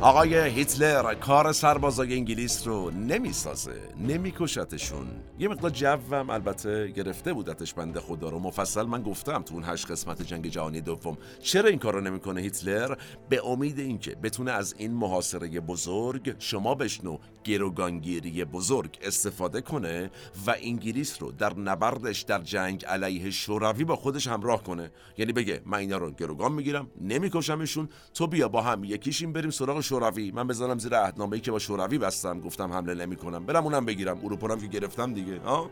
آقای 0.00 0.48
هیتلر 0.48 1.14
کار 1.14 1.52
سربازای 1.52 2.14
انگلیس 2.14 2.66
رو 2.66 2.90
نمی‌سازه 2.90 3.80
نمیکشتشون. 4.00 5.06
یه 5.38 5.48
مقدار 5.48 5.70
جوم 5.70 6.30
البته 6.30 6.88
گرفته 6.88 7.32
بودتش 7.32 7.74
بنده 7.74 8.00
خدا 8.00 8.28
رو. 8.28 8.38
مفصل 8.38 8.82
من 8.82 9.02
گفتم 9.02 9.42
تو 9.42 9.54
اون 9.54 9.64
هشت 9.66 9.90
قسمت 9.90 10.22
جنگ 10.22 10.48
جهانی 10.48 10.80
دوم 10.80 11.18
چرا 11.42 11.68
این 11.68 11.78
کار 11.78 11.94
رو 11.94 12.00
نمی‌کنه 12.00 12.40
هیتلر؟ 12.40 12.94
به 13.28 13.46
امید 13.46 13.78
اینکه 13.78 14.14
بتونه 14.14 14.50
از 14.50 14.74
این 14.78 14.92
محاصره 14.92 15.60
بزرگ 15.60 16.34
شما 16.38 16.74
بشنو 16.74 17.18
گروگانگیری 17.44 18.44
بزرگ 18.44 18.98
استفاده 19.02 19.60
کنه 19.60 20.10
و 20.46 20.54
انگلیس 20.62 21.22
رو 21.22 21.32
در 21.32 21.54
نبردش 21.54 22.20
در 22.20 22.38
جنگ 22.38 22.84
علیه 22.84 23.30
شوروی 23.30 23.84
با 23.84 23.96
خودش 23.96 24.26
همراه 24.26 24.62
کنه. 24.62 24.90
یعنی 25.18 25.32
بگه 25.32 25.60
من 25.66 25.78
اینا 25.78 25.96
رو 25.96 26.10
گروگان 26.10 26.52
می‌گیرم 26.52 26.90
نمیکشمشون. 27.00 27.88
تو 28.14 28.26
بیا 28.26 28.48
با 28.48 28.62
هم 28.62 28.84
یکیشیم 28.84 29.32
بریم 29.32 29.50
سراغ 29.50 29.80
شوروی. 29.88 30.30
من 30.30 30.46
بزنم 30.46 30.78
زیر 30.78 30.96
عهدنامه‌ای 30.96 31.40
که 31.40 31.50
با 31.50 31.58
شوروی 31.58 31.98
بستم 31.98 32.40
گفتم 32.40 32.72
حمله 32.72 32.94
نمی‌کنم. 33.06 33.46
برم 33.46 33.64
اونم 33.64 33.84
بگیرم. 33.84 34.18
اروپا 34.24 34.56
که 34.56 34.66
گرفتم 34.66 35.14
دیگه 35.14 35.40
ها؟ 35.40 35.70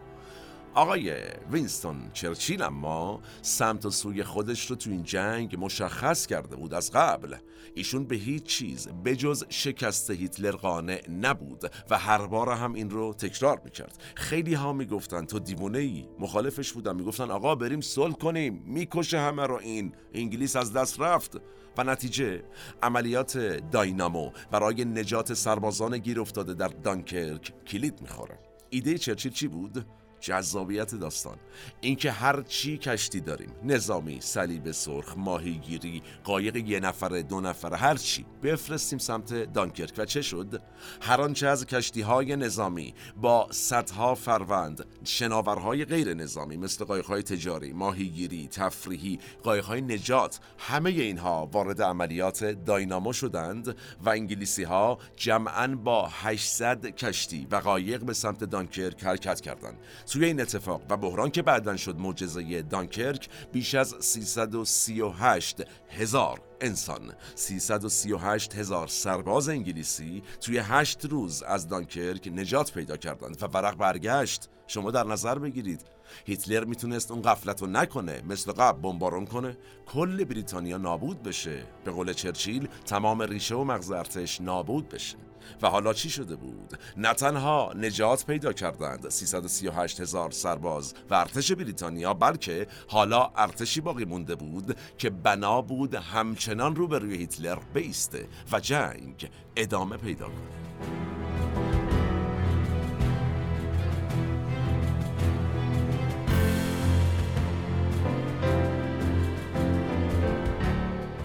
آقای 0.76 1.14
وینستون 1.50 2.10
چرچیل 2.12 2.62
اما 2.62 3.20
سمت 3.42 3.86
و 3.86 3.90
سوی 3.90 4.22
خودش 4.22 4.70
رو 4.70 4.76
تو 4.76 4.90
این 4.90 5.02
جنگ 5.02 5.64
مشخص 5.64 6.26
کرده 6.26 6.56
بود 6.56 6.74
از 6.74 6.90
قبل. 6.92 7.36
ایشون 7.74 8.04
به 8.04 8.16
هیچ 8.16 8.42
چیز 8.42 8.88
بجز 8.88 9.44
شکست 9.48 10.10
هیتلر 10.10 10.50
قانع 10.50 11.02
نبود 11.10 11.64
و 11.90 11.98
هر 11.98 12.26
بار 12.26 12.50
هم 12.50 12.74
این 12.74 12.90
رو 12.90 13.14
تکرار 13.14 13.60
می‌کرد. 13.64 14.02
خیلی 14.14 14.54
ها 14.54 14.72
می‌گفتن 14.72 15.26
تو 15.26 15.38
دیوونه 15.38 15.78
ای 15.78 16.08
مخالفش 16.18 16.72
بودن. 16.72 16.96
می‌گفتن 16.96 17.30
آقا 17.30 17.54
بریم 17.54 17.80
صلح 17.80 18.14
کنیم. 18.14 18.62
می‌کشه 18.66 19.18
همه 19.18 19.46
رو 19.46 19.58
این. 19.62 19.92
انگلیس 20.14 20.56
از 20.56 20.72
دست 20.72 21.00
رفت. 21.00 21.40
و 21.78 21.84
نتیجه 21.84 22.42
عملیات 22.82 23.38
داینامو 23.72 24.30
برای 24.50 24.84
نجات 24.84 25.34
سربازان 25.34 25.98
گیر 25.98 26.20
افتاده 26.20 26.54
در 26.54 26.68
دانکرک 26.68 27.52
کلید 27.66 28.00
می‌خوره. 28.00 28.38
ایده 28.70 28.98
چرچیل 28.98 29.32
چی 29.32 29.48
بود؟ 29.48 29.86
جذابیت 30.20 30.94
داستان. 30.94 31.36
اینکه 31.80 32.10
هر 32.10 32.42
چی 32.42 32.78
کشتی 32.78 33.20
داریم 33.20 33.50
نظامی 33.64 34.20
صلیب 34.20 34.70
سرخ 34.70 35.14
ماهیگیری 35.16 36.02
قایق 36.24 36.56
یه 36.56 36.80
نفره 36.80 37.22
دو 37.22 37.40
نفره 37.40 37.76
هر 37.76 37.94
چی. 37.94 38.26
بفرستیم 38.42 38.98
سمت 38.98 39.52
دانکرک. 39.52 39.96
و 39.98 40.04
چه 40.04 40.22
شد؟ 40.22 40.62
هر 41.00 41.20
آنچه 41.20 41.46
از 41.46 41.66
کشتی 41.66 42.00
های 42.00 42.36
نظامی 42.36 42.94
با 43.16 43.48
صدها 43.50 44.14
فروند 44.14 44.86
شناورهای 45.04 45.84
غیر 45.84 46.14
نظامی 46.14 46.56
مثل 46.56 46.84
قایق 46.84 47.06
های 47.06 47.22
تجاری 47.22 47.72
ماهیگیری 47.72 48.48
تفریحی 48.48 49.18
قایق 49.42 49.64
های 49.64 49.80
نجات 49.80 50.40
همه 50.58 50.90
اینها 50.90 51.46
وارد 51.52 51.82
عملیات 51.82 52.44
داینامو 52.44 53.12
شدند 53.12 53.76
و 54.04 54.08
انگلیسی 54.08 54.62
ها 54.62 54.98
جمعا 55.16 55.76
با 55.84 56.08
800 56.12 56.86
کشتی 56.86 57.46
و 57.50 57.56
قایق 57.56 58.04
به 58.04 58.12
سمت 58.12 58.44
دانکرک 58.44 59.04
حرکت 59.04 59.40
کردند. 59.40 59.78
توی 60.06 60.24
این 60.24 60.40
اتفاق 60.40 60.82
و 60.90 60.96
بحران 60.96 61.30
که 61.30 61.42
بعدا 61.42 61.76
شد 61.76 61.98
معجزه 61.98 62.62
دانکرک 62.62 63.28
بیش 63.52 63.74
از 63.74 63.94
338 64.00 65.62
هزار 65.88 66.40
انسان. 66.60 67.12
338 67.34 68.54
هزار 68.54 68.88
سرباز 68.88 69.48
انگلیسی 69.48 70.22
توی 70.40 70.58
هشت 70.58 71.04
روز 71.04 71.42
از 71.42 71.68
دانکرک 71.68 72.28
نجات 72.34 72.72
پیدا 72.72 72.96
کردند 72.96 73.42
و 73.42 73.46
ورق 73.46 73.76
برگشت. 73.76 74.48
شما 74.66 74.90
در 74.90 75.04
نظر 75.04 75.38
بگیرید. 75.38 75.80
هیتلر 76.24 76.64
می‌تونست 76.64 77.10
اون 77.10 77.22
قفلت 77.22 77.60
رو 77.62 77.66
نکنه 77.66 78.22
مثل 78.28 78.52
قبل 78.52 78.80
بمبارون 78.80 79.26
کنه. 79.26 79.56
کل 79.86 80.24
بریتانیا 80.24 80.76
نابود 80.76 81.22
بشه. 81.22 81.66
به 81.84 81.90
قول 81.90 82.12
چرچیل 82.12 82.68
تمام 82.84 83.22
ریشه 83.22 83.54
و 83.54 83.64
مغز 83.64 83.90
ارتش 83.90 84.40
نابود 84.40 84.88
بشه. 84.88 85.25
و 85.62 85.70
حالا 85.70 85.92
چی 85.92 86.10
شده 86.10 86.36
بود؟ 86.36 86.78
نه 86.96 87.14
تنها 87.14 87.72
نجات 87.76 88.26
پیدا 88.26 88.52
کردند 88.52 89.08
338 89.08 90.00
هزار 90.00 90.30
سرباز 90.30 90.94
و 91.10 91.14
ارتش 91.14 91.52
بریتانیا 91.52 92.14
بلکه 92.14 92.66
حالا 92.88 93.30
ارتشی 93.36 93.80
باقی 93.80 94.04
مونده 94.04 94.34
بود 94.34 94.76
که 94.98 95.10
بنا 95.10 95.62
بود 95.62 95.94
همچنان 95.94 96.76
روبروی 96.76 97.16
هیتلر 97.16 97.58
بیسته 97.74 98.28
و 98.52 98.60
جنگ 98.60 99.30
ادامه 99.56 99.96
پیدا 99.96 100.26
کنه 100.26 101.75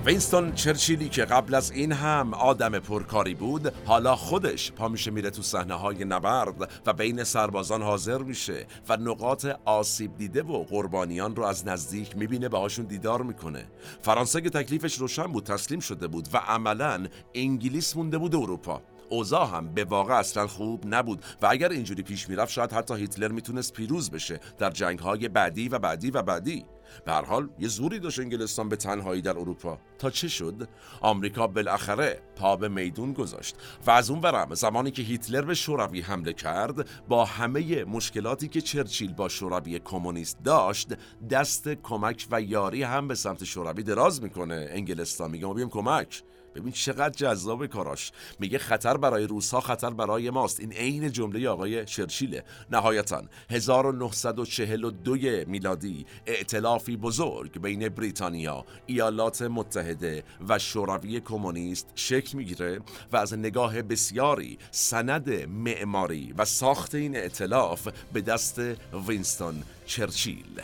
وینستون 0.05 0.53
چرچیلی 0.53 1.09
که 1.09 1.25
قبل 1.25 1.55
از 1.55 1.71
این 1.71 1.91
هم 1.91 2.33
آدم 2.33 2.79
پرکاری 2.79 3.35
بود 3.35 3.73
حالا 3.85 4.15
خودش 4.15 4.71
پا 4.71 4.87
میشه 4.87 5.11
میره 5.11 5.29
تو 5.29 5.41
صحنه 5.41 5.73
های 5.73 6.05
نبرد 6.05 6.71
و 6.85 6.93
بین 6.93 7.23
سربازان 7.23 7.81
حاضر 7.81 8.17
میشه 8.17 8.65
و 8.89 8.97
نقاط 8.97 9.45
آسیب 9.65 10.17
دیده 10.17 10.43
و 10.43 10.63
قربانیان 10.63 11.35
رو 11.35 11.43
از 11.43 11.67
نزدیک 11.67 12.17
می‌بینه 12.17 12.49
باهاشون 12.49 12.85
دیدار 12.85 13.21
می‌کنه. 13.21 13.67
فرانسه 14.01 14.41
که 14.41 14.49
تکلیفش 14.49 14.95
روشن 14.95 15.27
بود 15.27 15.43
تسلیم 15.43 15.79
شده 15.79 16.07
بود 16.07 16.27
و 16.33 16.37
عملا 16.37 17.07
انگلیس 17.35 17.95
مونده 17.97 18.17
بود 18.17 18.35
اروپا 18.35 18.81
اوضاع 19.11 19.47
هم 19.47 19.73
به 19.73 19.83
واقع 19.83 20.13
اصلا 20.13 20.47
خوب 20.47 20.83
نبود 20.87 21.23
و 21.41 21.47
اگر 21.49 21.69
اینجوری 21.69 22.03
پیش 22.03 22.29
می‌رفت 22.29 22.51
شاید 22.51 22.71
حتی 22.71 22.95
هیتلر 22.95 23.27
می‌تونست 23.27 23.73
پیروز 23.73 24.11
بشه 24.11 24.39
در 24.57 24.69
جنگ 24.69 24.99
های 24.99 25.29
بعدی 25.29 25.69
و 25.69 25.79
بعدی 25.79 26.11
و 26.11 26.21
بعدی. 26.21 26.65
به 27.05 27.11
هر 27.11 27.25
حال 27.25 27.49
یه 27.59 27.67
زوری 27.67 27.99
داشت 27.99 28.19
انگلستان 28.19 28.69
به 28.69 28.75
تنهایی 28.75 29.21
در 29.21 29.37
اروپا. 29.37 29.77
تا 29.99 30.09
چه 30.09 30.27
شد؟ 30.27 30.69
آمریکا 31.01 31.47
بالاخره 31.47 32.21
پا 32.35 32.55
به 32.55 32.69
میدون 32.69 33.13
گذاشت 33.13 33.55
و 33.85 33.91
از 33.91 34.09
اون 34.09 34.21
ورم 34.21 34.53
زمانی 34.53 34.91
که 34.91 35.01
هیتلر 35.01 35.41
به 35.41 35.53
شوروی 35.53 36.01
حمله 36.01 36.33
کرد 36.33 37.07
با 37.07 37.25
همه 37.25 37.83
مشکلاتی 37.83 38.47
که 38.47 38.61
چرچیل 38.61 39.13
با 39.13 39.29
شوروی 39.29 39.79
کمونیست 39.79 40.43
داشت 40.43 40.89
دست 41.29 41.69
کمک 41.69 42.27
و 42.31 42.41
یاری 42.41 42.83
هم 42.83 43.07
به 43.07 43.15
سمت 43.15 43.43
شوروی 43.43 43.83
دراز 43.83 44.23
می‌کنه. 44.23 44.67
انگلستان 44.69 45.31
میگه 45.31 45.45
ما 45.45 45.53
بیم 45.53 45.69
کمک. 45.69 46.23
ببین 46.55 46.71
چقدر 46.71 47.09
جذاب 47.09 47.65
کاراش. 47.65 48.11
میگه 48.39 48.57
خطر 48.57 48.97
برای 48.97 49.27
روسها 49.27 49.61
خطر 49.61 49.89
برای 49.89 50.29
ماست. 50.29 50.59
این 50.59 50.73
عین 50.73 51.11
جمله 51.11 51.49
آقای 51.49 51.87
شرچیله 51.87 52.43
نهایتا 52.71 53.23
1942 53.49 55.17
میلادی 55.47 56.05
ائتلافی 56.27 56.97
بزرگ 56.97 57.61
بین 57.61 57.89
بریتانیا 57.89 58.65
ایالات 58.85 59.41
متحده 59.41 60.23
و 60.47 60.59
شوروی 60.59 61.19
کمونیست 61.19 61.87
شکل 61.95 62.37
می‌گیره 62.37 62.79
و 63.11 63.17
از 63.17 63.33
نگاه 63.33 63.81
بسیاری 63.81 64.57
سند 64.71 65.29
معماری 65.49 66.33
و 66.37 66.45
ساخت 66.45 66.95
این 66.95 67.15
ائتلاف 67.15 67.87
به 68.13 68.21
دست 68.21 68.61
وینستون 69.07 69.63
چرچیل 69.85 70.61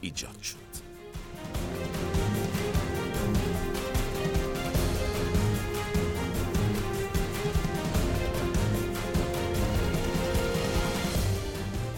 ایجاد 0.00 0.42
شد. 0.42 0.70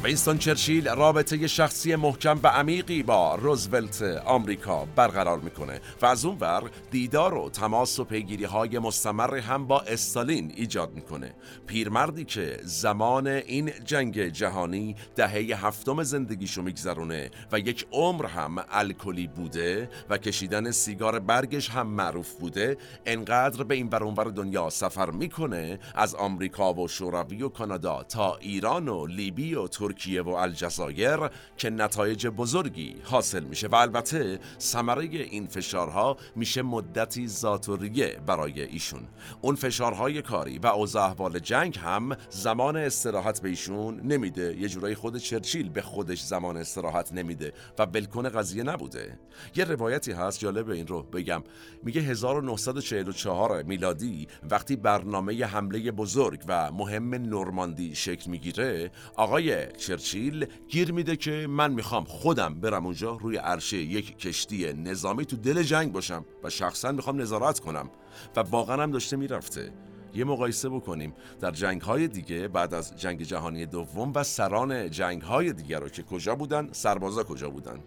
وینستون 0.04 0.38
چرچیل 0.38 0.88
رابطه 0.88 1.46
شخصی 1.46 1.96
محکم 1.96 2.40
و 2.42 2.46
عمیقی 2.48 3.02
با 3.02 3.34
روزولت 3.34 4.02
آمریکا 4.24 4.84
برقرار 4.96 5.38
می‌کنه 5.38 5.80
و 6.02 6.06
از 6.06 6.24
اون 6.24 6.36
ور 6.40 6.70
دیدار 6.90 7.34
و 7.34 7.50
تماس 7.50 7.98
و 7.98 8.04
پیگیری 8.04 8.44
های 8.44 8.78
مستمر 8.78 9.38
هم 9.38 9.66
با 9.66 9.80
استالین 9.80 10.52
ایجاد 10.56 10.94
می‌کنه. 10.94 11.34
پیرمردی 11.66 12.24
که 12.24 12.60
زمان 12.62 13.26
این 13.26 13.70
جنگ 13.84 14.28
جهانی 14.28 14.96
دهه 15.16 15.66
هفتم 15.66 16.02
زندگیشو 16.02 16.62
میگذرونه 16.62 17.30
و 17.52 17.58
یک 17.58 17.86
عمر 17.92 18.26
هم 18.26 18.64
الکلی 18.70 19.26
بوده 19.26 19.88
و 20.10 20.18
کشیدن 20.18 20.70
سیگار 20.70 21.18
برگش 21.18 21.70
هم 21.70 21.86
معروف 21.86 22.32
بوده 22.34 22.76
انقدر 23.06 23.62
به 23.62 23.74
این 23.74 23.88
برونور 23.88 24.24
دنیا 24.24 24.70
سفر 24.70 25.10
می‌کنه 25.10 25.78
از 25.94 26.14
آمریکا 26.14 26.74
و 26.74 26.88
شوروی 26.88 27.42
و 27.42 27.48
کانادا 27.48 28.02
تا 28.02 28.36
ایران 28.36 28.88
و 28.88 29.06
لیبی 29.06 29.54
و 29.54 29.66
ترکیه 29.92 30.22
و 30.22 30.28
الجزایر 30.28 31.18
که 31.56 31.70
نتایج 31.70 32.26
بزرگی 32.26 32.96
حاصل 33.04 33.44
میشه 33.44 33.68
و 33.68 33.74
البته 33.74 34.38
ثمره 34.60 35.04
این 35.04 35.46
فشارها 35.46 36.16
میشه 36.36 36.62
مدتی 36.62 37.28
ذاتوریه 37.28 38.20
برای 38.26 38.62
ایشون. 38.62 39.02
اون 39.40 39.54
فشارهای 39.54 40.22
کاری 40.22 40.58
و 40.58 40.66
اوضاع 40.66 41.04
احوال 41.04 41.38
جنگ 41.38 41.78
هم 41.78 42.16
زمان 42.30 42.76
استراحت 42.76 43.42
به 43.42 43.48
ایشون 43.48 44.00
نمیده. 44.00 44.56
یه 44.60 44.68
جورایی 44.68 44.94
خود 44.94 45.16
چرچیل 45.16 45.68
به 45.68 45.82
خودش 45.82 46.22
زمان 46.22 46.56
استراحت 46.56 47.12
نمیده 47.12 47.52
و 47.78 47.86
بلکن 47.86 48.28
قضیه 48.28 48.62
نبوده. 48.62 49.18
یه 49.56 49.64
روایتی 49.64 50.12
هست 50.12 50.38
جالب 50.38 50.70
این 50.70 50.86
رو 50.86 51.02
بگم. 51.02 51.42
میگه 51.82 52.00
1944 52.00 53.62
میلادی 53.62 54.28
وقتی 54.50 54.76
برنامه 54.76 55.44
حمله 55.44 55.90
بزرگ 55.90 56.42
و 56.48 56.72
مهم 56.72 57.14
نورماندی 57.14 57.94
شکل 57.94 58.30
می‌گیره 58.30 58.90
آقای 59.16 59.66
چرچیل 59.82 60.46
گیر 60.68 60.92
میده 60.92 61.16
که 61.16 61.46
من 61.50 61.72
می‌خوام 61.72 62.04
خودم 62.04 62.54
برم 62.54 62.84
اونجا 62.84 63.16
روی 63.16 63.36
عرشه 63.36 63.76
یک 63.76 64.18
کشتی 64.18 64.72
نظامی 64.72 65.26
تو 65.26 65.36
دل 65.36 65.62
جنگ 65.62 65.92
باشم 65.92 66.24
و 66.42 66.50
شخصا 66.50 66.92
می‌خوام 66.92 67.20
نظارت 67.20 67.60
کنم. 67.60 67.90
و 68.36 68.40
واقعا 68.40 68.82
هم 68.82 68.90
داشته 68.90 69.16
می‌رفته. 69.16 69.72
یه 70.14 70.24
مقایسه 70.24 70.68
بکنیم. 70.68 71.14
در 71.40 71.50
جنگ 71.50 71.80
های 71.80 72.08
دیگه 72.08 72.48
بعد 72.48 72.74
از 72.74 72.96
جنگ 72.96 73.22
جهانی 73.22 73.66
دوم 73.66 74.12
و 74.14 74.22
سران 74.22 74.90
جنگ 74.90 75.22
های 75.22 75.52
دیگر 75.52 75.80
رو 75.80 75.88
که 75.88 76.02
کجا 76.02 76.34
بودن 76.34 76.68
سربازا 76.72 77.24
کجا 77.24 77.50
بودن؟ 77.50 77.80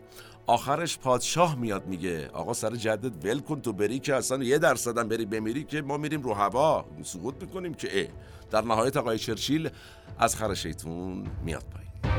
آخرش 0.48 0.98
پادشاه 0.98 1.56
میاد 1.56 1.86
میگه 1.86 2.30
آقا 2.34 2.54
سر 2.54 2.76
جدت 2.76 3.26
ول 3.26 3.40
کن 3.40 3.62
تو 3.62 3.74
بری 3.74 4.00
که 4.00 4.16
اصلا 4.16 4.44
یه 4.44 4.58
درصدم 4.58 5.08
بری 5.08 5.26
بمیری 5.26 5.64
که 5.64 5.82
ما 5.82 5.98
میریم 5.98 6.22
رو 6.22 6.34
هوا 6.34 6.86
سقوط 7.04 7.36
می‌کنیم 7.42 7.74
که 7.74 8.02
اه. 8.02 8.08
در 8.52 8.62
نهایت 8.62 8.98
آقای 8.98 9.20
چرچیل 9.20 9.70
از 10.20 10.36
خر 10.36 10.54
شیطون 10.54 11.24
میاد 11.44 11.64
پایین 11.74 12.16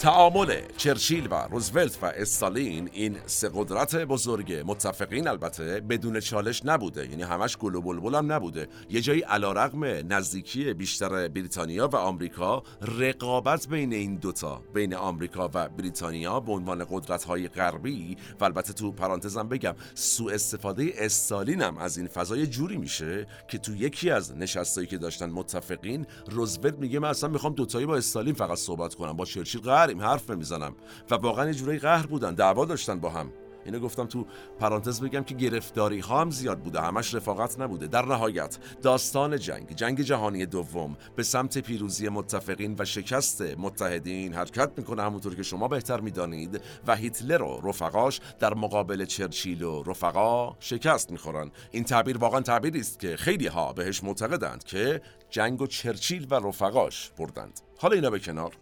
تعامل 0.00 0.60
چرچیل 0.76 1.28
و 1.30 1.34
روزولت 1.50 1.98
و 2.02 2.06
استالین 2.06 2.90
این 2.92 3.16
سه 3.26 3.50
قدرت 3.54 3.96
بزرگ 3.96 4.62
متفقین 4.66 5.28
البته 5.28 5.80
بدون 5.80 6.20
چالش 6.20 6.62
نبوده. 6.64 7.10
یعنی 7.10 7.22
همش 7.22 7.56
گل 7.56 7.74
و 7.74 7.80
بلبل 7.80 8.14
هم 8.14 8.32
نبوده. 8.32 8.68
یه 8.90 9.00
جایی 9.00 9.20
علیرغم 9.20 9.84
نزدیکی 9.84 10.74
بیشتر 10.74 11.28
بریتانیا 11.28 11.88
و 11.88 11.96
آمریکا 11.96 12.62
رقابت 12.98 13.68
بین 13.68 13.92
این 13.92 14.16
دوتا 14.16 14.62
بین 14.74 14.94
آمریکا 14.94 15.50
و 15.54 15.68
بریتانیا 15.68 16.40
به 16.40 16.52
عنوان 16.52 16.86
قدرت 16.90 17.24
های 17.24 17.48
غربی 17.48 18.16
و 18.40 18.44
البته 18.44 18.72
تو 18.72 18.92
پرانتزم 18.92 19.48
بگم 19.48 19.74
سوء 19.94 20.34
استفاده 20.34 20.92
استالین 20.98 21.62
هم 21.62 21.78
از 21.78 21.98
این 21.98 22.08
فضای 22.08 22.46
جوری 22.46 22.76
میشه 22.76 23.26
که 23.48 23.58
تو 23.58 23.76
یکی 23.76 24.10
از 24.10 24.36
نشستایی 24.36 24.86
که 24.86 24.98
داشتن 24.98 25.30
متفقین 25.30 26.06
روزولت 26.30 26.78
میگه 26.78 26.98
من 26.98 27.08
اصلا 27.08 27.30
می‌خوام 27.30 27.54
دوتایی 27.54 27.86
با 27.86 27.96
استالین 27.96 28.34
فقط 28.34 28.58
صحبت 28.58 28.94
کنم 28.94 29.12
با 29.12 29.24
چرچیل 29.24 29.60
داریم 29.92 30.02
حرف 30.02 30.30
نمی‌زنم. 30.30 30.74
و 31.10 31.14
واقعا 31.14 31.46
یه 31.46 31.54
جورایی 31.54 31.78
قهر 31.78 32.06
بودن 32.06 32.34
دعوا 32.34 32.64
داشتن 32.64 33.00
با 33.00 33.10
هم. 33.10 33.32
اینو 33.64 33.78
گفتم 33.78 34.06
تو 34.06 34.26
پرانتز 34.60 35.00
بگم 35.00 35.24
که 35.24 35.34
گرفتاری 35.34 36.00
ها 36.00 36.20
هم 36.20 36.30
زیاد 36.30 36.58
بوده 36.58 36.80
همش 36.80 37.14
رفاقت 37.14 37.60
نبوده. 37.60 37.86
در 37.86 38.04
نهایت 38.04 38.58
داستان 38.82 39.38
جنگ 39.38 39.74
جنگ 39.76 40.00
جهانی 40.00 40.46
دوم 40.46 40.96
به 41.16 41.22
سمت 41.22 41.58
پیروزی 41.58 42.08
متفقین 42.08 42.76
و 42.78 42.84
شکست 42.84 43.42
متحدین 43.42 44.34
حرکت 44.34 44.70
می‌کنه. 44.76 45.02
همونطور 45.02 45.34
که 45.34 45.42
شما 45.42 45.68
بهتر 45.68 46.00
می‌دانید 46.00 46.60
و 46.86 46.96
هیتلر 46.96 47.42
و 47.42 47.60
رفقاش 47.64 48.20
در 48.38 48.54
مقابل 48.54 49.04
چرچیل 49.04 49.62
و 49.62 49.82
رفقا 49.82 50.56
شکست 50.60 51.10
می‌خورن. 51.10 51.50
این 51.70 51.84
تعبیر 51.84 52.18
واقعا 52.18 52.40
تعبیری 52.40 52.80
است 52.80 53.00
که 53.00 53.16
خیلی 53.16 53.46
ها 53.46 53.72
بهش 53.72 54.04
معتقدند 54.04 54.64
که 54.64 55.02
جنگ 55.30 55.62
و 55.62 55.66
چرچیل 55.66 56.26
و 56.30 56.34
رفقاش 56.34 57.10
بردند. 57.18 57.60
حالا 57.78 57.94
اینا 57.94 58.10
به 58.10 58.18
کنار. 58.18 58.52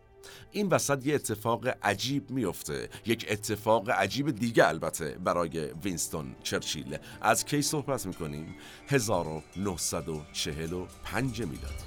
این 0.53 0.69
وسط 0.69 1.07
یه 1.07 1.15
اتفاق 1.15 1.69
عجیب 1.83 2.31
میفته 2.31 2.89
یک 3.07 3.27
اتفاق 3.31 3.91
عجیب 3.91 4.31
دیگه 4.31 4.69
البته 4.69 5.17
برای 5.25 5.71
وینستون 5.85 6.35
چرچیل. 6.43 6.99
از 7.21 7.45
کی 7.45 7.63
صحبت 7.63 8.07
می‌کنیم؟ 8.07 8.55
1945 8.89 11.41
میلادی 11.41 11.85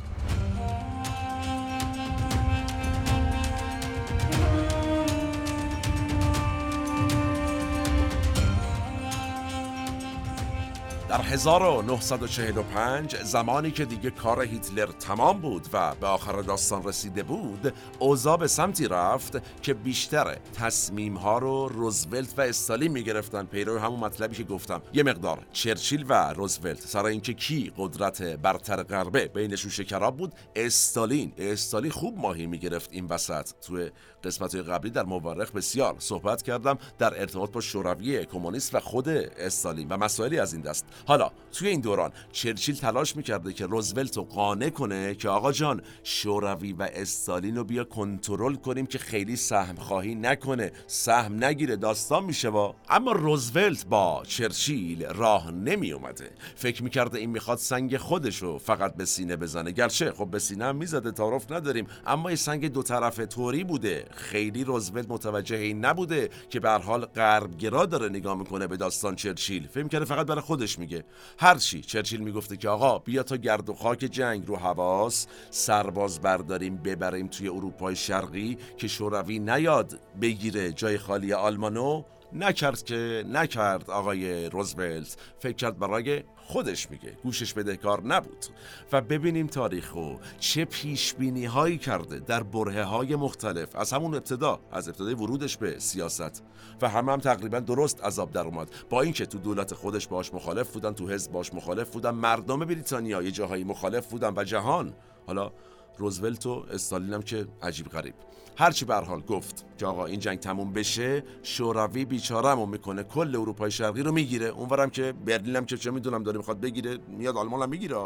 در 11.11 11.21
1945 11.21 13.15
زمانی 13.15 13.71
که 13.71 13.85
دیگه 13.85 14.11
کار 14.11 14.41
هیتلر 14.41 14.85
تمام 14.85 15.41
بود 15.41 15.67
و 15.73 15.95
به 15.95 16.07
آخر 16.07 16.41
داستان 16.41 16.83
رسیده 16.83 17.23
بود 17.23 17.73
اوضاع 17.99 18.37
به 18.37 18.47
سمتی 18.47 18.87
رفت 18.87 19.61
که 19.61 19.73
بیشتر 19.73 20.37
تصمیم 20.53 21.17
ها 21.17 21.37
رو 21.37 21.67
روزولت 21.67 22.33
و 22.37 22.41
استالین 22.41 22.91
می‌گرفتن. 22.91 23.45
پیرو 23.45 23.79
همون 23.79 23.99
مطلبی 23.99 24.35
که 24.35 24.43
گفتم. 24.43 24.81
یه 24.93 25.03
مقدار 25.03 25.45
چرچیل 25.53 26.05
و 26.09 26.33
روزولت. 26.33 26.79
سر 26.79 27.05
اینکه 27.05 27.33
کی 27.33 27.73
قدرت 27.77 28.21
برتر 28.21 28.83
غربه 28.83 29.27
بینشون 29.27 29.71
شکراب 29.71 30.17
بود 30.17 30.35
استالین. 30.55 31.33
استالین 31.37 31.91
خوب 31.91 32.17
ماهی 32.17 32.45
می‌گرفت 32.45 32.89
این 32.93 33.05
وسط. 33.05 33.49
توی 33.61 33.91
قسمت 34.23 34.55
قبلی 34.55 34.91
در 34.91 35.03
مورخ 35.03 35.51
بسیار 35.51 35.95
صحبت 35.99 36.41
کردم 36.41 36.77
در 36.99 37.19
ارتباط 37.19 37.51
با 37.51 37.61
شوروی 37.61 38.25
کمونیست 38.25 38.75
و 38.75 38.79
خود 38.79 39.09
استالین 39.09 39.87
و 39.89 39.97
مسائلی 39.97 40.39
از 40.39 40.53
این 40.53 40.61
دست. 40.61 40.85
حالا 41.05 41.31
توی 41.51 41.67
این 41.67 41.81
دوران 41.81 42.11
چرچیل 42.31 42.75
تلاش 42.75 43.15
می‌کرده 43.15 43.53
که 43.53 43.65
روزولت 43.65 44.17
رو 44.17 44.23
قانع 44.23 44.69
کنه 44.69 45.15
که 45.15 45.29
آقا 45.29 45.51
جان 45.51 45.81
شوروی 46.03 46.73
و 46.73 46.89
استالین 46.93 47.55
رو 47.55 47.63
بیا 47.63 47.83
کنترل 47.83 48.55
کنیم 48.55 48.85
که 48.85 48.99
خیلی 48.99 49.35
سهم 49.35 49.75
خواهی 49.75 50.15
نکنه 50.15 50.71
سهم 50.87 51.43
نگیره 51.43 51.75
داستان 51.75 52.23
میشه 52.23 52.49
و 52.49 52.73
اما 52.89 53.11
روزولت 53.11 53.85
با 53.85 54.23
چرچیل 54.27 55.05
راه 55.05 55.51
نمی 55.51 55.91
اومده 55.91 56.31
فکر 56.55 56.83
می‌کرده 56.83 57.19
این 57.19 57.29
می‌خواد 57.29 57.57
سنگ 57.57 57.97
خودشو 57.97 58.57
فقط 58.57 58.95
به 58.95 59.05
سینه 59.05 59.35
بزنه. 59.35 59.71
گرچه 59.71 60.11
خب 60.11 60.25
به 60.25 60.39
سینه 60.39 60.65
هم 60.65 60.75
می‌زده 60.75 61.11
تعارف 61.11 61.51
نداریم. 61.51 61.87
اما 62.07 62.29
این 62.29 62.35
سنگ 62.35 62.71
دو 62.71 62.83
طرفه 62.83 63.25
طوری 63.25 63.63
بوده. 63.63 64.05
خیلی 64.11 64.63
روزولت 64.63 65.05
متوجه 65.09 65.57
این 65.57 65.85
نبوده 65.85 66.29
که 66.49 66.59
به 66.59 66.69
حال 66.69 67.05
غربگرا 67.05 67.85
داره 67.85 68.09
نگاه 68.09 68.37
می‌کنه 68.37 68.67
به 68.67 68.77
داستان 68.77 69.15
چرچیل. 69.15 69.67
فکر 69.67 69.87
کرده 69.87 70.05
فقط 70.05 70.27
برای 70.27 70.41
خودش 70.41 70.79
میگه. 70.79 70.90
هرچی 71.39 71.81
چرچیل 71.81 72.19
می‌گفته 72.19 72.57
که 72.57 72.69
آقا 72.69 72.99
بیا 72.99 73.23
تا 73.23 73.35
گرد 73.35 73.69
و 73.69 73.73
خاک 73.73 73.99
جنگ 73.99 74.47
رو 74.47 74.55
حواس. 74.55 75.27
سرباز 75.49 76.21
برداریم 76.21 76.77
ببریم 76.77 77.27
توی 77.27 77.49
اروپای 77.49 77.95
شرقی 77.95 78.57
که 78.77 78.87
شوروی 78.87 79.39
نیاد 79.39 79.99
بگیره 80.21 80.71
جای 80.71 80.97
خالی 80.97 81.33
آلمانو. 81.33 82.03
نکرد 82.33 82.83
که 82.83 83.23
نکرد 83.27 83.89
آقای 83.89 84.49
روزولت. 84.49 85.17
فکر 85.39 85.55
کرد 85.55 85.79
برای 85.79 86.23
خودش 86.51 86.91
میگه. 86.91 87.17
گوشش 87.23 87.53
بدهکار 87.53 88.03
نبود. 88.03 88.45
و 88.91 89.01
ببینیم 89.01 89.47
تاریخو 89.47 90.15
چه 90.39 90.65
پیش 90.65 91.13
بینی 91.13 91.45
هایی 91.45 91.77
کرده 91.77 92.19
در 92.19 92.43
بره 92.43 92.83
های 92.83 93.15
مختلف. 93.15 93.75
از 93.75 93.93
همون 93.93 94.15
ابتدا 94.15 94.59
از 94.71 94.87
ابتدای 94.87 95.13
ورودش 95.13 95.57
به 95.57 95.79
سیاست. 95.79 96.43
و 96.81 96.89
همه 96.89 97.11
هم 97.11 97.19
تقریبا 97.19 97.59
درست 97.59 98.03
عذاب 98.03 98.31
در 98.31 98.41
اومد. 98.41 98.69
با 98.89 99.01
اینکه 99.01 99.25
تو 99.25 99.37
دولت 99.37 99.73
خودش 99.73 100.07
باش 100.07 100.33
مخالف 100.33 100.71
بودن 100.71 100.93
تو 100.93 101.09
حزب 101.09 101.31
باش 101.31 101.53
مخالف 101.53 101.89
بودن 101.89 102.11
مردم 102.11 102.59
بریتانیا 102.59 103.21
یه 103.21 103.31
جاهایی 103.31 103.63
مخالف 103.63 104.07
بودن 104.07 104.33
و 104.35 104.43
جهان. 104.43 104.93
حالا 105.27 105.51
روزولت 105.97 106.45
و 106.45 106.65
استالین 106.71 107.13
هم 107.13 107.21
که 107.21 107.47
عجیب 107.61 107.89
غریب. 107.89 108.15
هرچی 108.57 108.85
به 108.85 108.95
حال 108.95 109.21
گفت. 109.21 109.65
که 109.77 109.85
آقا 109.85 110.05
این 110.05 110.19
جنگ 110.19 110.39
تموم 110.39 110.73
بشه 110.73 111.23
شوروی 111.43 112.05
بیچارهمون 112.05 112.69
می‌کنه 112.69 113.03
کل 113.03 113.35
اروپای 113.35 113.71
شرقی 113.71 114.03
رو 114.03 114.11
می‌گیره. 114.11 114.47
اونورم 114.47 114.89
که 114.89 115.13
برلین 115.25 115.55
هم 115.55 115.65
که 115.65 115.77
چه 115.77 115.91
می‌دونم 115.91 116.23
داره 116.23 116.37
می‌خواد 116.37 116.59
بگیره 116.59 116.97
میاد 117.07 117.37
آلمان 117.37 117.61
هم 117.61 117.69
می‌گیره. 117.69 117.97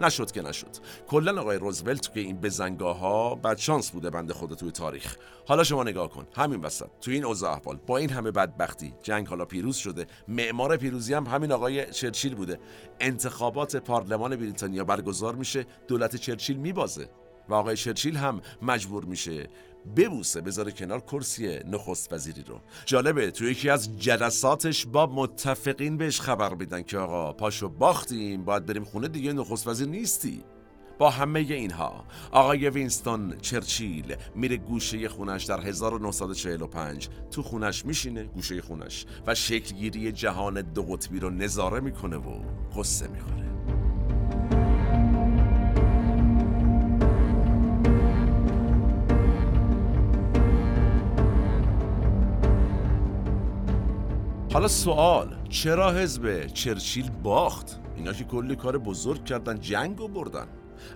نشد 0.00 0.30
که 0.30 0.42
نشد. 0.42 0.76
کلا 1.08 1.40
آقای 1.40 1.58
روزولت 1.58 2.14
که 2.14 2.20
این 2.20 2.36
بزنگاه 2.36 2.98
ها 2.98 3.34
بد 3.34 3.56
شانس 3.56 3.90
بوده 3.90 4.10
بنده 4.10 4.34
خود 4.34 4.54
توی 4.54 4.70
تاریخ. 4.70 5.16
حالا 5.46 5.64
شما 5.64 5.82
نگاه 5.82 6.08
کن. 6.08 6.26
همین 6.36 6.60
وسط. 6.60 6.86
توی 7.00 7.14
این 7.14 7.24
اوضاع 7.24 7.52
احوال 7.52 7.78
با 7.86 7.98
این 7.98 8.10
همه 8.10 8.30
بدبختی 8.30 8.94
جنگ 9.02 9.26
حالا 9.26 9.44
پیروز 9.44 9.76
شده. 9.76 10.06
معمار 10.28 10.76
پیروزی 10.76 11.14
هم 11.14 11.26
همین 11.26 11.52
آقای 11.52 11.90
چرچیل 11.90 12.34
بوده. 12.34 12.58
انتخابات 13.00 13.76
پارلمان 13.76 14.36
بریتانیا 14.36 14.84
برگزار 14.84 15.34
میشه 15.34 15.66
دولت 15.88 16.16
چرچیل 16.16 16.56
میبازه. 16.56 17.08
و 17.48 17.54
آقای 17.54 17.76
چرچیل 17.76 18.16
هم 18.16 18.40
مجبور 18.62 19.04
میشه. 19.04 19.48
ببوسه 19.96 20.40
بذاره 20.40 20.72
کنار 20.72 21.00
کرسی 21.00 21.58
نخست 21.58 22.12
وزیری 22.12 22.42
رو. 22.42 22.60
جالبه 22.86 23.30
تو 23.30 23.44
یکی 23.44 23.70
از 23.70 23.98
جلساتش 23.98 24.86
با 24.86 25.06
متفقین 25.06 25.96
بهش 25.96 26.20
خبر 26.20 26.54
میدن 26.54 26.82
که 26.82 26.98
آقا 26.98 27.32
پاشو 27.32 27.68
باختیم 27.68 28.44
باید 28.44 28.66
بریم 28.66 28.84
خونه 28.84 29.08
دیگه 29.08 29.32
نخست 29.32 29.66
وزیر 29.66 29.88
نیستی. 29.88 30.44
با 30.98 31.10
همه 31.10 31.40
اینها 31.40 32.04
آقای 32.32 32.70
وینستون 32.70 33.38
چرچیل 33.38 34.16
میره 34.34 34.56
گوشه 34.56 35.08
خونش 35.08 35.44
در 35.44 35.60
1945 35.60 37.08
تو 37.30 37.42
خونش 37.42 37.84
میشینه 37.84 38.24
گوشه 38.24 38.62
خونش. 38.62 39.06
و 39.26 39.34
شکلگیری 39.34 40.12
جهان 40.12 40.62
دو 40.62 40.82
قطبی 40.82 41.20
رو 41.20 41.30
نظاره 41.30 41.80
می‌کنه 41.80 42.16
و 42.16 42.40
قصه 42.76 43.08
می‌خوره. 43.08 43.45
حالا 54.56 54.68
سوال 54.68 55.36
چرا 55.48 55.92
حزب 55.92 56.46
چرچیل 56.46 57.10
باخت؟ 57.10 57.80
اینا 57.96 58.12
که 58.12 58.24
کلی 58.24 58.56
کار 58.56 58.78
بزرگ 58.78 59.24
کردن 59.24 59.60
جنگ 59.60 60.00
و 60.00 60.08
بردن 60.08 60.46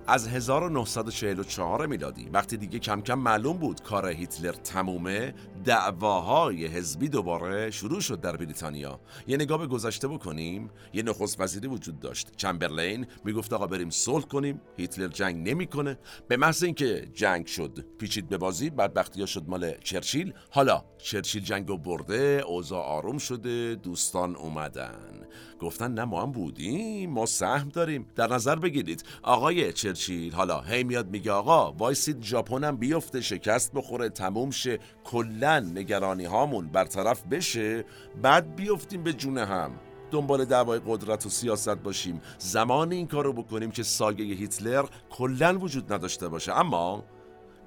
از 0.06 0.28
1944 0.28 1.86
میلادی 1.86 2.28
وقتی 2.32 2.56
دیگه 2.56 2.78
کم 2.78 3.00
کم 3.00 3.18
معلوم 3.18 3.56
بود 3.56 3.82
کار 3.82 4.06
هیتلر 4.06 4.52
تمومه 4.52 5.34
دعواهای 5.64 6.66
حزبی 6.66 7.08
دوباره 7.08 7.70
شروع 7.70 8.00
شد 8.00 8.20
در 8.20 8.36
بریتانیا. 8.36 9.00
یه 9.26 9.36
نگاه 9.36 9.58
به 9.58 9.66
گذشته 9.66 10.08
بکنیم. 10.08 10.70
یه 10.92 11.02
نخست 11.02 11.40
وزیری 11.40 11.68
وجود 11.68 12.00
داشت. 12.00 12.36
چمبرلین 12.36 13.06
می‌گفت 13.24 13.52
آقا 13.52 13.66
بریم 13.66 13.90
صلح 13.90 14.24
کنیم. 14.24 14.60
هیتلر 14.76 15.08
جنگ 15.08 15.48
نمی‌کنه. 15.48 15.98
به 16.28 16.36
محض 16.36 16.64
اینکه 16.64 17.08
جنگ 17.14 17.46
شد 17.46 17.84
پیچید 17.98 18.28
به 18.28 18.38
بازی 18.38 18.70
بدبختی 18.70 19.20
ها 19.20 19.26
شد 19.26 19.44
مال 19.48 19.74
چرچیل. 19.84 20.32
حالا 20.50 20.84
چرچیل 20.98 21.42
جنگو 21.42 21.78
برده 21.78 22.42
اوضاع 22.46 22.82
آروم 22.82 23.18
شده 23.18 23.74
دوستان 23.74 24.36
اومدن. 24.36 25.26
گفتن 25.60 25.92
نه 25.92 26.04
ما 26.04 26.22
هم 26.22 26.32
بودیم. 26.32 27.10
ما 27.10 27.26
سهم 27.26 27.68
داریم. 27.68 28.06
در 28.14 28.32
نظر 28.32 28.56
بگیرید. 28.56 29.04
آقای 29.22 29.72
چرچیل 29.72 30.32
حالا 30.32 30.60
هی 30.60 30.84
میاد 30.84 31.10
میگه 31.10 31.32
آقا 31.32 31.72
وایسید 31.72 32.22
ژاپنم 32.22 32.76
بیفته 32.76 33.20
شکست 33.20 33.72
بخوره 33.72 34.08
تموم 34.08 34.50
شه. 34.50 34.78
کلا 35.10 35.60
نگرانی 35.60 36.24
هامون 36.24 36.68
برطرف 36.68 37.22
بشه 37.30 37.84
بعد 38.22 38.56
بیفتیم 38.56 39.02
به 39.02 39.12
جون 39.12 39.38
هم. 39.38 39.70
دنبال 40.10 40.44
دعوای 40.44 40.80
قدرت 40.86 41.26
و 41.26 41.28
سیاست 41.28 41.68
باشیم. 41.76 42.20
زمان 42.38 42.92
این 42.92 43.06
کارو 43.06 43.32
بکنیم 43.32 43.70
که 43.70 43.82
سایه 43.82 44.34
هیتلر 44.34 44.84
کلا 45.10 45.58
وجود 45.58 45.92
نداشته 45.92 46.28
باشه. 46.28 46.58
اما 46.58 47.04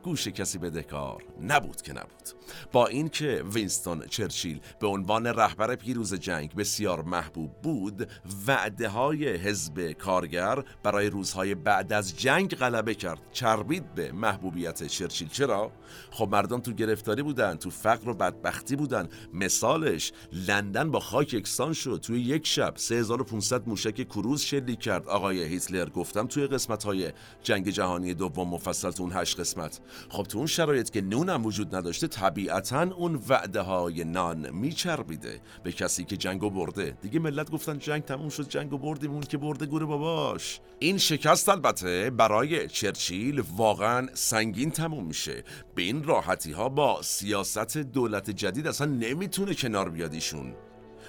گوش 0.03 0.27
کسی 0.27 0.57
بدهکار 0.57 1.23
نبود 1.41 1.81
که 1.81 1.93
نبود. 1.93 2.29
با 2.71 2.87
اینکه 2.87 3.43
وینستون 3.53 4.05
چرچیل 4.07 4.59
به 4.79 4.87
عنوان 4.87 5.27
رهبر 5.27 5.75
پیروز 5.75 6.13
جنگ 6.13 6.55
بسیار 6.55 7.01
محبوب 7.01 7.61
بود 7.61 8.09
وعده 8.47 8.89
های 8.89 9.27
حزب 9.27 9.91
کارگر 9.91 10.63
برای 10.83 11.09
روزهای 11.09 11.55
بعد 11.55 11.93
از 11.93 12.19
جنگ 12.19 12.55
غلبه 12.55 12.95
کرد. 12.95 13.19
چربید 13.31 13.95
به 13.95 14.11
محبوبیت 14.11 14.83
چرچیل. 14.83 15.27
چرا؟ 15.27 15.71
خب 16.11 16.29
مردم 16.31 16.59
تو 16.59 16.71
گرفتاری 16.71 17.21
بودن 17.21 17.55
تو 17.55 17.69
فقر 17.69 18.09
و 18.09 18.13
بدبختی 18.13 18.75
بودن. 18.75 19.09
مثالش 19.33 20.11
لندن 20.47 20.91
با 20.91 20.99
خاک 20.99 21.33
یکسان 21.33 21.73
شد. 21.73 21.99
توی 22.03 22.21
یک 22.21 22.47
شب 22.47 22.73
3500 22.77 23.67
موشک 23.67 24.07
کروز 24.07 24.41
شلیک 24.41 24.79
کرد. 24.79 25.07
آقای 25.07 25.43
هیتلر 25.43 25.89
گفتم 25.89 26.27
توی 26.27 26.47
قسمت 26.47 26.83
های 26.83 27.11
جنگ 27.43 27.69
جهانی 27.69 28.13
دوم 28.13 28.49
مفصل 28.49 28.91
تو 28.91 29.03
اون 29.03 29.11
هشت 29.15 29.39
قسمت. 29.39 29.79
خب 30.09 30.23
تو 30.23 30.37
اون 30.37 30.47
شرایط 30.47 30.89
که 30.89 31.01
نونم 31.01 31.45
وجود 31.45 31.75
نداشته 31.75 32.07
طبیعتا 32.07 32.81
اون 32.81 33.23
وعده 33.29 33.61
های 33.61 34.03
نان 34.03 34.49
میچربیده 34.49 35.41
به 35.63 35.71
کسی 35.71 36.03
که 36.03 36.17
جنگو 36.17 36.49
برده. 36.49 36.97
دیگه 37.01 37.19
ملت 37.19 37.51
گفتن 37.51 37.79
جنگ 37.79 38.03
تموم 38.03 38.29
شد 38.29 38.49
جنگو 38.49 38.77
بردیم 38.77 39.11
اون 39.11 39.21
که 39.21 39.37
برده 39.37 39.65
گوره 39.65 39.85
باباش. 39.85 40.59
این 40.79 40.97
شکست 40.97 41.49
البته 41.49 42.09
برای 42.09 42.67
چرچیل 42.67 43.43
واقعا 43.57 44.07
سنگین 44.13 44.71
تموم 44.71 45.05
میشه. 45.05 45.43
به 45.75 45.81
این 45.81 46.03
راحتی 46.03 46.51
ها 46.51 46.69
با 46.69 47.01
سیاست 47.01 47.77
دولت 47.77 48.29
جدید 48.29 48.67
اصلا 48.67 48.87
نمی‌تونه 48.87 49.53
کنار 49.53 49.89
بیاد 49.89 50.13
ایشون. 50.13 50.53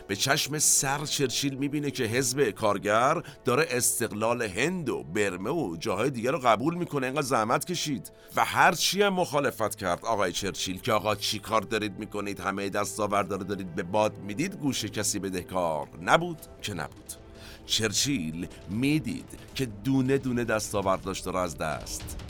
به 0.09 0.17
چشم 0.17 0.59
سر 0.59 1.05
چرچیل 1.05 1.55
می‌بینه 1.55 1.91
که 1.91 2.05
حزب 2.05 2.51
کارگر 2.51 3.23
داره 3.45 3.67
استقلال 3.71 4.43
هند 4.43 4.89
و 4.89 5.03
برمه 5.03 5.51
و 5.51 5.77
جاهای 5.77 6.11
دیگر 6.11 6.31
رو 6.31 6.39
قبول 6.39 6.75
می‌کنه. 6.75 7.07
اینقدر 7.07 7.23
زحمت 7.23 7.65
کشید. 7.65 8.13
و 8.37 8.45
هر 8.45 8.73
چی 8.73 9.03
هم 9.03 9.15
مخالفت 9.15 9.75
کرد. 9.75 10.05
آقای 10.05 10.33
چرچیل 10.33 10.81
که 10.81 10.93
آقا 10.93 11.15
چی 11.15 11.39
کار 11.39 11.61
دارید 11.61 11.99
می‌کنید؟ 11.99 12.41
همه 12.41 12.69
دستاوردار 12.69 13.39
دارید 13.39 13.75
به 13.75 13.83
باد 13.83 14.19
می‌دید؟ 14.19 14.57
گوش 14.57 14.85
کسی 14.85 15.19
بدهکار 15.19 15.89
نبود؟ 16.03 16.39
که 16.63 16.75
نبود. 16.75 17.13
چرچیل 17.67 18.47
می‌دید 18.71 19.39
که 19.55 19.67
دونه 19.67 20.19
دونه 20.19 20.45
دستاورداش 20.45 21.21
داره 21.21 21.39
از 21.39 21.59
دست 21.59 22.24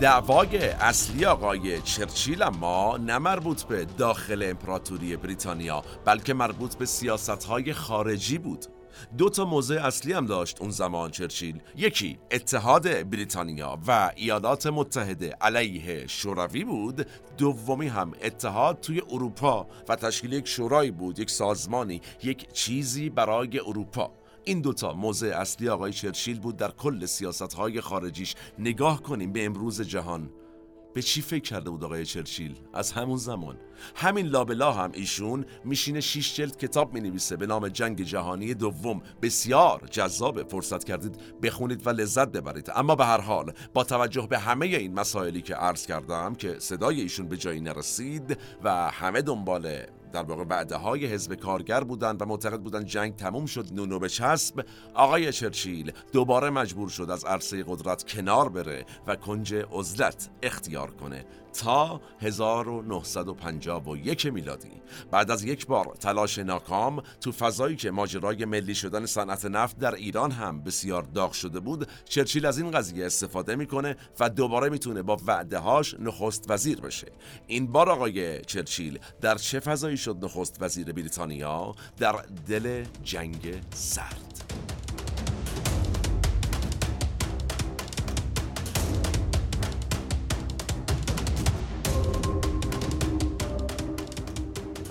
دعوای 0.00 0.68
اصلی 0.68 1.24
آقای 1.24 1.82
چرچیل 1.82 2.42
اما 2.42 2.96
نه 2.96 3.18
مربوط 3.18 3.62
به 3.62 3.84
داخل 3.84 4.42
امپراتوری 4.42 5.16
بریتانیا 5.16 5.82
بلکه 6.04 6.34
مربوط 6.34 6.74
به 6.74 6.86
سیاست 6.86 7.72
خارجی 7.72 8.38
بود. 8.38 8.66
دو 9.18 9.30
تا 9.30 9.44
موضع 9.44 9.86
اصلی 9.86 10.12
هم 10.12 10.26
داشت 10.26 10.60
اون 10.60 10.70
زمان 10.70 11.10
چرچیل. 11.10 11.60
یکی 11.76 12.18
اتحاد 12.30 13.10
بریتانیا 13.10 13.78
و 13.88 14.12
ایالات 14.16 14.66
متحده 14.66 15.36
علیه 15.40 16.06
شوروی 16.06 16.64
بود. 16.64 17.06
دومی 17.38 17.88
هم 17.88 18.12
اتحاد 18.22 18.80
توی 18.80 19.02
اروپا 19.10 19.66
و 19.88 19.96
تشکیل 19.96 20.32
یک 20.32 20.48
شورایی 20.48 20.90
بود 20.90 21.18
یک 21.18 21.30
سازمانی 21.30 22.00
یک 22.22 22.52
چیزی 22.52 23.10
برای 23.10 23.58
اروپا. 23.58 24.12
این 24.48 24.60
دوتا 24.60 24.92
موضع 24.92 25.26
اصلی 25.26 25.68
آقای 25.68 25.92
چرچیل 25.92 26.40
بود 26.40 26.56
در 26.56 26.70
کل 26.70 27.06
سیاست 27.06 27.54
های 27.54 27.80
خارجیش 27.80 28.34
نگاه 28.58 29.02
کنیم 29.02 29.32
به 29.32 29.44
امروز 29.44 29.82
جهان. 29.82 30.30
به 30.94 31.02
چی 31.02 31.22
فکر 31.22 31.42
کرده 31.42 31.70
بود 31.70 31.84
آقای 31.84 32.06
چرچیل؟ 32.06 32.54
از 32.74 32.92
همون 32.92 33.16
زمان. 33.16 33.56
همین 33.94 34.26
لابلا 34.26 34.72
هم 34.72 34.92
ایشون 34.94 35.46
میشینه 35.64 36.00
شیش 36.00 36.36
جلد 36.36 36.56
کتاب 36.56 36.94
می 36.94 37.00
نویسه 37.00 37.36
به 37.36 37.46
نام 37.46 37.68
جنگ 37.68 38.02
جهانی 38.02 38.54
دوم. 38.54 39.02
بسیار 39.22 39.88
جذاب 39.90 40.48
فرصت 40.48 40.84
کردید 40.84 41.40
بخونید 41.42 41.86
و 41.86 41.90
لذت 41.90 42.28
ببرید. 42.28 42.70
اما 42.74 42.94
به 42.94 43.04
هر 43.04 43.20
حال 43.20 43.52
با 43.74 43.84
توجه 43.84 44.26
به 44.26 44.38
همه 44.38 44.66
این 44.66 44.94
مسائلی 44.94 45.42
که 45.42 45.54
عرض 45.54 45.86
کردم 45.86 46.34
که 46.34 46.56
صدای 46.58 47.00
ایشون 47.00 47.28
به 47.28 47.36
جایی 47.36 47.60
نرسید 47.60 48.38
و 48.64 48.90
همه 48.90 49.22
دنبال 49.22 49.82
در 50.12 50.22
واقع 50.22 50.44
وعده 50.44 50.76
های 50.76 51.06
حزب 51.06 51.34
کارگر 51.34 51.84
بودند 51.84 52.22
و 52.22 52.24
معتقد 52.24 52.60
بودند 52.60 52.84
جنگ 52.84 53.16
تموم 53.16 53.46
شد 53.46 53.66
نونو 53.72 53.98
به 53.98 54.08
چسب 54.08 54.64
آقای 54.94 55.32
چرچیل 55.32 55.92
دوباره 56.12 56.50
مجبور 56.50 56.88
شد 56.88 57.10
از 57.10 57.24
عرصه 57.24 57.64
قدرت 57.68 58.04
کنار 58.04 58.48
بره 58.48 58.86
و 59.06 59.16
کنج 59.16 59.54
عزلت 59.54 60.28
اختیار 60.42 60.90
کنه. 60.90 61.24
تا 61.58 62.00
1951 62.20 64.26
میلادی. 64.26 64.70
بعد 65.10 65.30
از 65.30 65.44
یک 65.44 65.66
بار 65.66 65.96
تلاش 66.00 66.38
ناکام 66.38 67.02
تو 67.20 67.32
فضایی 67.32 67.76
که 67.76 67.90
ماجرای 67.90 68.44
ملی 68.44 68.74
شدن 68.74 69.06
صنعت 69.06 69.44
نفت 69.44 69.78
در 69.78 69.94
ایران 69.94 70.30
هم 70.30 70.62
بسیار 70.62 71.02
داغ 71.02 71.32
شده 71.32 71.60
بود 71.60 71.88
چرچیل 72.04 72.46
از 72.46 72.58
این 72.58 72.70
قضیه 72.70 73.06
استفاده 73.06 73.56
می‌کنه 73.56 73.96
و 74.20 74.30
دوباره 74.30 74.68
می‌تونه 74.68 75.02
با 75.02 75.16
وعده 75.26 75.58
هاش 75.58 75.94
نخست 75.98 76.50
وزیر 76.50 76.80
بشه. 76.80 77.12
این 77.46 77.66
بار 77.66 77.90
آقای 77.90 78.44
چرچیل 78.44 78.98
در 79.20 79.34
چه 79.34 79.60
فضایی 79.60 79.96
شد 79.96 80.16
نخست 80.22 80.62
وزیر 80.62 80.92
بریتانیا؟ 80.92 81.74
در 81.98 82.14
دل 82.48 82.84
جنگ 83.04 83.60
سرد 83.74 84.75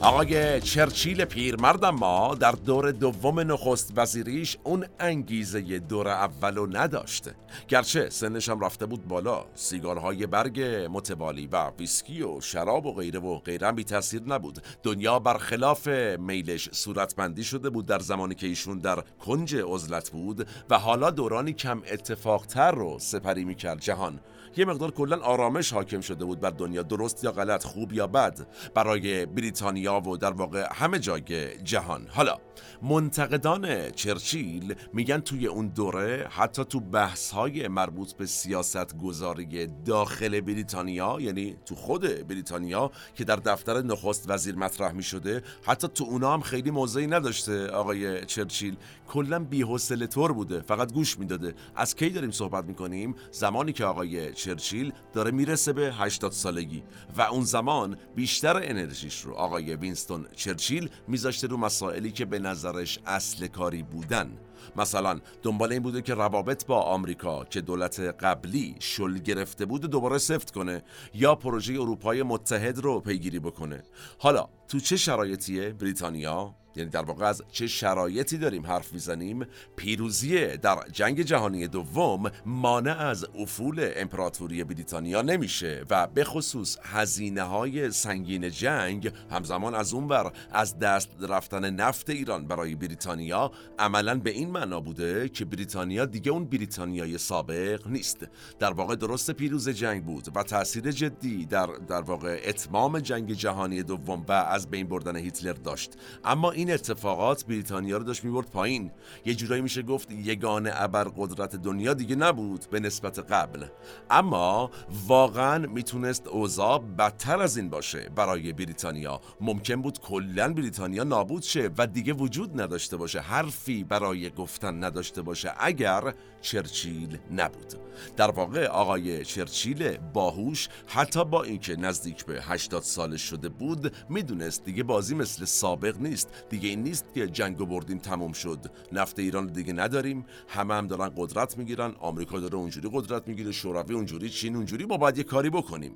آقای 0.06 0.62
چرچیل 0.62 1.26
پیرمرد 1.26 1.86
ما 1.86 2.36
در 2.36 2.52
دور 2.52 2.92
دوم 2.92 3.40
نخست 3.40 3.94
وزیریش 3.96 4.58
اون 4.64 4.86
انگیزه 5.00 5.80
دور 5.80 6.08
اولو 6.08 6.68
نداشته 6.72 7.36
گرچه 7.68 8.10
سنش 8.10 8.50
هم 8.50 8.60
رفته 8.60 8.86
بود 8.86 9.08
بالا 9.08 9.46
سیگارهای 9.56 10.28
برگ 10.28 10.62
متوالی 10.92 11.48
و 11.48 11.72
ویسکی 11.80 12.22
و 12.22 12.42
شراب 12.42 12.86
و 12.86 12.94
غیره 12.94 13.20
و 13.20 13.40
غیره 13.40 13.72
بی 13.72 13.84
تاثیر 13.84 14.22
نبود. 14.28 14.60
دنیا 14.84 15.20
برخلاف 15.20 15.88
میلش 16.20 16.70
صورتبندی 16.72 17.44
شده 17.44 17.70
بود 17.70 17.86
در 17.86 18.00
زمانی 18.00 18.36
که 18.36 18.48
ایشون 18.48 18.80
در 18.80 19.04
کنج 19.26 19.56
عزلت 19.56 20.10
بود 20.10 20.48
و 20.70 20.80
حالا 20.80 21.12
دورانی 21.12 21.54
کم 21.54 21.82
اتفاقتر 21.92 22.72
رو 22.72 23.00
سپری 23.00 23.46
می‌کرد 23.46 23.80
جهان. 23.80 24.20
یه 24.58 24.66
مقدار 24.66 24.92
کلا 24.92 25.18
آرامش 25.18 25.74
حاکم 25.74 26.02
شده 26.02 26.26
بود 26.26 26.40
بر 26.40 26.50
دنیا 26.50 26.82
درست 26.82 27.24
یا 27.24 27.32
غلط 27.32 27.64
خوب 27.64 27.94
یا 27.94 28.08
بد 28.08 28.48
برای 28.74 29.26
بریتانیا 29.26 30.00
و 30.00 30.18
در 30.18 30.32
واقع 30.32 30.68
همه 30.74 31.00
جای 31.00 31.58
جهان. 31.64 32.08
حالا 32.10 32.38
منتقدان 32.82 33.92
چرچیل 33.92 34.76
میگن 34.94 35.20
توی 35.20 35.48
اون 35.48 35.68
دوره 35.68 36.28
حتی 36.32 36.64
تو 36.64 36.80
بحث 36.80 37.32
های 37.32 37.68
مربوط 37.68 38.14
به 38.14 38.26
سیاست 38.26 38.98
گذاری 38.98 39.68
داخل 39.86 40.42
بریتانیا 40.42 41.18
یعنی 41.20 41.56
تو 41.66 41.76
خود 41.76 42.28
بریتانیا 42.28 42.92
که 43.16 43.24
در 43.24 43.36
دفتر 43.36 43.82
نخست 43.82 44.30
وزیر 44.30 44.56
مطرح 44.56 44.92
می 44.92 45.04
شده 45.04 45.44
حتی 45.64 45.88
تو 45.88 46.04
اونا 46.04 46.34
هم 46.34 46.42
خیلی 46.42 46.72
موضعی 46.72 47.08
نداشته 47.08 47.68
آقای 47.68 48.26
چرچیل. 48.26 48.76
کلا 49.08 49.40
بی‌حوصله 49.40 50.08
طور 50.08 50.32
بوده 50.34 50.62
فقط 50.62 50.94
گوش 50.94 51.20
می‌داده. 51.20 51.54
از 51.76 51.96
کی 51.96 52.10
داریم 52.10 52.32
صحبت 52.32 52.66
می‌کنیم؟ 52.66 53.16
زمانی 53.32 53.74
که 53.74 53.86
آقای 53.86 54.34
چرچیل 54.34 54.94
داره 55.14 55.32
می‌رسه 55.32 55.74
به 55.74 55.94
80 55.94 56.32
سالگی 56.32 56.84
و 57.18 57.22
اون 57.22 57.44
زمان 57.44 57.98
بیشتر 58.16 58.58
انرژیش 58.58 59.22
رو 59.22 59.34
آقای 59.34 59.76
وینستون 59.76 60.26
چرچیل 60.36 60.90
میذاشته 61.08 61.48
رو 61.48 61.58
مسائلی 61.58 62.12
که 62.12 62.26
به 62.26 62.40
نظرش 62.46 63.00
اصل 63.06 63.48
کاری 63.48 63.84
بودن. 63.84 64.38
مثلا 64.76 65.20
دنبال 65.44 65.72
این 65.72 65.84
بوده 65.84 66.02
که 66.02 66.14
روابط 66.14 66.66
با 66.66 66.82
آمریکا 66.82 67.46
که 67.46 67.62
دولت 67.62 68.00
قبلی 68.00 68.76
شل 68.80 69.18
گرفته 69.18 69.66
بود 69.66 69.82
دوباره 69.82 70.18
سفت 70.18 70.52
کنه 70.52 70.84
یا 71.14 71.36
پروژه 71.36 71.74
اروپای 71.74 72.24
متحد 72.24 72.80
رو 72.80 73.00
پیگیری 73.00 73.40
بکنه. 73.40 73.84
حالا 74.20 74.50
تو 74.68 74.80
چه 74.80 74.98
شرایطیه؟ 74.98 75.70
بریتانیا؟ 75.70 76.56
یعنی 76.76 76.90
در 76.90 77.02
واقع 77.02 77.26
از 77.26 77.44
چه 77.52 77.68
شرایطی 77.68 78.38
داریم 78.38 78.66
حرف 78.66 78.94
می‌زنیم؟ 78.94 79.46
پیروزی 79.76 80.58
در 80.58 80.78
جنگ 80.92 81.22
جهانی 81.22 81.68
دوم 81.68 82.32
مانع 82.46 82.98
از 83.00 83.26
افول 83.36 83.92
امپراتوری 83.96 84.64
بریتانیا 84.64 85.22
نمیشه 85.22 85.84
و 85.90 86.08
به 86.08 86.24
خصوص 86.24 86.78
هزینه 86.84 87.44
های 87.44 87.92
سنگین 87.92 88.50
جنگ 88.50 89.12
همزمان 89.32 89.76
از 89.76 89.94
اون 89.94 90.08
بر 90.08 90.32
از 90.52 90.80
دست 90.80 91.10
رفتن 91.30 91.70
نفت 91.70 92.10
ایران 92.10 92.48
برای 92.48 92.76
بریتانیا 92.76 93.52
عملا 93.80 94.20
به 94.20 94.30
این 94.30 94.50
معنا 94.50 94.80
بوده 94.80 95.30
که 95.30 95.46
بریتانیا 95.46 96.06
دیگه 96.06 96.32
اون 96.32 96.46
بریتانیای 96.46 97.18
سابق 97.18 97.88
نیست. 97.88 98.28
در 98.60 98.74
واقع 98.74 98.96
درست 98.96 99.32
پیروز 99.32 99.70
جنگ 99.70 100.06
بود 100.06 100.28
و 100.36 100.44
تاثیر 100.44 100.92
جدی 100.92 101.46
در 101.46 101.68
در 101.88 102.02
واقع 102.02 102.42
اتمام 102.46 103.00
جنگ 103.00 103.34
جهانی 103.34 103.84
دوم 103.84 104.26
و 104.28 104.32
از 104.32 104.70
بین 104.70 104.88
بردن 104.88 105.16
هیتلر 105.16 105.54
داشت. 105.54 105.94
اما 106.24 106.52
این 106.52 106.65
این 106.66 106.74
اتفاقات 106.74 107.46
بریتانیا 107.46 107.98
رو 107.98 108.04
داشت 108.04 108.24
می‌برد 108.24 108.50
پایین. 108.50 108.92
یه 109.26 109.36
جورایی 109.36 109.62
میشه 109.62 109.82
گفت 109.82 110.12
یگانه 110.12 110.72
ابر 110.74 111.04
قدرت 111.04 111.56
دنیا 111.56 111.94
دیگه 111.94 112.16
نبود 112.16 112.66
به 112.72 112.80
نسبت 112.80 113.20
قبل. 113.20 113.66
اما 114.10 114.72
واقعا 115.08 115.68
می‌تونست 115.68 116.28
اوضاع 116.28 116.80
بدتر 116.80 117.42
از 117.42 117.58
این 117.58 117.70
باشه 117.70 118.10
برای 118.16 118.54
بریتانیا. 118.54 119.22
ممکن 119.42 119.82
بود 119.82 120.00
کلا 120.00 120.54
بریتانیا 120.54 121.04
نابود 121.04 121.44
شه 121.44 121.70
و 121.78 121.88
دیگه 121.88 122.14
وجود 122.14 122.62
نداشته 122.62 122.98
باشه 122.98 123.20
حرفی 123.20 123.84
برای 123.84 124.30
گفتن 124.30 124.84
نداشته 124.84 125.22
باشه 125.22 125.54
اگر 125.60 126.14
چرچیل 126.42 127.18
نبود. 127.32 127.74
در 128.18 128.32
واقع 128.32 128.68
آقای 128.68 129.26
چرچیل 129.26 129.98
باهوش 129.98 130.70
حتی 130.88 131.26
با 131.26 131.44
اینکه 131.44 131.76
نزدیک 131.76 132.26
به 132.26 132.42
80 132.42 132.84
سالش 132.84 133.22
شده 133.22 133.50
بود 133.50 133.96
می‌دونست 134.10 134.66
دیگه 134.66 134.84
بازی 134.84 135.16
مثل 135.16 135.46
سابق 135.46 135.98
نیست. 136.00 136.30
دیگه 136.56 136.70
این 136.70 136.84
نیست 136.84 137.06
که 137.14 137.28
جنگ 137.28 137.62
و 137.62 137.66
بردیم 137.66 137.98
تموم 137.98 138.34
شد. 138.34 138.60
نفت 138.92 139.20
ایران 139.20 139.48
دیگه 139.48 139.74
نداریم. 139.74 140.26
همه 140.48 140.74
هم 140.74 140.88
دارن 140.88 141.12
قدرت 141.18 141.58
می‌گیرن. 141.58 141.96
آمریکا 142.00 142.40
داره 142.40 142.56
اونجوری 142.56 142.90
قدرت 142.94 143.28
می‌گیره. 143.28 143.52
شوروی 143.52 143.96
اونجوری 143.96 144.30
چین 144.30 144.56
اونجوری. 144.56 144.86
ما 144.86 144.98
باید 144.98 145.18
یه 145.18 145.24
کاری 145.24 145.50
بکنیم. 145.50 145.96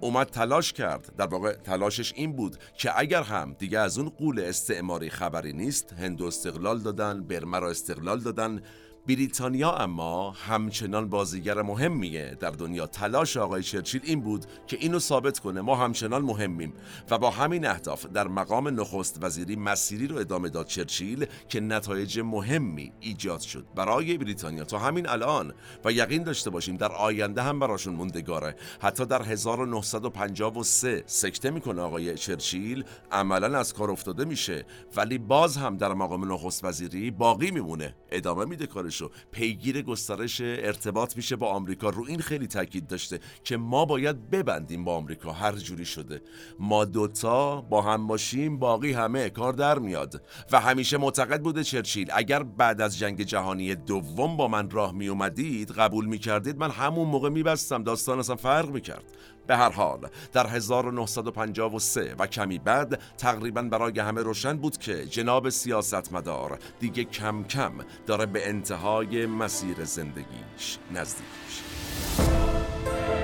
اومد 0.00 0.26
تلاش 0.26 0.72
کرد. 0.72 1.12
در 1.16 1.26
واقع 1.26 1.52
تلاشش 1.52 2.12
این 2.16 2.32
بود 2.32 2.56
که 2.74 2.98
اگر 2.98 3.22
هم 3.22 3.52
دیگه 3.58 3.78
از 3.78 3.98
اون 3.98 4.08
قول 4.08 4.40
استعماری 4.40 5.10
خبری 5.10 5.52
نیست 5.52 5.92
هندو 5.92 6.24
استقلال 6.24 6.78
دادن 6.78 7.22
برما 7.22 7.56
استقلال 7.56 8.20
دادن 8.20 8.62
بریتانیا 9.10 9.72
اما 9.72 10.30
همچنان 10.30 11.08
بازیگر 11.08 11.62
مهمیه 11.62 12.36
در 12.40 12.50
دنیا. 12.50 12.86
تلاش 12.86 13.36
آقای 13.36 13.62
چرچیل 13.62 14.00
این 14.04 14.20
بود 14.20 14.46
که 14.66 14.76
اینو 14.80 14.98
ثابت 14.98 15.38
کنه 15.38 15.60
ما 15.60 15.76
همچنان 15.76 16.22
مهمیم 16.22 16.72
و 17.10 17.18
با 17.18 17.30
همین 17.30 17.66
اهداف 17.66 18.06
در 18.06 18.28
مقام 18.28 18.80
نخست 18.80 19.18
وزیری 19.24 19.56
مسیری 19.56 20.06
رو 20.06 20.16
ادامه 20.16 20.48
داد 20.48 20.66
چرچیل 20.66 21.26
که 21.48 21.60
نتایج 21.60 22.20
مهمی 22.20 22.92
ایجاد 23.00 23.40
شد. 23.40 23.66
برای 23.74 24.18
بریتانیا 24.18 24.64
تا 24.64 24.78
همین 24.78 25.08
الان 25.08 25.54
و 25.84 25.92
یقین 25.92 26.22
داشته 26.22 26.50
باشیم 26.50 26.76
در 26.76 26.92
آینده 26.92 27.42
هم 27.42 27.58
براشون 27.58 27.94
موندگاره. 27.94 28.56
حتی 28.80 29.06
در 29.06 29.22
1953 29.22 31.02
سکته 31.06 31.50
می‌کنه 31.50 31.82
آقای 31.82 32.14
چرچیل. 32.14 32.84
عملا 33.12 33.58
از 33.58 33.74
کار 33.74 33.90
افتاده 33.90 34.24
میشه 34.24 34.64
ولی 34.96 35.18
باز 35.18 35.56
هم 35.56 35.76
در 35.76 35.94
مقام 35.94 36.32
نخست 36.32 36.64
وزیری 36.64 37.10
باقی 37.10 37.50
میمونه. 37.50 37.94
ادامه 38.10 38.44
میده 38.44 38.66
کارش 38.66 38.99
پیگیر 39.32 39.82
گسترش 39.82 40.40
ارتباط 40.40 41.16
میشه 41.16 41.36
با 41.36 41.48
آمریکا. 41.48 41.90
رو 41.90 42.04
این 42.08 42.20
خیلی 42.20 42.46
تاکید 42.46 42.86
داشته 42.86 43.20
که 43.44 43.56
ما 43.56 43.84
باید 43.84 44.30
ببندیم 44.30 44.84
با 44.84 44.96
آمریکا. 44.96 45.32
هر 45.32 45.52
جوری 45.52 45.84
شده. 45.84 46.22
ما 46.58 46.84
دوتا 46.84 47.60
با 47.60 47.82
هم 47.82 48.06
باشیم 48.06 48.58
باقی 48.58 48.92
همه 48.92 49.30
کار 49.30 49.52
در 49.52 49.78
میاد. 49.78 50.22
و 50.52 50.60
همیشه 50.60 50.98
معتقد 50.98 51.42
بوده 51.42 51.64
چرچیل 51.64 52.10
اگر 52.12 52.42
بعد 52.42 52.80
از 52.80 52.98
جنگ 52.98 53.22
جهانی 53.22 53.74
دوم 53.74 54.36
با 54.36 54.48
من 54.48 54.70
راه 54.70 54.92
می 54.92 55.08
اومدید 55.08 55.70
قبول 55.70 56.06
می 56.06 56.18
کردید 56.18 56.58
من 56.58 56.70
همون 56.70 57.08
موقع 57.08 57.28
میبستم. 57.28 57.82
داستان 57.82 58.18
اصلا 58.18 58.36
فرق 58.36 58.70
می‌کرد. 58.70 59.04
به 59.50 59.56
هر 59.56 59.70
حال 59.70 60.08
در 60.32 60.46
1953 60.46 62.14
و 62.18 62.26
کمی 62.26 62.58
بعد 62.58 63.00
تقریبا 63.18 63.62
برای 63.62 63.98
همه 63.98 64.22
روشن 64.22 64.56
بود 64.56 64.78
که 64.78 65.06
جناب 65.06 65.48
سیاستمدار 65.48 66.58
دیگه 66.80 67.04
کم 67.04 67.44
کم 67.44 67.72
داره 68.06 68.26
به 68.26 68.48
انتهای 68.48 69.26
مسیر 69.26 69.84
زندگیش 69.84 70.78
نزدیک 70.94 71.26
میشه. 71.46 73.19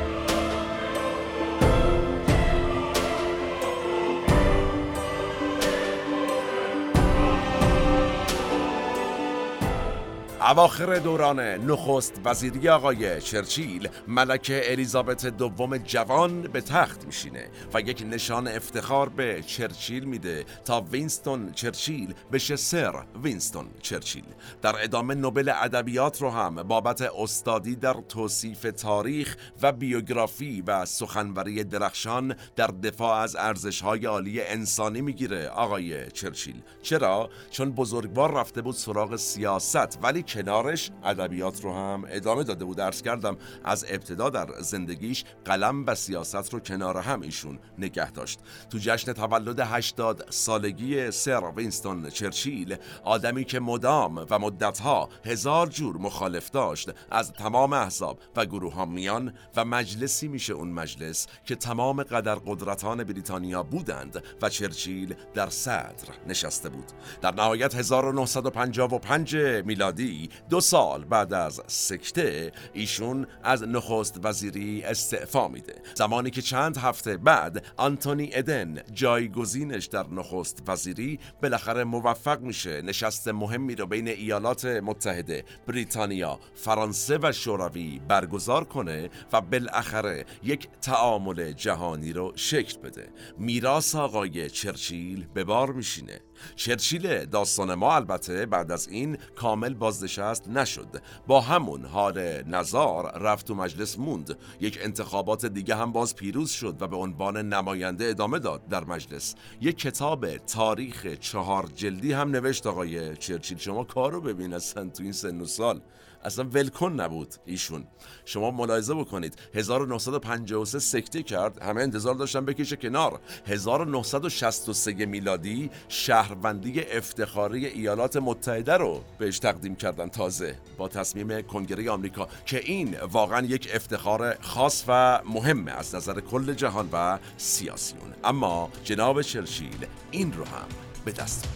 اواخر 10.49 10.99
دوران 10.99 11.41
نخست 11.41 12.21
وزیری 12.25 12.69
آقای 12.69 13.21
چرچیل 13.21 13.89
ملکه 14.09 14.73
الیزابت 14.73 15.27
دوم 15.27 15.79
جوان 15.79 16.43
به 16.43 16.61
تخت 16.61 17.07
میشینه 17.07 17.49
و 17.75 17.81
یک 17.81 18.05
نشان 18.11 18.49
افتخار 18.49 19.09
به 19.09 19.43
چرچیل 19.47 20.05
میده 20.05 20.45
تا 20.65 20.81
وینستون 20.81 21.53
چرچیل 21.53 22.15
بشه 22.33 22.57
سر 22.57 23.05
وینستون 23.23 23.67
چرچیل. 23.83 24.25
در 24.63 24.75
ادامه 24.85 25.15
نوبل 25.15 25.53
ادبیات 25.55 26.23
رو 26.23 26.31
هم 26.31 26.63
بابت 26.63 27.03
استادی 27.03 27.77
در 27.77 27.97
توصیف 28.09 28.67
تاریخ 28.77 29.37
و 29.63 29.73
بیوگرافی 29.73 30.63
و 30.67 30.85
سخنوری 30.85 31.65
درخشان 31.65 32.37
در 32.57 32.67
دفاع 32.67 33.19
از 33.19 33.37
ارزش‌های 33.37 34.07
عالی 34.07 34.43
انسانی 34.43 35.01
می‌گیره 35.01 35.49
آقای 35.49 36.11
چرچیل. 36.11 36.63
چرا؟ 36.83 37.31
چون 37.51 37.73
بزرگوار 37.73 38.35
رفته 38.35 38.63
بود 38.63 38.75
سراغ 38.75 39.17
سیاست 39.17 39.99
ولی 40.03 40.23
کنارش 40.37 40.91
ادبیات 41.05 41.65
رو 41.65 41.75
هم 41.75 42.05
ادامه 42.09 42.45
داده 42.45 42.65
بود. 42.65 42.77
درس 42.77 43.03
کردم 43.03 43.37
از 43.65 43.87
ابتدا 43.89 44.31
در 44.31 44.47
زندگیش 44.61 45.25
قلم 45.45 45.87
و 45.87 45.95
سیاست 45.95 46.55
رو 46.55 46.61
کنار 46.61 46.97
هم 46.97 47.21
ایشون 47.21 47.59
نگه 47.79 48.11
داشت. 48.11 48.41
تو 48.71 48.79
جشن 48.79 49.13
تولد 49.13 49.61
80 49.61 50.27
سالگی 50.31 51.11
سر 51.11 51.53
وینستون 51.57 52.11
چرچیل 52.11 52.77
آدمی 53.05 53.45
که 53.45 53.61
مدام 53.61 54.27
و 54.31 54.39
مدتها 54.39 55.09
هزار 55.25 55.67
جور 55.67 55.97
مخالف 55.97 56.51
داشت 56.51 56.91
از 57.11 57.33
تمام 57.33 57.73
احزاب 57.73 58.19
و 58.37 58.47
گروه 58.47 58.75
ها 58.75 58.85
میان 58.85 59.33
و 59.57 59.65
مجلسی 59.65 60.29
میشه 60.29 60.53
اون 60.53 60.69
مجلس 60.69 61.27
که 61.45 61.55
تمام 61.55 62.03
قدر 62.03 62.35
قدرتان 62.35 63.05
بریتانیا 63.05 63.63
بودند 63.63 64.23
و 64.43 64.49
چرچیل 64.49 65.15
در 65.35 65.51
صدر 65.51 66.09
نشسته 66.27 66.69
بود. 66.69 66.87
در 67.21 67.35
نهایت 67.35 67.75
1955 67.75 69.37
میلادی 69.37 70.05
دو 70.51 70.61
سال 70.61 71.05
بعد 71.05 71.33
از 71.33 71.61
سکته 71.67 72.53
ایشون 72.73 73.27
از 73.43 73.63
نخست 73.63 74.21
وزیری 74.23 74.83
استعفا 74.83 75.49
میده. 75.49 75.75
زمانی 75.95 76.31
که 76.31 76.43
چند 76.43 76.77
هفته 76.77 77.17
بعد 77.17 77.65
آنتونی 77.77 78.31
ادن 78.33 78.79
جایگزینش 78.93 79.87
در 79.87 80.07
نخست 80.09 80.63
وزیری 80.67 81.19
بالاخره 81.43 81.85
موفق 81.85 82.41
میشه. 82.41 82.83
نشست 82.83 83.29
مهمی 83.29 83.75
رو 83.75 83.87
بین 83.87 84.09
ایالات 84.09 84.65
متحده 84.65 85.45
بریتانیا 85.67 86.39
فرانسه 86.55 87.19
و 87.23 87.33
شوروی 87.33 88.01
برگزار 88.09 88.65
کنه 88.65 89.11
و 89.33 89.41
بالاخره 89.41 90.25
یک 90.43 90.69
تعامل 90.83 91.53
جهانی 91.53 92.13
رو 92.13 92.33
شکل 92.37 92.79
بده. 92.79 93.09
میراث 93.39 93.95
آقای 93.95 94.51
چرچیل 94.51 95.27
به 95.35 95.45
بار 95.45 95.73
میشینه. 95.73 96.21
چرچیل 96.57 97.25
داستان 97.25 97.75
ما 97.75 97.95
البته 97.95 98.47
بعد 98.47 98.73
از 98.73 98.89
این 98.89 99.19
کامل 99.35 99.75
بازنشست 99.75 100.49
نشد. 100.49 101.03
با 101.27 101.41
همون 101.41 101.85
حال 101.85 102.43
نظار 102.43 103.19
رفت 103.19 103.51
و 103.51 103.55
مجلس 103.55 103.99
موند. 103.99 104.39
یک 104.61 104.79
انتخابات 104.83 105.47
دیگه 105.47 105.77
هم 105.77 105.93
باز 105.93 106.17
پیروز 106.17 106.51
شد 106.51 106.83
و 106.83 106.87
به 106.87 106.97
عنوان 106.97 107.37
نماینده 107.37 108.05
ادامه 108.05 108.39
داد 108.39 108.69
در 108.69 108.85
مجلس. 108.85 109.35
یک 109.61 109.79
کتاب 109.79 110.37
تاریخ 110.37 111.07
چهار 111.07 111.69
جلدی 111.75 112.13
هم 112.13 112.31
نوشت 112.31 112.67
آقای 112.67 113.17
چرچیل. 113.17 113.59
شما 113.59 113.85
کارو 113.85 114.21
ببین 114.21 114.55
اصلا 114.55 114.89
تو 114.89 115.03
این 115.03 115.13
سن 115.13 115.41
و 115.41 115.47
سال. 115.47 115.81
اصلا 116.27 116.45
ولکن 116.45 116.93
نبود 116.93 117.35
ایشون. 117.45 117.85
شما 118.25 118.51
ملاحظه 118.51 118.95
بکنید 118.95 119.39
1953 119.55 120.79
سکته 120.79 121.23
کرد 121.23 121.63
همه 121.63 121.83
انتظار 121.83 122.15
داشتن 122.15 122.45
بکشه 122.45 122.77
کنار. 122.77 123.21
1963 123.47 124.93
میلادی 125.07 125.71
شهروندی 125.89 126.81
افتخاری 126.81 127.67
ایالات 127.67 128.17
متحده 128.17 128.73
رو 128.73 129.01
بهش 129.19 129.39
تقدیم 129.39 129.77
کردن 129.77 130.09
تازه 130.09 130.57
با 130.79 130.89
تصمیم 130.89 131.43
کنگره 131.43 131.91
آمریکا 131.91 132.29
که 132.47 132.61
این 132.65 132.97
واقعا 133.13 133.47
یک 133.47 133.71
افتخار 133.75 134.37
خاص 134.41 134.85
و 134.89 135.21
مهمه 135.25 135.73
از 135.73 135.95
نظر 135.95 136.21
کل 136.21 136.55
جهان 136.55 136.89
و 136.93 137.19
سیاسیون 137.37 138.15
اما 138.25 138.71
جناب 138.85 139.23
چرچیل 139.23 139.87
این 140.11 140.33
رو 140.33 140.45
هم 140.45 140.67
به 141.05 141.13
دست 141.13 141.49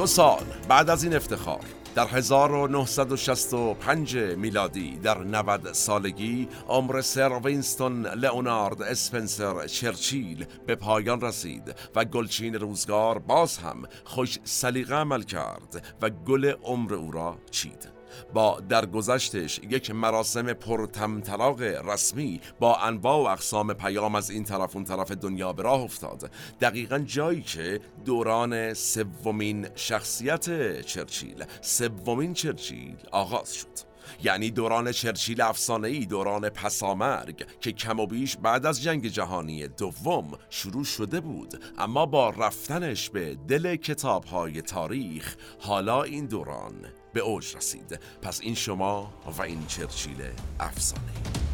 دو 0.00 0.06
سال 0.06 0.42
بعد 0.68 0.90
از 0.90 1.04
این 1.04 1.16
افتخار 1.16 1.60
در 1.94 2.06
1965 2.06 4.16
میلادی 4.16 4.96
در 4.96 5.18
90 5.18 5.72
سالگی 5.72 6.48
عمر 6.68 7.00
سر 7.00 7.40
وینستون 7.44 8.06
لئونارد 8.06 8.82
اسپنسر 8.82 9.66
چرچیل 9.66 10.44
به 10.66 10.74
پایان 10.74 11.20
رسید 11.20 11.74
و 11.94 12.04
گلچین 12.04 12.54
روزگار 12.54 13.18
باز 13.18 13.58
هم 13.58 13.82
خوش 14.04 14.38
سلیقه 14.44 14.94
عمل 14.94 15.22
کرد 15.22 15.96
و 16.02 16.10
گل 16.10 16.52
عمر 16.62 16.94
او 16.94 17.10
را 17.10 17.38
چید. 17.50 17.99
با 18.34 18.60
درگذشتش 18.68 19.60
یک 19.70 19.90
مراسم 19.90 20.52
پرتمطراق 20.52 21.62
رسمی 21.62 22.40
با 22.60 22.76
انواع 22.76 23.16
و 23.16 23.26
اقسام 23.26 23.72
پیام 23.74 24.14
از 24.14 24.30
این 24.30 24.44
طرف 24.44 24.76
اون 24.76 24.84
طرف 24.84 25.10
دنیا 25.10 25.52
به 25.52 25.62
راه 25.62 25.80
افتاد. 25.80 26.30
دقیقا 26.60 26.98
جایی 26.98 27.42
که 27.42 27.80
دوران 28.04 28.74
سومین 28.74 29.68
شخصیت 29.74 30.80
چرچیل 30.80 31.44
سومین 31.60 32.34
چرچیل 32.34 32.96
آغاز 33.12 33.54
شد. 33.54 33.90
یعنی 34.22 34.50
دوران 34.50 34.92
چرچیل 34.92 35.42
ای 35.84 36.06
دوران 36.06 36.48
پسامرگ 36.48 37.46
که 37.60 37.72
کم 37.72 38.00
و 38.00 38.06
بیش 38.06 38.36
بعد 38.36 38.66
از 38.66 38.82
جنگ 38.82 39.06
جهانی 39.06 39.68
دوم 39.68 40.38
شروع 40.50 40.84
شده 40.84 41.20
بود. 41.20 41.62
اما 41.78 42.06
با 42.06 42.30
رفتنش 42.30 43.10
به 43.10 43.34
دل 43.48 43.76
کتاب 43.76 44.24
های 44.24 44.62
تاریخ 44.62 45.36
حالا 45.60 46.02
این 46.02 46.26
دوران 46.26 46.99
به 47.12 47.20
اوج 47.20 47.56
رسید. 47.56 48.00
پس 48.22 48.40
این 48.40 48.54
شما 48.54 49.12
و 49.38 49.42
این 49.42 49.66
چرچیل 49.66 50.22
افسانه. 50.60 51.49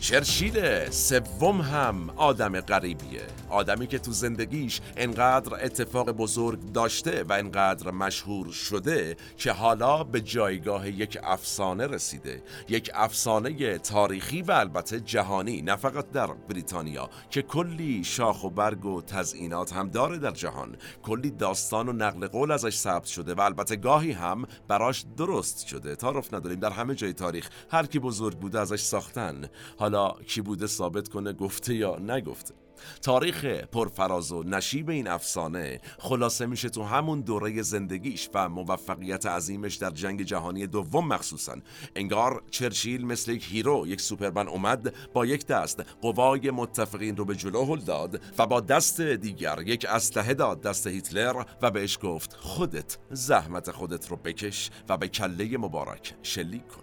چرچیل 0.00 0.90
سوم 0.90 1.60
هم 1.60 2.10
آدم 2.16 2.60
غریبیه. 2.60 3.26
آدمی 3.50 3.86
که 3.86 3.98
تو 3.98 4.12
زندگیش 4.12 4.80
انقدر 4.96 5.64
اتفاق 5.64 6.10
بزرگ 6.10 6.72
داشته 6.72 7.24
و 7.28 7.32
انقدر 7.32 7.90
مشهور 7.90 8.52
شده 8.52 9.16
که 9.36 9.52
حالا 9.52 10.04
به 10.04 10.20
جایگاه 10.20 10.88
یک 10.88 11.18
افسانه 11.22 11.86
رسیده. 11.86 12.42
یک 12.68 12.90
افسانه 12.94 13.78
تاریخی 13.78 14.42
و 14.42 14.52
البته 14.52 15.00
جهانی 15.00 15.62
نه 15.62 15.76
فقط 15.76 16.10
در 16.10 16.26
بریتانیا 16.26 17.10
که 17.30 17.42
کلی 17.42 18.04
شاخ 18.04 18.44
و 18.44 18.50
برگ 18.50 18.84
و 18.84 19.02
تزئینات 19.02 19.72
هم 19.72 19.88
داره 19.88 20.18
در 20.18 20.30
جهان. 20.30 20.76
کلی 21.02 21.30
داستان 21.30 21.88
و 21.88 21.92
نقل 21.92 22.26
قول 22.26 22.50
ازش 22.50 22.74
ثبت 22.74 23.06
شده 23.06 23.34
و 23.34 23.40
البته 23.40 23.76
گاهی 23.76 24.12
هم 24.12 24.44
براش 24.68 25.04
درست 25.16 25.66
شده. 25.66 25.96
تعارف 25.96 26.34
نداریم 26.34 26.60
در 26.60 26.70
همه 26.70 26.94
جای 26.94 27.12
تاریخ 27.12 27.48
هر 27.70 27.86
کی 27.86 27.98
بزرگ 27.98 28.38
بوده 28.38 28.60
ازش 28.60 28.80
ساختن. 28.80 29.48
حالا 29.90 30.14
کی 30.26 30.40
بوده 30.40 30.66
ثابت 30.66 31.08
کنه 31.08 31.32
گفته 31.32 31.74
یا 31.74 31.96
نگفته. 31.96 32.54
تاریخ 33.02 33.44
پرفراز 33.44 34.32
و 34.32 34.42
نشیب 34.42 34.90
این 34.90 35.08
افسانه 35.08 35.80
خلاصه 35.98 36.46
میشه 36.46 36.68
تو 36.68 36.82
همون 36.82 37.20
دوره 37.20 37.62
زندگیش 37.62 38.30
و 38.34 38.48
موفقیت 38.48 39.26
عظیمش 39.26 39.74
در 39.74 39.90
جنگ 39.90 40.22
جهانی 40.22 40.66
دوم 40.66 41.08
مخصوصا. 41.08 41.56
انگار 41.96 42.42
چرچیل 42.50 43.06
مثل 43.06 43.32
یک 43.32 43.46
hero 43.50 43.86
یک 43.86 44.00
سوپرمن 44.00 44.48
اومد 44.48 44.94
با 45.12 45.26
یک 45.26 45.46
دست 45.46 45.84
قوای 46.02 46.50
متفقین 46.50 47.16
رو 47.16 47.24
به 47.24 47.36
جلو 47.36 47.64
هل 47.64 47.80
داد 47.80 48.20
و 48.38 48.46
با 48.46 48.60
دست 48.60 49.00
دیگر 49.00 49.62
یک 49.66 49.86
اسلحه 49.88 50.34
داد 50.34 50.60
دست 50.60 50.86
هیتلر 50.86 51.44
و 51.62 51.70
بهش 51.70 51.98
گفت 52.02 52.36
خودت 52.36 52.98
زحمت 53.10 53.70
خودت 53.70 54.10
رو 54.10 54.16
بکش 54.16 54.70
و 54.88 54.96
به 54.96 55.08
کله 55.08 55.58
مبارک 55.58 56.14
شلیک 56.22 56.68
کن. 56.68 56.79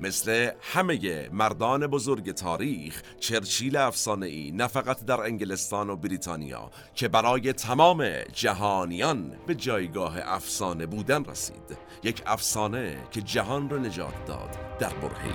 مثل 0.00 0.50
همه 0.60 1.28
مردان 1.32 1.86
بزرگ 1.86 2.32
تاریخ 2.32 3.02
چرچیل 3.20 3.76
افسانه 3.76 4.26
ای 4.26 4.50
نه 4.50 4.66
فقط 4.66 5.04
در 5.04 5.20
انگلستان 5.20 5.90
و 5.90 5.96
بریتانیا 5.96 6.70
که 6.94 7.08
برای 7.08 7.52
تمام 7.52 8.08
جهانیان 8.32 9.36
به 9.46 9.54
جایگاه 9.54 10.18
افسانه 10.24 10.86
بودن 10.86 11.24
رسید. 11.24 11.78
یک 12.02 12.22
افسانه 12.26 12.98
که 13.10 13.22
جهان 13.22 13.70
را 13.70 13.78
نجات 13.78 14.26
داد 14.26 14.78
در 14.78 14.94
برهی 14.94 15.32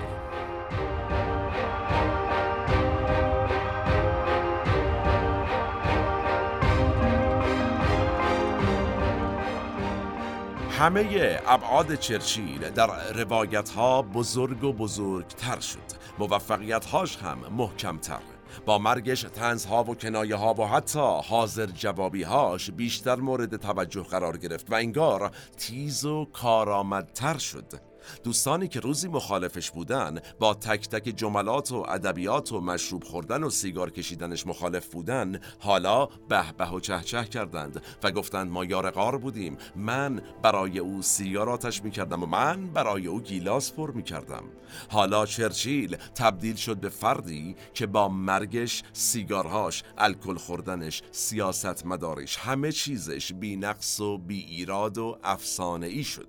همه 10.81 11.39
ابعاد 11.47 11.95
چرچیل 11.95 12.69
در 12.69 13.13
روایت 13.13 13.69
ها 13.69 14.01
بزرگ 14.01 14.63
و 14.63 14.73
بزرگتر 14.73 15.59
شد. 15.59 15.79
موفقیت 16.19 16.85
هاش 16.85 17.17
هم 17.17 17.37
محکمتر. 17.57 18.19
با 18.65 18.77
مرگش 18.77 19.21
تنزها 19.21 19.83
و 19.83 19.95
کنایه 19.95 20.35
ها 20.35 20.53
و 20.53 20.67
حتی 20.67 21.19
حاضر 21.29 21.65
جوابی 21.65 22.23
هاش 22.23 22.71
بیشتر 22.71 23.15
مورد 23.15 23.55
توجه 23.55 24.03
قرار 24.03 24.37
گرفت 24.37 24.71
و 24.71 24.75
انگار 24.75 25.31
تیز 25.57 26.05
و 26.05 26.25
کارآمدتر 26.33 27.37
شد. 27.37 27.90
دوستانی 28.23 28.67
که 28.67 28.79
روزی 28.79 29.07
مخالفش 29.07 29.71
بودن 29.71 30.19
با 30.39 30.53
تک 30.53 30.89
تک 30.89 31.03
جملات 31.03 31.71
و 31.71 31.75
ادبیات 31.75 32.51
و 32.51 32.61
مشروب 32.61 33.03
خوردن 33.03 33.43
و 33.43 33.49
سیگار 33.49 33.89
کشیدنش 33.89 34.47
مخالف 34.47 34.87
بودن 34.87 35.39
حالا 35.59 36.05
به 36.05 36.51
به 36.57 36.69
و 36.69 36.79
چه 36.79 37.01
چه 37.01 37.23
کردند 37.23 37.81
و 38.03 38.11
گفتند 38.11 38.51
ما 38.51 38.65
یار 38.65 38.91
غار 38.91 39.17
بودیم. 39.17 39.57
من 39.75 40.21
برای 40.41 40.79
او 40.79 41.01
سیگار 41.01 41.49
آتش 41.49 41.83
می‌کردم 41.83 42.23
و 42.23 42.25
من 42.25 42.67
برای 42.67 43.07
او 43.07 43.21
گیلاس 43.21 43.71
پر 43.71 43.91
می‌کردم. 43.91 44.43
حالا 44.89 45.25
چرچیل 45.25 45.97
تبدیل 46.15 46.55
شد 46.55 46.77
به 46.77 46.89
فردی 46.89 47.55
که 47.73 47.85
با 47.85 48.09
مرگش 48.09 48.83
سیگارهاش 48.93 49.83
الکل 49.97 50.35
خوردنش 50.35 51.01
سیاست 51.11 51.85
مدارش 51.85 52.37
همه 52.37 52.71
چیزش 52.71 53.33
بی 53.33 53.55
نقص 53.55 53.99
و 53.99 54.17
بی 54.17 54.39
ایراد 54.39 54.97
و 54.97 55.17
افسانه 55.23 55.87
ای 55.87 56.03
شد. 56.03 56.27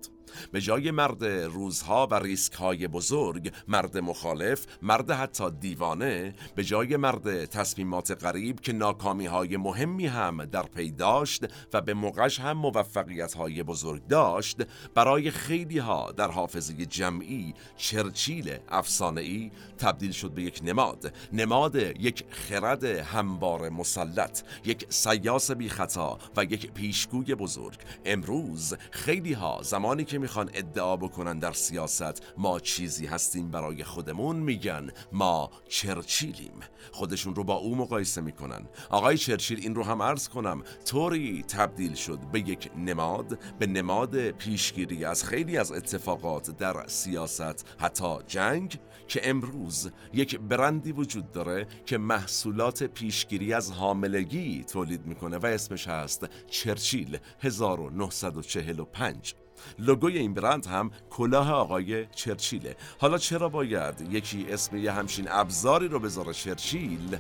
به 0.53 0.61
جای 0.61 0.91
مرد 0.91 1.25
روزها 1.25 2.07
و 2.11 2.15
ریسک 2.15 2.53
های 2.53 2.89
بزرگ 2.89 3.53
مرد 3.69 3.99
مخالف 3.99 4.67
مرد 4.83 5.11
حتی 5.11 5.51
دیوانه 5.51 6.35
به 6.55 6.65
جای 6.65 6.97
مرد 6.97 7.45
تصمیمات 7.45 8.25
غریب 8.25 8.61
که 8.61 8.73
ناکامی 8.73 9.27
های 9.27 9.57
مهمی 9.57 10.07
هم 10.07 10.45
در 10.45 10.63
پی 10.63 10.91
داشت 10.91 11.45
و 11.73 11.81
به 11.81 11.95
موقعش 11.95 12.41
هم 12.41 12.53
موفقیت 12.53 13.35
های 13.35 13.63
بزرگ 13.63 14.07
داشت 14.07 14.63
برای 14.95 15.31
خیلی 15.31 15.79
ها 15.79 16.13
در 16.13 16.31
حافظه 16.31 16.87
جمعی 16.87 17.55
چرچیل 17.77 18.59
افسانه 18.69 19.21
ای 19.21 19.51
تبدیل 19.79 20.13
شد 20.13 20.31
به 20.31 20.43
یک 20.43 20.61
نماد. 20.65 21.15
نماد 21.33 21.75
یک 21.75 22.25
خرد 22.31 22.85
همبار 22.85 23.69
مسلط 23.69 24.43
یک 24.65 24.87
سیاس 24.89 25.51
بی 25.51 25.69
خطا 25.69 26.19
و 26.37 26.45
یک 26.45 26.73
پیشگوی 26.73 27.35
بزرگ. 27.35 27.79
امروز 28.05 28.75
خیلی 28.91 29.33
ها 29.33 29.61
زمانی 29.63 30.05
که 30.05 30.19
می‌خوان 30.23 30.51
ادعا 30.55 30.97
بکنن 30.97 31.39
در 31.39 31.53
سیاست 31.53 32.23
ما 32.39 32.61
چیزی 32.61 33.07
هستیم 33.07 33.51
برای 33.51 33.85
خودمون 33.85 34.37
میگن 34.37 34.91
ما 35.13 35.51
چرچیلیم. 35.69 36.61
خودشون 36.93 37.35
رو 37.35 37.45
با 37.45 37.55
او 37.55 37.77
مقایسه 37.77 38.21
می‌کنن. 38.21 38.69
آقای 38.91 39.19
چرچیل 39.19 39.59
این 39.63 39.75
رو 39.75 39.85
هم 39.85 40.03
عرض 40.03 40.29
کنم 40.29 40.63
طوری 40.85 41.43
تبدیل 41.43 41.95
شد 41.95 42.19
به 42.33 42.41
یک 42.41 42.71
نماد 42.77 43.39
به 43.59 43.67
نماد 43.67 44.31
پیشگیری 44.31 45.05
از 45.05 45.25
خیلی 45.25 45.59
از 45.59 45.73
اتفاقات 45.73 46.51
در 46.51 46.87
سیاست 46.87 47.67
حتی 47.79 48.17
جنگ 48.27 48.79
که 49.09 49.21
امروز 49.31 49.91
یک 50.13 50.39
برندی 50.39 50.93
وجود 50.93 51.33
داره 51.33 51.67
که 51.87 51.99
محصولات 51.99 52.83
پیشگیری 52.83 53.53
از 53.55 53.73
حاملگی 53.73 54.65
تولید 54.65 55.07
می‌کنه 55.07 55.39
و 55.39 55.47
اسمش 55.47 55.89
هست 55.89 56.27
چرچیل 56.51 57.19
1945 57.41 59.35
لوگوی 59.79 60.19
این 60.19 60.35
برند 60.35 60.67
هم 60.67 60.91
کلاه 61.11 61.53
آقای 61.53 62.07
چرچیله. 62.07 62.77
حالا 63.01 63.19
چرا 63.19 63.49
باید 63.49 64.01
یکی 64.11 64.47
اسم 64.51 64.77
یه 64.77 64.93
همچین 64.93 65.27
ابزاری 65.31 65.89
رو 65.89 65.99
بذاره 65.99 66.33
چرچیل؟ 66.33 67.19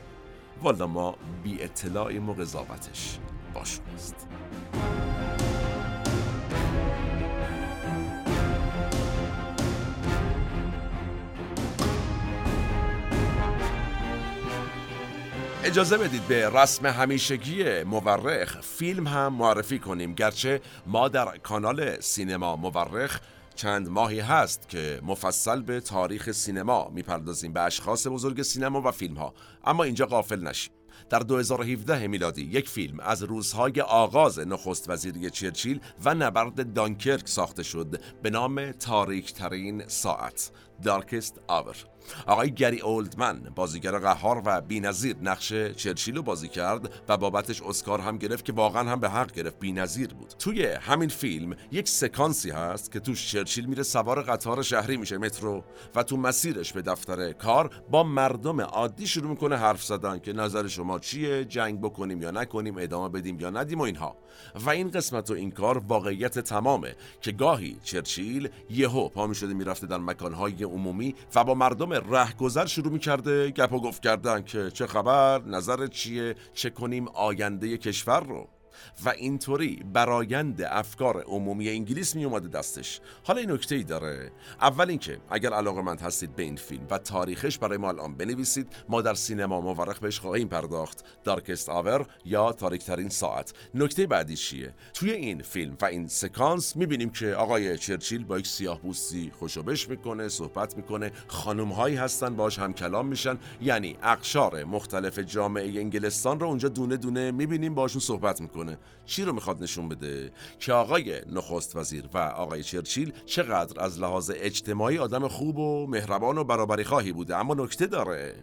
والا 0.62 0.86
ما 0.86 1.16
بی 1.42 1.62
اطلاعیم 1.62 2.28
و 2.28 2.34
قضاوتش 2.34 3.18
باشوست 3.54 4.28
اجازه 15.64 15.98
بدید 15.98 16.28
به 16.28 16.50
رسم 16.50 16.86
همیشگی 16.86 17.82
مورخ 17.82 18.60
فیلم 18.60 19.06
هم 19.06 19.34
معرفی 19.34 19.78
کنیم. 19.78 20.14
گرچه 20.14 20.60
ما 20.86 21.08
در 21.08 21.36
کانال 21.38 22.00
سینما 22.00 22.56
مورخ 22.56 23.20
چند 23.54 23.88
ماهی 23.88 24.20
هست 24.20 24.68
که 24.68 25.00
مفصل 25.02 25.62
به 25.62 25.80
تاریخ 25.80 26.30
سینما 26.32 26.88
می‌پردازیم 26.88 27.52
به 27.52 27.60
اشخاص 27.60 28.06
بزرگ 28.06 28.42
سینما 28.42 28.82
و 28.84 28.90
فیلم 28.90 29.14
ها 29.14 29.34
اما 29.64 29.84
اینجا 29.84 30.06
غافل 30.06 30.40
نشیم. 30.40 30.72
در 31.10 31.18
2017 31.18 32.06
میلادی 32.06 32.42
یک 32.42 32.68
فیلم 32.68 33.00
از 33.00 33.22
روزهای 33.22 33.80
آغاز 33.80 34.38
نخست 34.38 34.90
وزیری 34.90 35.30
چرچیل 35.30 35.80
و 36.04 36.14
نبرد 36.14 36.72
دانکرک 36.72 37.28
ساخته 37.28 37.62
شد 37.62 38.00
به 38.22 38.30
نام 38.30 38.72
تاریک 38.72 39.32
ترین 39.32 39.82
ساعت. 39.86 40.50
دارکست 40.82 41.40
آور 41.48 41.76
آقای 42.26 42.50
گری 42.54 42.80
اولدمن 42.80 43.40
بازیگر 43.54 43.98
قهار 43.98 44.42
و 44.44 44.60
بینظیر 44.60 45.16
نقش 45.22 45.52
چرچیل 45.54 46.16
رو 46.16 46.22
بازی 46.22 46.48
کرد 46.48 46.94
و 47.08 47.16
بابتش 47.16 47.62
اسکار 47.62 48.00
هم 48.00 48.18
گرفت 48.18 48.44
که 48.44 48.52
واقعا 48.52 48.90
هم 48.90 49.00
به 49.00 49.08
حق 49.10 49.32
گرفت 49.32 49.58
بینظیر 49.58 50.14
بود. 50.14 50.34
توی 50.38 50.66
همین 50.66 51.08
فیلم 51.08 51.56
یک 51.70 51.88
سکانسی 51.88 52.50
هست 52.50 52.92
که 52.92 53.00
توش 53.00 53.30
چرچیل 53.30 53.66
میره 53.66 53.82
سوار 53.82 54.22
قطار 54.22 54.62
شهری 54.62 54.96
میشه 54.96 55.18
مترو 55.18 55.64
و 55.94 56.02
تو 56.02 56.16
مسیرش 56.16 56.72
به 56.72 56.82
دفتر 56.82 57.32
کار 57.32 57.70
با 57.90 58.02
مردم 58.02 58.60
عادی 58.60 59.06
شروع 59.06 59.30
می‌کنه 59.30 59.56
حرف 59.56 59.84
زدن 59.84 60.18
که 60.18 60.32
نظر 60.32 60.68
شما 60.68 60.98
چیه 60.98 61.44
جنگ 61.44 61.80
بکنیم 61.80 62.22
یا 62.22 62.30
نکنیم 62.30 62.78
ادامه 62.78 63.08
بدیم 63.08 63.40
یا 63.40 63.50
ندیم 63.50 63.78
و 63.78 63.82
اینها. 63.82 64.16
و 64.54 64.70
این 64.70 64.90
قسمت 64.90 65.30
و 65.30 65.34
این 65.34 65.50
کار 65.50 65.78
واقعیت 65.78 66.38
تمامه 66.38 66.94
که 67.20 67.32
گاهی 67.32 67.76
چرچیل 67.84 68.48
یهو 68.70 69.08
پا 69.08 69.26
می‌شده 69.26 69.54
می‌رفته 69.54 69.86
در 69.86 69.98
مکانهای 69.98 70.64
عمومی 70.72 71.14
و 71.34 71.44
با 71.44 71.54
مردم 71.54 71.92
رهگذر 71.92 72.66
شروع 72.66 72.92
می‌کرده 72.92 73.50
گپ 73.50 73.72
و 73.72 73.80
گفت 73.80 74.02
کردن 74.02 74.42
که 74.42 74.70
چه 74.70 74.86
خبر 74.86 75.42
نظر 75.42 75.86
چیه 75.86 76.34
چه 76.54 76.70
کنیم 76.70 77.08
آینده 77.08 77.76
کشور 77.76 78.20
رو. 78.20 78.48
و 79.04 79.08
اینطوری 79.08 79.84
برایند 79.92 80.62
افکار 80.62 81.22
عمومی 81.22 81.68
انگلیس 81.68 82.16
می 82.16 82.24
اومده 82.24 82.48
دستش. 82.48 83.00
حالا 83.24 83.40
این 83.40 83.50
نکته 83.50 83.74
ای 83.74 83.84
داره. 83.84 84.32
اول 84.60 84.88
اینکه 84.88 85.18
اگر 85.30 85.52
علاقه 85.52 85.82
مند 85.82 86.00
هستید 86.00 86.36
به 86.36 86.42
این 86.42 86.56
فیلم 86.56 86.86
و 86.90 86.98
تاریخش 86.98 87.58
برای 87.58 87.78
ما 87.78 87.88
الان 87.88 88.14
بنویسید 88.14 88.68
ما 88.88 89.02
در 89.02 89.14
سینما 89.14 89.60
مورخ 89.60 89.98
بهش 89.98 90.18
خواهیم 90.18 90.48
پرداخت. 90.48 91.04
دارکست 91.24 91.68
آور 91.68 92.06
یا 92.24 92.52
تاریکترین 92.52 93.08
ساعت. 93.08 93.52
نکته 93.74 94.06
بعدی 94.06 94.36
چیه؟ 94.36 94.74
توی 94.94 95.10
این 95.10 95.42
فیلم 95.42 95.76
و 95.80 95.84
این 95.84 96.08
سکانس 96.08 96.76
می‌بینیم 96.76 97.10
که 97.10 97.34
آقای 97.34 97.78
چرچیل 97.78 98.24
با 98.24 98.38
یک 98.38 98.46
سیاه 98.46 98.80
بوستی 98.80 99.32
خوشوبش 99.38 99.88
می‌کنه 99.88 100.28
صحبت 100.28 100.76
می‌کنه 100.76 101.12
خانم 101.26 101.68
هایی 101.68 101.96
هستن 101.96 102.36
باش 102.36 102.58
هم 102.58 102.72
کلام 102.72 103.06
میشن. 103.06 103.38
یعنی 103.60 103.96
اقشار 104.02 104.64
مختلف 104.64 105.18
جامعه 105.18 105.80
انگلستان 105.80 106.40
رو 106.40 106.46
اونجا 106.46 106.68
دونه 106.68 106.96
دونه 106.96 107.30
می‌بینیم 107.30 107.74
باشون 107.74 108.00
صحبت 108.00 108.40
می‌کنه. 108.40 108.71
چی 109.06 109.24
رو 109.24 109.32
می‌خواد 109.32 109.62
نشون 109.62 109.88
بده؟ 109.88 110.32
که 110.58 110.72
آقای 110.72 111.20
نخست 111.32 111.76
وزیر 111.76 112.04
و 112.14 112.18
آقای 112.18 112.62
چرچیل 112.62 113.12
چقدر 113.26 113.84
از 113.84 114.00
لحاظ 114.00 114.30
اجتماعی 114.34 114.98
آدم 114.98 115.28
خوب 115.28 115.58
و 115.58 115.86
مهربان 115.86 116.38
و 116.38 116.44
برابری 116.44 116.84
خواهی 116.84 117.12
بوده. 117.12 117.36
اما 117.36 117.54
نکته 117.54 117.86
داره. 117.86 118.34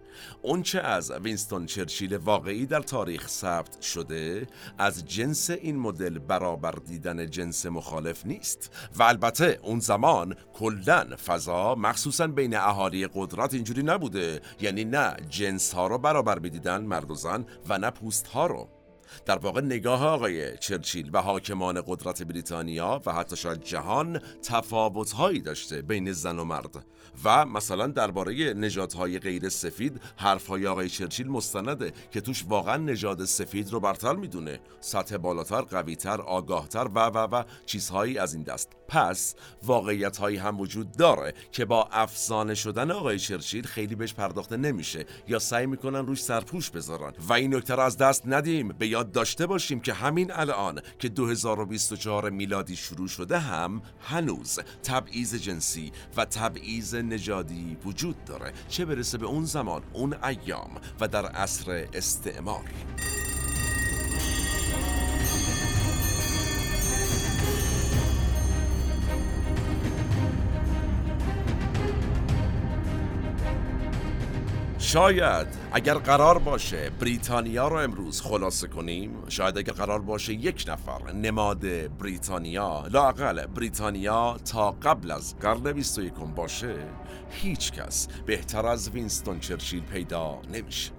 اون 0.42 0.64
چه 0.64 0.80
از 0.80 1.12
وینستون 1.12 1.66
چرچیل 1.66 2.18
واقعی 2.18 2.66
در 2.66 2.82
تاریخ 2.82 3.28
ثبت 3.28 3.82
شده 3.82 4.48
از 4.78 5.06
جنس 5.06 5.50
این 5.50 5.80
مدل 5.80 6.20
برابر 6.20 6.72
دیدن 6.72 7.30
جنس 7.30 7.66
مخالف 7.66 8.26
نیست. 8.26 8.72
و 8.96 9.04
البته 9.04 9.60
اون 9.64 9.80
زمان 9.80 10.36
کلا 10.54 11.06
فضا 11.26 11.76
مخصوصا 11.76 12.28
بین 12.28 12.56
اهالی 12.56 13.08
قدرت 13.14 13.54
اینجوری 13.54 13.84
نبوده. 13.84 14.42
یعنی 14.62 14.86
نه 14.86 15.16
جنس 15.30 15.74
ها 15.74 15.88
رو 15.88 15.98
برابر 15.98 16.40
می‌دیدن 16.40 16.82
مرد 16.82 17.12
و 17.12 17.16
زن 17.16 17.46
و 17.70 17.78
نه 17.78 17.92
پوست 17.92 18.28
ها 18.28 18.48
رو. 18.48 18.79
در 19.26 19.38
واقع 19.38 19.62
نگاه 19.62 20.05
آقای 20.05 20.57
چرچیل 20.57 21.10
و 21.14 21.22
حاکمان 21.22 21.84
قدرت 21.88 22.24
بریتانیا 22.24 23.01
و 23.05 23.14
حتی 23.14 23.36
شاید 23.36 23.64
جهان 23.64 24.22
تفاوتهایی 24.43 25.41
داشته 25.41 25.82
بین 25.82 26.12
زن 26.12 26.39
و 26.39 26.43
مرد. 26.43 26.86
و 27.24 27.45
مثلا 27.45 27.88
درباره 27.88 28.53
نژادهای 28.53 29.20
غیر 29.20 29.49
سفید 29.49 30.01
حرفهای 30.18 30.68
آقای 30.68 30.89
چرچیل 30.89 31.28
مستنده 31.28 31.93
که 32.12 32.22
توش 32.22 32.45
واقعا 32.47 32.78
نژاد 32.78 33.26
سفید 33.26 33.72
رو 33.72 33.80
برتر 33.80 34.14
می‌دونه. 34.14 34.60
سطح 34.82 35.18
بالاتر 35.18 35.62
قویتر 35.62 36.22
آگاهتر 36.22 36.88
و 36.95 36.99
و 36.99 37.18
و 37.18 37.43
چیزهایی 37.66 38.18
از 38.18 38.34
این 38.34 38.43
دست. 38.43 38.70
پس 38.88 39.36
واقعیت 39.64 40.18
هایی 40.18 40.38
هم 40.38 40.60
وجود 40.60 40.91
داره 40.91 41.34
که 41.51 41.66
با 41.66 41.89
افسانه 41.91 42.55
شدن 42.55 42.91
آقای 42.91 43.20
چرچیل 43.20 43.66
خیلی 43.66 43.95
بهش 43.95 44.14
پرداخته 44.14 44.57
نمیشه 44.57 45.05
یا 45.28 45.39
سعی 45.39 45.66
می‌کنن 45.66 46.05
روش 46.05 46.24
سرپوش 46.24 46.70
بذارن. 46.70 47.14
و 47.30 47.34
این 47.34 47.55
نکته 47.55 47.82
از 47.82 47.97
دست 47.97 48.24
ندیم. 48.26 48.68
به 48.68 48.88
یاد 49.00 49.12
داشته 49.12 49.45
باشیم 49.45 49.80
که 49.80 49.93
همین 49.93 50.32
الان 50.32 50.82
که 51.00 51.10
2024 51.10 52.30
میلادی 52.30 52.76
شروع 52.76 53.08
شده 53.08 53.39
هم 53.39 53.82
هنوز 54.02 54.60
تبعیض 54.84 55.36
جنسی 55.36 55.91
و 56.18 56.26
تبعیض 56.26 56.95
نژادی 56.95 57.78
وجود 57.86 58.26
داره. 58.26 58.54
چه 58.70 58.86
برسه 58.86 59.18
به 59.18 59.26
اون 59.26 59.45
زمان 59.45 59.82
اون 59.93 60.16
ایام 60.24 60.72
و 61.00 61.08
در 61.08 61.26
عصر 61.26 61.88
استعمار 61.93 62.64
شاید 74.92 75.48
اگر 75.72 75.94
قرار 75.94 76.40
باشه 76.40 76.90
بریتانیا 76.90 77.68
رو 77.68 77.76
امروز 77.76 78.22
خلاصه 78.22 78.68
کنیم 78.68 79.12
شاید 79.28 79.58
اگر 79.58 79.74
قرار 79.74 80.00
باشه 80.00 80.34
یک 80.34 80.66
نفر 80.68 81.12
نماد 81.12 81.60
بریتانیا 81.98 82.84
لاقل 82.92 83.46
بریتانیا 83.46 84.38
تا 84.52 84.72
قبل 84.72 85.12
از 85.12 85.36
قرن 85.40 85.72
21 85.72 86.14
باشه 86.36 86.76
هیچ 87.30 87.72
کس 87.72 88.08
بهتر 88.26 88.66
از 88.66 88.90
وینستون 88.90 89.40
چرچیل 89.40 89.82
پیدا 89.82 90.42
نمیشه. 90.54 90.92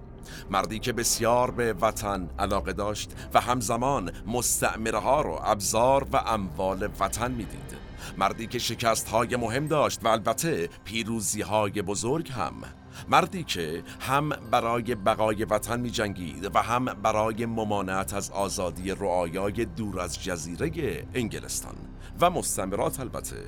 مردی 0.49 0.79
که 0.79 0.93
بسیار 0.93 1.51
به 1.51 1.73
وطن 1.73 2.29
علاقه 2.39 2.73
داشت 2.73 3.11
و 3.33 3.41
همزمان 3.41 4.11
مستعمره 4.27 5.21
رو 5.21 5.39
ابزار 5.43 6.07
و 6.13 6.17
اموال 6.17 6.89
وطن 6.99 7.31
می‌دید. 7.31 7.77
مردی 8.17 8.47
که 8.47 8.59
شکست 8.59 9.07
های 9.07 9.35
مهم 9.35 9.67
داشت 9.67 10.05
و 10.05 10.07
البته 10.07 10.69
پیروزی 10.85 11.41
های 11.41 11.81
بزرگ 11.81 12.31
هم 12.31 12.53
مردی 13.09 13.43
که 13.43 13.83
هم 13.99 14.29
برای 14.29 14.95
بقای 14.95 15.45
وطن 15.45 15.79
می 15.79 15.91
جنگید 15.91 16.55
و 16.55 16.59
هم 16.59 16.85
برای 16.85 17.45
ممانعت 17.45 18.13
از 18.13 18.31
آزادی 18.31 18.91
رعایای 18.91 19.65
دور 19.65 19.99
از 19.99 20.23
جزیره 20.23 21.07
انگلستان 21.13 21.75
و 22.21 22.29
مستمرات 22.29 22.99
البته. 22.99 23.45